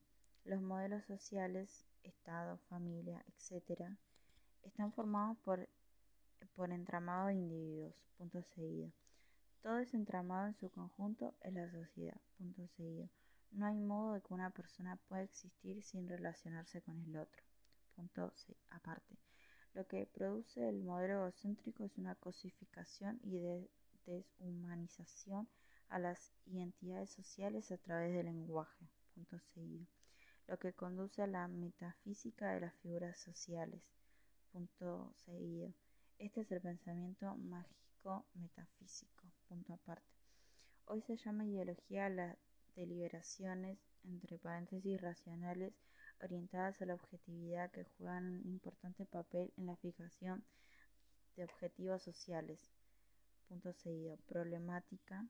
Los 0.46 0.62
modelos 0.62 1.06
sociales, 1.06 1.86
Estado, 2.04 2.58
familia, 2.70 3.24
etc., 3.28 3.82
están 4.64 4.92
formados 4.92 5.38
por 5.40 5.68
por 6.56 6.72
entramado 6.72 7.28
de 7.28 7.36
individuos, 7.36 7.94
punto 8.18 8.42
seguido. 8.44 8.92
Todo 9.62 9.80
ese 9.80 9.98
entramado 9.98 10.48
en 10.48 10.56
su 10.56 10.70
conjunto 10.70 11.36
es 11.42 11.54
la 11.54 11.70
sociedad, 11.70 12.20
punto 12.38 12.68
seguido. 12.76 13.10
No 13.52 13.66
hay 13.66 13.78
modo 13.78 14.14
de 14.14 14.22
que 14.22 14.34
una 14.34 14.50
persona 14.50 14.98
pueda 15.08 15.24
existir 15.24 15.84
sin 15.84 16.08
relacionarse 16.08 16.82
con 16.82 17.02
el 17.02 17.18
otro, 17.18 17.44
punto 17.96 18.34
aparte. 18.70 19.18
Lo 19.80 19.88
que 19.88 20.06
produce 20.08 20.68
el 20.68 20.84
modelo 20.84 21.22
egocéntrico 21.22 21.86
es 21.86 21.98
una 21.98 22.14
cosificación 22.16 23.18
y 23.24 23.40
deshumanización 24.06 25.48
a 25.88 26.00
las 26.00 26.34
identidades 26.48 27.12
sociales 27.12 27.72
a 27.72 27.78
través 27.78 28.14
del 28.14 28.26
lenguaje, 28.26 28.90
punto 29.16 29.40
seguido. 29.54 29.88
Lo 30.48 30.60
que 30.60 30.74
conduce 30.74 31.22
a 31.22 31.28
la 31.28 31.48
metafísica 31.48 32.52
de 32.52 32.60
las 32.60 32.76
figuras 32.82 33.18
sociales, 33.20 33.82
punto 34.52 35.14
seguido 35.16 35.74
este 36.18 36.42
es 36.42 36.52
el 36.52 36.60
pensamiento 36.60 37.34
mágico 37.38 38.26
metafísico, 38.34 39.32
punto 39.48 39.76
aparte. 39.76 40.12
Hoy 40.88 41.02
se 41.04 41.16
llama 41.16 41.46
ideología 41.46 42.08
a 42.08 42.10
las 42.10 42.38
deliberaciones, 42.76 43.80
entre 44.04 44.40
paréntesis, 44.40 45.00
racionales, 45.00 45.74
orientadas 46.22 46.82
a 46.82 46.86
la 46.86 46.96
objetividad 46.96 47.72
que 47.72 47.84
juegan 47.84 48.26
un 48.26 48.48
importante 48.48 49.06
papel 49.06 49.54
en 49.58 49.68
la 49.68 49.76
fijación 49.78 50.44
de 51.36 51.44
objetivos 51.44 52.02
sociales. 52.04 52.72
Punto 53.48 53.74
seguido. 53.74 54.18
Problemática 54.28 55.28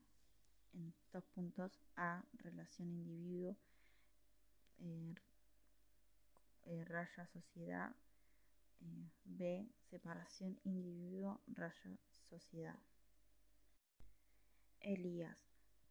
en 0.72 0.94
dos 1.12 1.26
puntos 1.28 1.78
A, 1.96 2.24
relación 2.34 2.88
individuo, 2.88 3.56
eh, 4.78 5.14
eh, 6.64 6.84
raya 6.84 7.26
sociedad, 7.26 7.94
B. 9.24 9.68
Separación 9.90 10.58
individuo-rayo-sociedad. 10.64 12.78
Elías. 14.80 15.38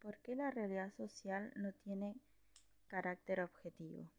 ¿Por 0.00 0.18
qué 0.18 0.34
la 0.34 0.50
realidad 0.50 0.92
social 0.96 1.52
no 1.56 1.72
tiene 1.72 2.16
carácter 2.88 3.40
objetivo? 3.40 4.10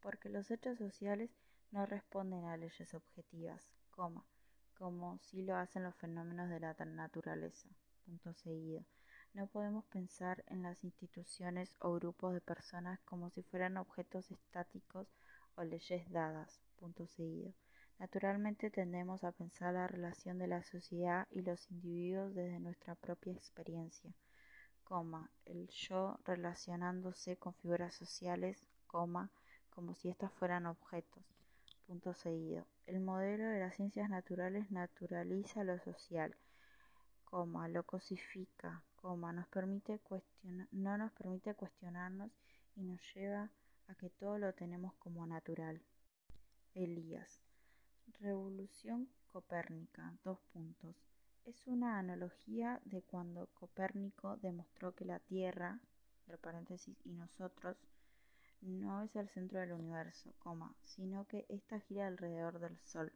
Porque 0.00 0.28
los 0.28 0.50
hechos 0.50 0.78
sociales 0.78 1.30
no 1.70 1.86
responden 1.86 2.44
a 2.46 2.56
leyes 2.56 2.94
objetivas, 2.94 3.62
coma, 3.90 4.24
como 4.74 5.18
si 5.18 5.42
lo 5.42 5.56
hacen 5.56 5.82
los 5.84 5.94
fenómenos 5.96 6.48
de 6.48 6.60
la 6.60 6.74
naturaleza. 6.74 7.68
Punto 8.04 8.34
seguido. 8.34 8.84
No 9.34 9.46
podemos 9.46 9.84
pensar 9.84 10.42
en 10.48 10.62
las 10.62 10.82
instituciones 10.82 11.76
o 11.78 11.92
grupos 11.94 12.32
de 12.32 12.40
personas 12.40 12.98
como 13.04 13.30
si 13.30 13.42
fueran 13.42 13.76
objetos 13.76 14.30
estáticos 14.30 15.06
o 15.54 15.62
leyes 15.62 16.10
dadas. 16.10 16.60
Punto 16.76 17.06
seguido. 17.06 17.52
Naturalmente 18.00 18.70
tendemos 18.70 19.22
a 19.24 19.32
pensar 19.32 19.74
la 19.74 19.86
relación 19.86 20.38
de 20.38 20.46
la 20.46 20.64
sociedad 20.64 21.28
y 21.30 21.42
los 21.42 21.70
individuos 21.70 22.34
desde 22.34 22.58
nuestra 22.58 22.94
propia 22.94 23.34
experiencia, 23.34 24.14
coma, 24.84 25.30
el 25.44 25.68
yo 25.68 26.18
relacionándose 26.24 27.36
con 27.36 27.52
figuras 27.56 27.94
sociales, 27.94 28.64
coma, 28.86 29.30
como 29.80 29.94
si 29.94 30.10
éstas 30.10 30.30
fueran 30.34 30.66
objetos. 30.66 31.24
Punto 31.86 32.12
seguido. 32.12 32.66
El 32.84 33.00
modelo 33.00 33.44
de 33.44 33.60
las 33.60 33.76
ciencias 33.76 34.10
naturales 34.10 34.70
naturaliza 34.70 35.64
lo 35.64 35.78
social, 35.78 36.36
coma, 37.24 37.66
lo 37.66 37.82
cosifica, 37.84 38.84
coma, 38.96 39.32
nos 39.32 39.48
permite 39.48 39.98
no 40.72 40.98
nos 40.98 41.10
permite 41.12 41.54
cuestionarnos 41.54 42.30
y 42.76 42.82
nos 42.82 43.00
lleva 43.14 43.48
a 43.88 43.94
que 43.94 44.10
todo 44.10 44.36
lo 44.36 44.52
tenemos 44.52 44.92
como 44.96 45.26
natural. 45.26 45.80
Elías. 46.74 47.40
Revolución 48.20 49.08
Copérnica. 49.32 50.12
Dos 50.24 50.38
puntos. 50.52 50.94
Es 51.46 51.66
una 51.66 51.98
analogía 51.98 52.82
de 52.84 53.00
cuando 53.00 53.46
Copérnico 53.54 54.36
demostró 54.36 54.94
que 54.94 55.06
la 55.06 55.20
Tierra, 55.20 55.80
entre 56.18 56.36
paréntesis, 56.36 56.98
y 57.06 57.14
nosotros, 57.14 57.78
no 58.62 59.02
es 59.02 59.14
el 59.16 59.28
centro 59.28 59.60
del 59.60 59.72
universo, 59.72 60.34
sino 60.82 61.26
que 61.26 61.46
ésta 61.48 61.80
gira 61.80 62.06
alrededor 62.06 62.58
del 62.58 62.78
Sol. 62.80 63.12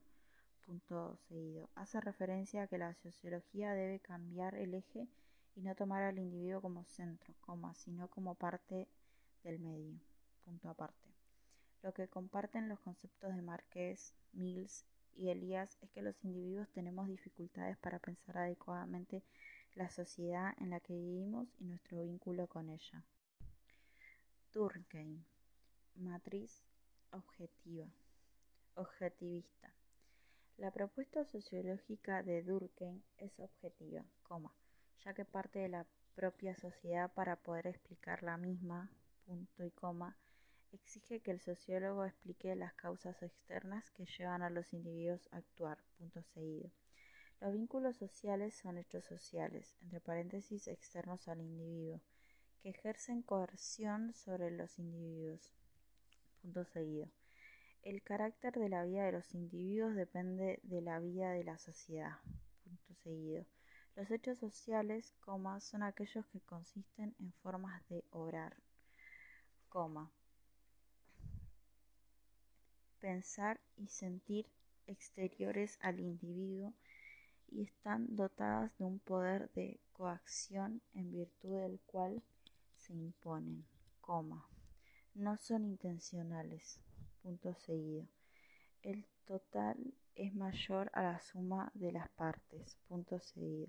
Punto 0.67 1.19
seguido. 1.29 1.69
Hace 1.75 2.01
referencia 2.01 2.63
a 2.63 2.67
que 2.67 2.79
la 2.79 2.95
sociología 2.95 3.73
debe 3.73 4.01
cambiar 4.01 4.55
el 4.55 4.75
eje 4.75 5.07
y 5.55 5.63
no 5.63 5.75
tomar 5.75 6.03
al 6.03 6.19
individuo 6.19 6.63
como 6.63 6.85
centro, 6.85 7.35
sino 7.75 8.09
como 8.09 8.35
parte 8.35 8.89
del 9.43 9.61
medio, 9.61 10.01
punto 10.45 10.71
aparte. 10.71 11.09
Lo 11.83 11.93
que 11.93 12.09
comparten 12.09 12.69
los 12.69 12.81
conceptos 12.81 13.37
de 13.37 13.43
Marqués, 13.43 14.15
Mills 14.33 14.87
y 15.17 15.29
Elías 15.29 15.77
es 15.83 15.91
que 15.91 16.01
los 16.01 16.17
individuos 16.25 16.69
tenemos 16.71 17.07
dificultades 17.09 17.77
para 17.77 17.99
pensar 17.99 18.39
adecuadamente 18.39 19.23
la 19.75 19.91
sociedad 19.91 20.55
en 20.59 20.71
la 20.71 20.81
que 20.81 20.95
vivimos 20.95 21.49
y 21.59 21.65
nuestro 21.65 22.01
vínculo 22.01 22.47
con 22.47 22.71
ella. 22.71 23.05
Durkheim, 24.53 25.25
matriz 25.97 26.63
objetiva, 27.11 27.87
objetivista. 28.75 29.75
La 30.57 30.71
propuesta 30.71 31.25
sociológica 31.25 32.23
de 32.23 32.43
Durkheim 32.43 33.03
es 33.19 33.39
objetiva, 33.41 34.05
ya 35.05 35.15
que 35.15 35.25
parte 35.25 35.59
de 35.59 35.69
la 35.69 35.87
propia 36.15 36.57
sociedad 36.57 37.13
para 37.13 37.37
poder 37.37 37.67
explicar 37.67 38.23
la 38.23 38.37
misma, 38.37 38.91
punto 39.27 39.65
y 39.65 39.71
coma, 39.71 40.17
exige 40.73 41.21
que 41.21 41.31
el 41.31 41.41
sociólogo 41.41 42.05
explique 42.05 42.55
las 42.55 42.75
causas 42.75 43.23
externas 43.23 43.91
que 43.91 44.07
llevan 44.07 44.43
a 44.43 44.51
los 44.51 44.73
individuos 44.73 45.29
a 45.33 45.39
actuar, 45.39 45.79
punto 45.99 46.23
seguido. 46.23 46.71
Los 47.41 47.53
vínculos 47.53 47.97
sociales 47.97 48.55
son 48.55 48.79
hechos 48.79 49.05
sociales, 49.05 49.77
entre 49.83 50.01
paréntesis 50.01 50.69
externos 50.69 51.29
al 51.29 51.41
individuo, 51.41 52.01
que 52.61 52.71
ejercen 52.71 53.23
coerción 53.23 54.15
sobre 54.15 54.51
los 54.51 54.79
individuos. 54.79 55.53
Punto 56.45 56.67
seguido. 56.67 57.09
El 57.81 58.03
carácter 58.03 58.53
de 58.53 58.69
la 58.69 58.85
vida 58.85 59.07
de 59.07 59.13
los 59.13 59.35
individuos 59.35 59.95
depende 59.95 60.61
de 60.63 60.83
la 60.83 60.99
vida 60.99 61.31
de 61.31 61.43
la 61.43 61.57
sociedad. 61.57 62.19
Punto 62.63 62.95
seguido. 63.03 63.47
Los 63.97 64.11
hechos 64.11 64.41
sociales, 64.41 65.15
coma, 65.21 65.61
son 65.61 65.83
aquellos 65.83 66.27
que 66.27 66.43
consisten 66.43 67.15
en 67.19 67.33
formas 67.43 67.83
de 67.89 68.05
obrar, 68.11 68.55
coma, 69.71 70.13
pensar 73.01 73.59
y 73.79 73.89
sentir 73.89 74.47
exteriores 74.87 75.79
al 75.81 75.99
individuo 75.99 76.75
y 77.49 77.63
están 77.63 78.17
dotadas 78.17 78.77
de 78.77 78.85
un 78.85 78.99
poder 78.99 79.51
de 79.53 79.81
coacción 79.95 80.83
en 80.93 81.11
virtud 81.11 81.57
del 81.63 81.81
cual 81.87 82.23
se 82.77 82.93
imponen, 82.93 83.65
no 85.15 85.37
son 85.37 85.65
intencionales, 85.65 86.81
punto 87.23 87.55
seguido. 87.55 88.07
El 88.83 89.07
total 89.25 89.95
es 90.15 90.35
mayor 90.35 90.91
a 90.93 91.03
la 91.03 91.21
suma 91.21 91.71
de 91.75 91.93
las 91.93 92.09
partes, 92.11 92.77
punto 92.89 93.21
seguido. 93.21 93.69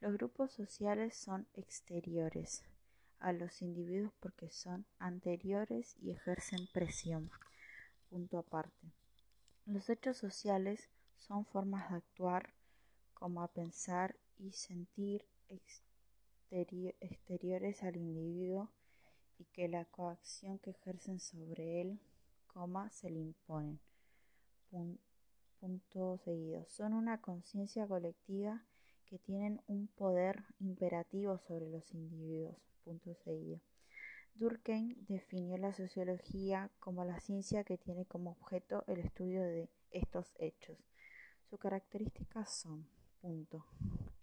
Los 0.00 0.14
grupos 0.14 0.52
sociales 0.52 1.16
son 1.16 1.46
exteriores 1.54 2.64
a 3.18 3.32
los 3.32 3.62
individuos 3.62 4.12
porque 4.20 4.50
son 4.50 4.86
anteriores 4.98 5.96
y 6.00 6.10
ejercen 6.12 6.66
presión, 6.72 7.30
punto 8.08 8.38
aparte. 8.38 8.92
Los 9.66 9.90
hechos 9.90 10.16
sociales 10.16 10.88
son 11.16 11.44
formas 11.44 11.90
de 11.90 11.96
actuar 11.96 12.54
como 13.12 13.42
a 13.42 13.48
pensar 13.48 14.16
y 14.38 14.52
sentir 14.52 15.26
exteriores 16.48 17.82
al 17.82 17.96
individuo 17.96 18.70
y 19.38 19.44
que 19.46 19.68
la 19.68 19.84
coacción 19.86 20.58
que 20.58 20.70
ejercen 20.70 21.20
sobre 21.20 21.80
él, 21.80 22.00
coma, 22.46 22.90
se 22.90 23.10
le 23.10 23.20
imponen. 23.20 23.80
Punto 25.60 26.18
seguido. 26.18 26.64
Son 26.68 26.92
una 26.92 27.20
conciencia 27.20 27.86
colectiva 27.86 28.62
que 29.06 29.18
tienen 29.18 29.60
un 29.66 29.88
poder 29.88 30.44
imperativo 30.60 31.38
sobre 31.38 31.70
los 31.70 31.92
individuos. 31.94 32.56
Punto 32.84 33.14
seguido. 33.14 33.60
Durkheim 34.34 34.94
definió 35.06 35.56
la 35.56 35.74
sociología 35.74 36.70
como 36.78 37.04
la 37.04 37.18
ciencia 37.18 37.64
que 37.64 37.76
tiene 37.76 38.04
como 38.06 38.30
objeto 38.30 38.84
el 38.86 39.00
estudio 39.00 39.42
de 39.42 39.68
estos 39.90 40.32
hechos. 40.38 40.78
Sus 41.50 41.58
características 41.58 42.54
son 42.54 42.86
punto. 43.20 43.64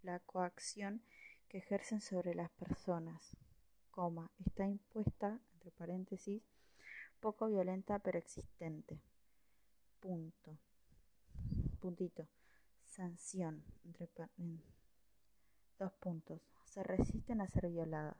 La 0.02 0.20
coacción 0.20 1.02
que 1.48 1.58
ejercen 1.58 2.00
sobre 2.00 2.34
las 2.34 2.50
personas, 2.52 3.36
coma, 3.96 4.30
está 4.44 4.66
impuesta, 4.66 5.40
entre 5.54 5.70
paréntesis, 5.70 6.42
poco 7.18 7.46
violenta 7.46 7.98
pero 7.98 8.18
existente. 8.18 9.00
Punto. 10.00 10.58
Puntito. 11.80 12.28
Sanción, 12.84 13.64
entre 13.84 14.10
dos 15.78 15.92
puntos. 15.94 16.42
Se 16.66 16.82
resisten 16.82 17.40
a 17.40 17.48
ser 17.48 17.70
violadas. 17.70 18.18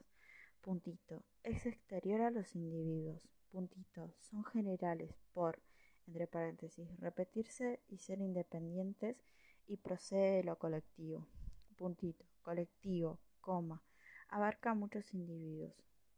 Puntito. 0.62 1.22
Es 1.42 1.66
exterior 1.66 2.22
a 2.22 2.30
los 2.30 2.54
individuos. 2.54 3.20
Puntito. 3.50 4.14
Son 4.30 4.44
generales 4.44 5.14
por, 5.34 5.60
entre 6.06 6.26
paréntesis, 6.26 6.88
repetirse 7.00 7.82
y 7.88 7.98
ser 7.98 8.22
independientes 8.22 9.18
y 9.66 9.76
procede 9.76 10.36
de 10.38 10.44
lo 10.44 10.58
colectivo. 10.58 11.28
Puntito, 11.76 12.24
colectivo, 12.40 13.18
coma, 13.42 13.82
abarca 14.28 14.70
a 14.70 14.74
muchos 14.74 15.12
individuos. 15.14 15.72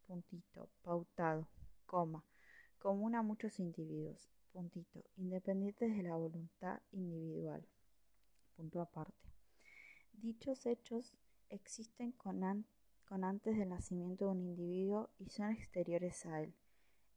Puntito, 0.06 0.68
pautado, 0.82 1.48
coma, 1.86 2.24
común 2.78 3.14
a 3.14 3.22
muchos 3.22 3.58
individuos. 3.58 4.28
Puntito, 4.52 5.04
independientes 5.16 5.96
de 5.96 6.02
la 6.02 6.16
voluntad 6.16 6.80
individual. 6.92 7.66
Punto 8.56 8.80
aparte. 8.80 9.32
Dichos 10.12 10.66
hechos 10.66 11.16
existen 11.48 12.12
con, 12.12 12.66
con 13.04 13.24
antes 13.24 13.56
del 13.56 13.68
nacimiento 13.68 14.26
de 14.26 14.30
un 14.32 14.40
individuo 14.40 15.10
y 15.18 15.30
son 15.30 15.52
exteriores 15.52 16.26
a 16.26 16.42
él. 16.42 16.54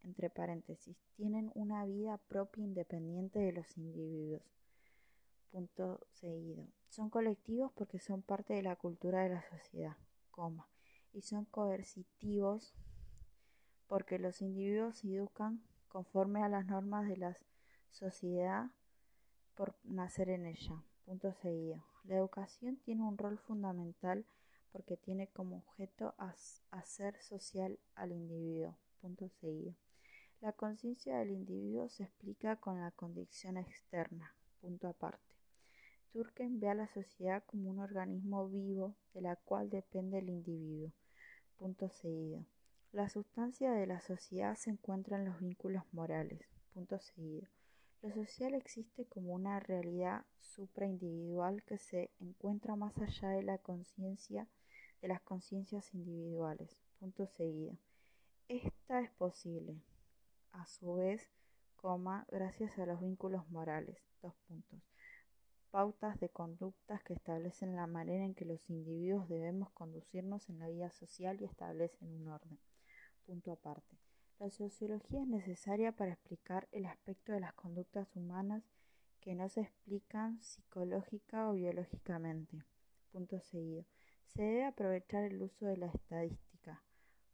Entre 0.04 0.30
paréntesis, 0.30 0.98
tienen 1.16 1.52
una 1.54 1.86
vida 1.86 2.18
propia 2.18 2.64
independiente 2.64 3.40
de 3.40 3.52
los 3.52 3.78
individuos 3.78 4.44
punto 5.52 6.00
seguido. 6.14 6.66
Son 6.90 7.10
colectivos 7.10 7.72
porque 7.74 8.00
son 8.00 8.22
parte 8.22 8.54
de 8.54 8.64
la 8.64 8.76
cultura 8.76 9.24
de 9.24 9.30
la 9.30 9.44
sociedad, 9.44 9.98
coma, 10.32 10.68
y 11.14 11.22
son 11.22 11.46
coercitivos 11.46 12.74
porque 13.88 14.20
los 14.20 14.42
individuos 14.42 14.98
se 14.98 15.14
educan 15.14 15.62
conforme 15.90 16.44
a 16.44 16.50
las 16.50 16.66
normas 16.66 17.08
de 17.08 17.18
la 17.18 17.36
sociedad 17.90 18.72
por 19.56 19.76
nacer 19.84 20.30
en 20.30 20.46
ella. 20.46 20.84
Punto 21.06 21.34
seguido. 21.34 21.84
La 22.06 22.16
educación 22.16 22.78
tiene 22.78 23.04
un 23.04 23.18
rol 23.18 23.38
fundamental 23.38 24.26
porque 24.72 24.96
tiene 24.96 25.28
como 25.28 25.58
objeto 25.58 26.16
hacer 26.70 27.22
social 27.22 27.78
al 27.96 28.14
individuo. 28.14 28.78
Punto 29.02 29.28
seguido. 29.42 29.76
La 30.40 30.54
conciencia 30.54 31.18
del 31.18 31.32
individuo 31.32 31.90
se 31.90 32.04
explica 32.04 32.56
con 32.56 32.80
la 32.80 32.92
condición 32.92 33.58
externa. 33.58 34.34
Punto 34.62 34.88
aparte. 34.88 35.36
Durkheim 36.14 36.60
ve 36.60 36.70
a 36.70 36.74
la 36.76 36.88
sociedad 36.88 37.44
como 37.46 37.70
un 37.70 37.80
organismo 37.80 38.48
vivo 38.48 38.96
de 39.14 39.22
la 39.22 39.36
cual 39.36 39.70
depende 39.70 40.20
el 40.20 40.30
individuo. 40.30 40.92
Punto 41.62 41.90
seguido. 41.90 42.44
La 42.92 43.08
sustancia 43.08 43.72
de 43.72 43.86
la 43.86 44.02
sociedad 44.02 44.56
se 44.56 44.72
encuentra 44.72 45.18
en 45.18 45.26
los 45.26 45.40
vínculos 45.40 45.84
morales. 45.92 46.42
Punto 46.74 46.98
seguido. 46.98 47.48
Lo 48.02 48.12
social 48.12 48.56
existe 48.56 49.06
como 49.06 49.34
una 49.34 49.60
realidad 49.60 50.26
supraindividual 50.40 51.62
que 51.62 51.78
se 51.78 52.10
encuentra 52.20 52.76
más 52.76 52.98
allá 52.98 53.30
de 53.30 53.44
la 53.44 53.60
conciencia 53.60 54.48
de 55.04 55.10
las 55.10 55.22
conciencias 55.22 55.94
individuales. 55.94 56.82
Punto 57.00 57.28
seguido. 57.28 57.78
Esta 58.48 59.00
es 59.02 59.12
posible, 59.12 59.84
a 60.54 60.66
su 60.66 60.96
vez, 60.96 61.30
gracias 62.32 62.80
a 62.80 62.88
los 62.88 63.00
vínculos 63.02 63.48
morales. 63.52 64.02
Dos 64.24 64.34
puntos 64.48 64.91
pautas 65.72 66.20
de 66.20 66.30
conductas 66.30 67.02
que 67.04 67.14
establecen 67.14 67.76
la 67.76 67.88
manera 67.88 68.26
en 68.26 68.36
que 68.36 68.46
los 68.46 68.70
individuos 68.70 69.28
debemos 69.30 69.72
conducirnos 69.72 70.50
en 70.50 70.60
la 70.60 70.68
vida 70.68 70.92
social 70.92 71.42
y 71.42 71.46
establecen 71.46 72.14
un 72.14 72.28
orden. 72.28 72.60
Punto 73.26 73.54
aparte. 73.54 73.98
La 74.38 74.50
sociología 74.50 75.22
es 75.22 75.28
necesaria 75.28 75.92
para 75.94 76.12
explicar 76.12 76.68
el 76.72 76.86
aspecto 76.86 77.32
de 77.32 77.40
las 77.40 77.54
conductas 77.54 78.16
humanas 78.16 78.64
que 79.22 79.34
no 79.36 79.48
se 79.48 79.62
explican 79.62 80.42
psicológica 80.42 81.50
o 81.50 81.54
biológicamente. 81.54 82.66
Punto 83.12 83.40
seguido. 83.40 83.86
Se 84.34 84.42
debe 84.42 84.66
aprovechar 84.66 85.24
el 85.24 85.42
uso 85.42 85.66
de 85.66 85.78
la 85.78 85.88
estadística. 85.88 86.84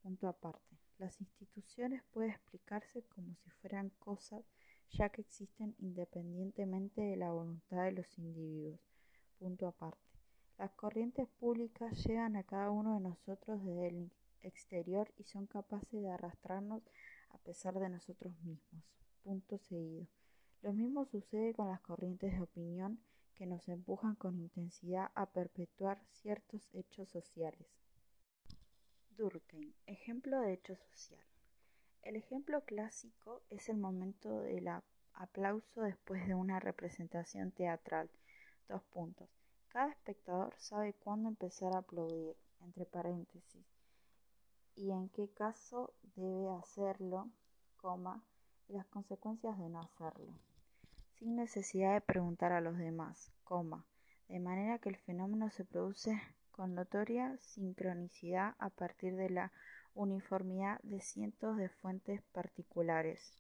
Punto 0.02 0.28
aparte. 0.28 0.78
Las 0.98 1.20
instituciones 1.22 2.04
pueden 2.12 2.32
explicarse 2.32 3.04
como 3.04 3.36
si 3.36 3.50
fueran 3.52 3.90
cosas 4.00 4.44
ya 4.92 5.10
que 5.10 5.22
existen 5.22 5.76
independientemente 5.80 7.02
de 7.02 7.16
la 7.18 7.32
voluntad 7.32 7.84
de 7.84 7.92
los 7.92 8.18
individuos. 8.18 8.80
Punto 9.40 9.68
aparte. 9.68 10.02
Las 10.58 10.72
corrientes 10.72 11.28
públicas 11.40 12.04
llegan 12.06 12.36
a 12.36 12.44
cada 12.44 12.72
uno 12.72 12.96
de 12.96 13.02
nosotros 13.02 13.64
desde 13.64 13.88
el 13.88 14.12
exterior 14.42 15.14
y 15.18 15.24
son 15.24 15.46
capaces 15.46 16.02
de 16.02 16.10
arrastrarnos 16.10 16.84
a 17.30 17.38
pesar 17.40 17.80
de 17.80 17.90
nosotros 17.90 18.34
mismos. 18.42 18.84
Punto 19.24 19.58
seguido. 19.58 20.08
Lo 20.62 20.74
mismo 20.74 21.06
sucede 21.06 21.54
con 21.54 21.68
las 21.68 21.82
corrientes 21.82 22.34
de 22.34 22.42
opinión 22.42 23.00
que 23.36 23.46
nos 23.46 23.68
empujan 23.70 24.16
con 24.16 24.40
intensidad 24.40 25.12
a 25.14 25.28
perpetuar 25.28 26.04
ciertos 26.10 26.68
hechos 26.74 27.10
sociales. 27.10 27.68
Durkheim. 29.12 29.74
Ejemplo 29.86 30.40
de 30.42 30.54
hecho 30.54 30.76
social. 30.76 31.24
El 32.04 32.16
ejemplo 32.16 32.62
clásico 32.62 33.42
es 33.50 33.70
el 33.70 33.78
momento 33.78 34.42
del 34.42 34.70
aplauso 35.14 35.82
después 35.82 36.28
de 36.28 36.36
una 36.36 36.60
representación 36.60 37.52
teatral. 37.52 38.10
Dos 38.68 38.84
puntos. 38.84 39.30
Cada 39.70 39.92
espectador 39.92 40.56
sabe 40.58 40.94
cuándo 40.94 41.30
empezar 41.30 41.76
a 41.76 41.80
aplaudir, 41.80 42.36
entre 42.62 42.86
paréntesis, 42.86 43.66
y 44.76 44.92
en 44.92 45.10
qué 45.10 45.30
caso 45.30 45.94
debe 46.16 46.50
hacerlo, 46.52 47.30
coma, 47.78 48.24
y 48.68 48.74
las 48.74 48.86
consecuencias 48.88 49.58
de 49.58 49.70
no 49.70 49.82
hacerlo, 49.82 50.34
sin 51.16 51.36
necesidad 51.36 51.94
de 51.94 52.02
preguntar 52.02 52.52
a 52.52 52.62
los 52.62 52.78
demás, 52.78 53.32
coma, 53.44 53.86
de 54.28 54.40
manera 54.40 54.80
que 54.80 54.90
el 54.90 54.98
fenómeno 54.98 55.50
se 55.50 55.66
produce 55.66 56.20
con 56.52 56.74
notoria 56.74 57.38
sincronicidad 57.38 58.56
a 58.60 58.70
partir 58.70 59.16
de 59.16 59.30
la 59.30 59.52
uniformidad 59.98 60.80
de 60.84 61.02
cientos 61.02 61.58
de 61.58 61.70
fuentes 61.70 62.22
particulares 62.32 63.34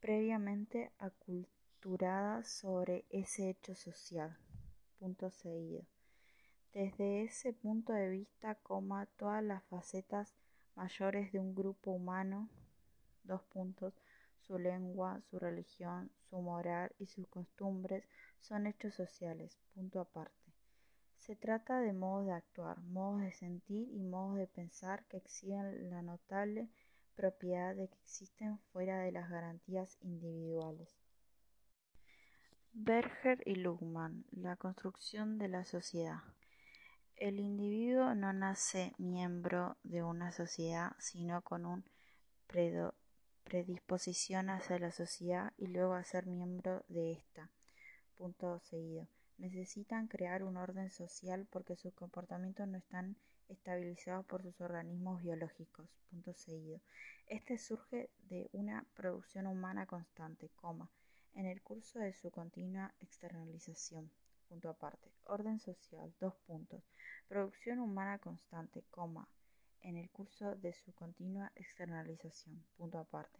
previamente 0.00 0.92
aculturadas 0.98 2.48
sobre 2.48 3.04
ese 3.10 3.50
hecho 3.50 3.74
social. 3.74 4.38
Punto 5.00 5.30
seguido. 5.30 5.84
Desde 6.72 7.24
ese 7.24 7.52
punto 7.52 7.92
de 7.92 8.08
vista, 8.10 8.54
coma, 8.54 9.06
todas 9.16 9.42
las 9.42 9.64
facetas 9.64 10.32
mayores 10.76 11.32
de 11.32 11.40
un 11.40 11.54
grupo 11.54 11.90
humano, 11.90 12.48
dos 13.24 13.42
puntos, 13.44 13.94
su 14.42 14.58
lengua, 14.58 15.20
su 15.28 15.40
religión, 15.40 16.12
su 16.30 16.40
moral 16.40 16.94
y 17.00 17.06
sus 17.06 17.26
costumbres 17.26 18.04
son 18.38 18.68
hechos 18.68 18.94
sociales, 18.94 19.58
punto 19.74 20.00
aparte. 20.00 20.45
Se 21.18 21.34
trata 21.34 21.80
de 21.80 21.92
modos 21.92 22.26
de 22.26 22.32
actuar, 22.32 22.80
modos 22.82 23.20
de 23.20 23.32
sentir 23.32 23.88
y 23.92 24.02
modos 24.04 24.36
de 24.36 24.46
pensar 24.46 25.04
que 25.06 25.16
exhiben 25.16 25.90
la 25.90 26.02
notable 26.02 26.68
propiedad 27.16 27.74
de 27.74 27.88
que 27.88 27.98
existen 27.98 28.58
fuera 28.72 29.00
de 29.00 29.10
las 29.10 29.28
garantías 29.28 29.98
individuales. 30.02 30.94
Berger 32.72 33.42
y 33.46 33.56
Luhmann, 33.56 34.26
la 34.30 34.56
construcción 34.56 35.38
de 35.38 35.48
la 35.48 35.64
sociedad. 35.64 36.20
El 37.16 37.40
individuo 37.40 38.14
no 38.14 38.34
nace 38.34 38.92
miembro 38.98 39.78
de 39.82 40.02
una 40.02 40.30
sociedad, 40.30 40.92
sino 40.98 41.40
con 41.40 41.64
una 41.64 41.82
predisposición 43.44 44.50
hacia 44.50 44.78
la 44.78 44.92
sociedad 44.92 45.54
y 45.56 45.68
luego 45.68 45.94
a 45.94 46.04
ser 46.04 46.26
miembro 46.26 46.84
de 46.88 47.12
ésta. 47.12 47.50
Punto 48.16 48.60
seguido 48.60 49.08
necesitan 49.38 50.08
crear 50.08 50.42
un 50.42 50.56
orden 50.56 50.90
social 50.90 51.46
porque 51.50 51.76
sus 51.76 51.94
comportamientos 51.94 52.66
no 52.68 52.78
están 52.78 53.16
estabilizados 53.48 54.26
por 54.26 54.42
sus 54.42 54.60
organismos 54.60 55.22
biológicos. 55.22 55.88
Punto 56.10 56.34
seguido. 56.34 56.80
Este 57.26 57.58
surge 57.58 58.10
de 58.28 58.48
una 58.52 58.86
producción 58.94 59.46
humana 59.46 59.86
constante, 59.86 60.50
coma, 60.56 60.90
en 61.34 61.46
el 61.46 61.62
curso 61.62 61.98
de 61.98 62.12
su 62.12 62.30
continua 62.30 62.94
externalización. 63.00 64.10
Punto 64.48 64.68
aparte. 64.70 65.10
Orden 65.24 65.58
social, 65.58 66.14
dos 66.20 66.34
puntos. 66.46 66.82
Producción 67.28 67.80
humana 67.80 68.18
constante, 68.18 68.84
coma, 68.90 69.28
en 69.86 69.96
el 69.96 70.10
curso 70.10 70.56
de 70.56 70.72
su 70.72 70.92
continua 70.94 71.52
externalización. 71.54 72.64
Punto 72.76 72.98
aparte. 72.98 73.38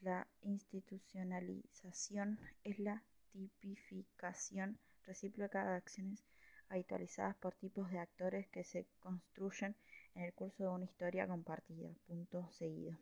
la 0.00 0.26
institucionalización 0.42 2.38
es 2.62 2.78
la 2.78 3.02
tipificación 3.32 4.78
recíproca 5.04 5.64
de 5.64 5.76
acciones 5.76 6.24
habitualizadas 6.68 7.36
por 7.36 7.54
tipos 7.54 7.90
de 7.90 7.98
actores 7.98 8.46
que 8.48 8.64
se 8.64 8.86
construyen 9.00 9.76
en 10.14 10.24
el 10.24 10.34
curso 10.34 10.64
de 10.64 10.68
una 10.68 10.84
historia 10.84 11.26
compartida. 11.26 11.90
Punto 12.06 12.48
seguido. 12.52 12.98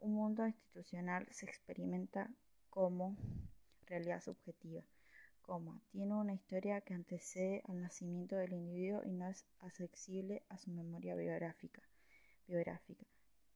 Un 0.00 0.14
mundo 0.14 0.46
institucional 0.46 1.26
se 1.30 1.46
experimenta 1.46 2.30
como 2.70 3.16
realidad 3.86 4.20
subjetiva, 4.20 4.82
coma, 5.42 5.80
tiene 5.92 6.14
una 6.14 6.34
historia 6.34 6.80
que 6.80 6.94
antecede 6.94 7.62
al 7.68 7.80
nacimiento 7.80 8.36
del 8.36 8.54
individuo 8.54 9.02
y 9.04 9.12
no 9.12 9.28
es 9.28 9.44
accesible 9.60 10.42
a 10.48 10.58
su 10.58 10.70
memoria 10.70 11.14
biográfica. 11.14 11.82
biográfica. 12.46 13.06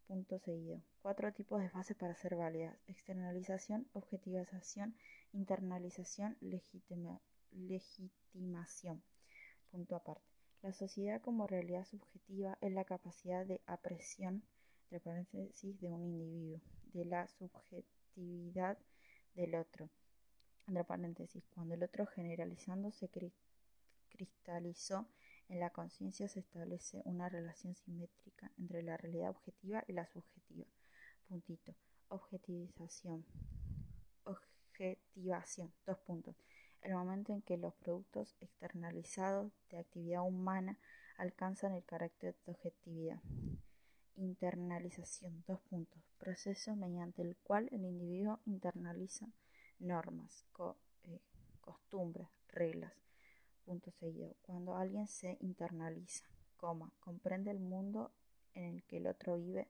Punto 0.09 0.39
seguido. 0.39 0.81
Cuatro 1.03 1.31
tipos 1.35 1.61
de 1.61 1.69
fases 1.69 1.95
para 1.95 2.15
ser 2.15 2.35
válidas. 2.35 2.75
Externalización, 2.87 3.87
objetivización, 3.93 4.97
internalización, 5.35 6.39
legitimación. 7.51 9.03
Punto 9.71 9.97
aparte. 9.97 10.25
La 10.63 10.73
sociedad 10.73 11.21
como 11.21 11.47
realidad 11.47 11.85
subjetiva 11.85 12.57
es 12.63 12.73
la 12.73 12.87
capacidad 12.87 13.45
de 13.45 13.61
apreciación, 13.67 14.43
entre 14.85 15.01
paréntesis, 15.01 15.79
de 15.79 15.91
un 15.91 16.03
individuo, 16.03 16.63
de 16.95 17.05
la 17.05 17.29
subjetividad 17.29 18.79
del 19.35 19.57
otro, 19.57 19.91
entre 20.67 20.85
paréntesis, 20.85 21.45
cuando 21.55 21.75
el 21.75 21.83
otro 21.83 22.07
generalizando 22.07 22.91
se 22.93 23.11
cristalizó 24.09 25.07
en 25.49 25.61
la 25.61 25.71
conciencia 25.71 26.29
se 26.29 26.41
establece 26.41 27.01
una 27.05 27.29
relación 27.29 27.75
simétrica 27.75 28.53
entre 28.59 28.83
la 28.83 28.97
realidad 28.97 29.31
objetiva 29.31 29.83
y 29.87 29.93
la 29.93 30.07
subjetiva. 30.07 30.67
Puntito. 31.27 31.75
Objetivización. 32.09 33.25
Objetivación. 34.25 35.73
Dos 35.87 35.99
puntos. 35.99 36.37
El 36.83 36.95
momento 36.95 37.33
en 37.33 37.43
que 37.43 37.57
los 37.57 37.75
productos 37.75 38.37
externalizados 38.41 39.53
de 39.71 39.79
actividad 39.79 40.23
humana 40.23 40.79
alcanzan 41.17 41.73
el 41.73 41.85
carácter 41.85 42.37
de 42.45 42.53
objetividad. 42.53 43.21
Internalización. 44.17 45.45
Dos 45.47 45.61
puntos. 45.63 46.03
Proceso 46.19 46.77
mediante 46.77 47.23
el 47.23 47.37
cual 47.37 47.69
el 47.73 47.85
individuo 47.85 48.41
internaliza 48.45 49.33
normas, 49.79 50.45
eh, 51.05 51.21
costumbres, 51.61 52.29
reglas, 52.49 52.93
punto 53.69 53.91
seguido. 53.91 54.35
Cuando 54.41 54.77
alguien 54.77 55.07
se 55.07 55.37
internaliza, 55.41 56.25
coma, 56.57 56.91
comprende 57.01 57.51
el 57.51 57.61
mundo 57.61 58.11
en 58.55 58.77
el 58.77 58.83
que 58.85 58.97
el 58.97 59.07
otro 59.07 59.37
vive, 59.37 59.69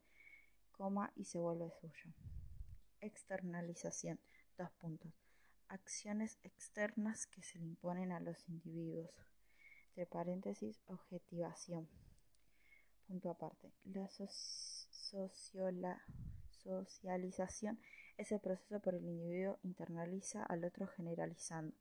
coma, 0.70 1.12
y 1.16 1.24
se 1.24 1.40
vuelve 1.40 1.72
suyo. 1.80 2.14
Externalización, 3.00 4.20
dos 4.56 4.70
puntos. 4.78 5.12
Acciones 5.66 6.38
externas 6.44 7.26
que 7.26 7.42
se 7.42 7.58
le 7.58 7.64
imponen 7.64 8.12
a 8.12 8.20
los 8.20 8.48
individuos. 8.48 9.10
Entre 9.88 10.06
paréntesis, 10.06 10.80
objetivación. 10.86 11.88
Punto 13.08 13.30
aparte. 13.30 13.72
La 13.84 14.08
socialización 16.62 17.80
es 18.16 18.30
el 18.30 18.38
proceso 18.38 18.78
por 18.78 18.94
el 18.94 19.04
individuo 19.04 19.58
internaliza 19.64 20.44
al 20.44 20.64
otro 20.64 20.86
generalizando 20.86 21.74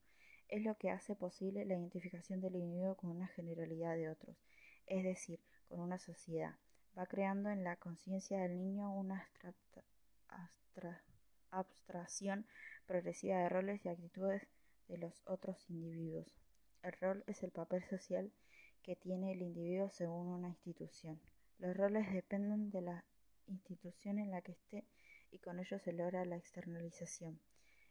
es 0.49 0.63
lo 0.63 0.77
que 0.77 0.89
hace 0.89 1.15
posible 1.15 1.65
la 1.65 1.73
identificación 1.73 2.39
del 2.41 2.55
individuo 2.55 2.95
con 2.95 3.11
una 3.11 3.27
generalidad 3.27 3.95
de 3.95 4.09
otros, 4.09 4.37
es 4.85 5.03
decir, 5.03 5.39
con 5.67 5.79
una 5.79 5.99
sociedad. 5.99 6.55
Va 6.97 7.05
creando 7.05 7.49
en 7.49 7.63
la 7.63 7.75
conciencia 7.75 8.39
del 8.41 8.57
niño 8.57 8.91
una 8.93 9.27
abstracción 11.51 12.47
progresiva 12.85 13.37
de 13.37 13.49
roles 13.49 13.85
y 13.85 13.89
actitudes 13.89 14.47
de 14.87 14.97
los 14.97 15.21
otros 15.25 15.69
individuos. 15.69 16.33
El 16.81 16.93
rol 16.93 17.23
es 17.27 17.43
el 17.43 17.51
papel 17.51 17.83
social 17.83 18.31
que 18.83 18.95
tiene 18.95 19.33
el 19.33 19.41
individuo 19.41 19.89
según 19.89 20.27
una 20.27 20.47
institución. 20.47 21.19
Los 21.59 21.75
roles 21.75 22.11
dependen 22.13 22.69
de 22.69 22.81
la 22.81 23.03
institución 23.47 24.19
en 24.19 24.31
la 24.31 24.41
que 24.41 24.53
esté 24.53 24.85
y 25.31 25.39
con 25.39 25.59
ello 25.59 25.77
se 25.79 25.91
logra 25.91 26.23
la 26.23 26.37
externalización. 26.37 27.39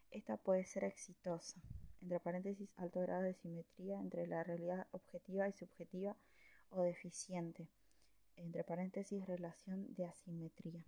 Esta 0.09 0.37
puede 0.37 0.65
ser 0.65 0.85
exitosa 0.85 1.61
entre 2.01 2.19
paréntesis, 2.19 2.69
alto 2.77 3.01
grado 3.01 3.23
de 3.23 3.33
simetría 3.33 3.99
entre 3.99 4.27
la 4.27 4.43
realidad 4.43 4.87
objetiva 4.91 5.47
y 5.47 5.53
subjetiva 5.53 6.15
o 6.69 6.81
deficiente, 6.81 7.67
entre 8.35 8.63
paréntesis, 8.63 9.25
relación 9.25 9.93
de 9.95 10.05
asimetría. 10.05 10.85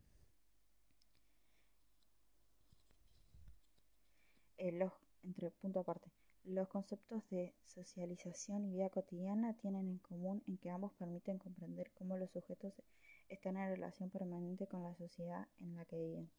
Eh, 4.57 4.71
los, 4.73 4.91
entre 5.23 5.51
punto 5.51 5.79
aparte. 5.79 6.11
Los 6.43 6.67
conceptos 6.67 7.23
de 7.29 7.53
socialización 7.63 8.65
y 8.65 8.71
vida 8.71 8.89
cotidiana 8.89 9.53
tienen 9.53 9.87
en 9.87 9.99
común 9.99 10.43
en 10.47 10.57
que 10.57 10.69
ambos 10.69 10.91
permiten 10.93 11.37
comprender 11.37 11.91
cómo 11.93 12.17
los 12.17 12.31
sujetos 12.31 12.73
están 13.29 13.57
en 13.57 13.69
relación 13.69 14.09
permanente 14.09 14.67
con 14.67 14.83
la 14.83 14.95
sociedad 14.95 15.47
en 15.59 15.75
la 15.75 15.85
que 15.85 15.97
viven. 15.97 16.29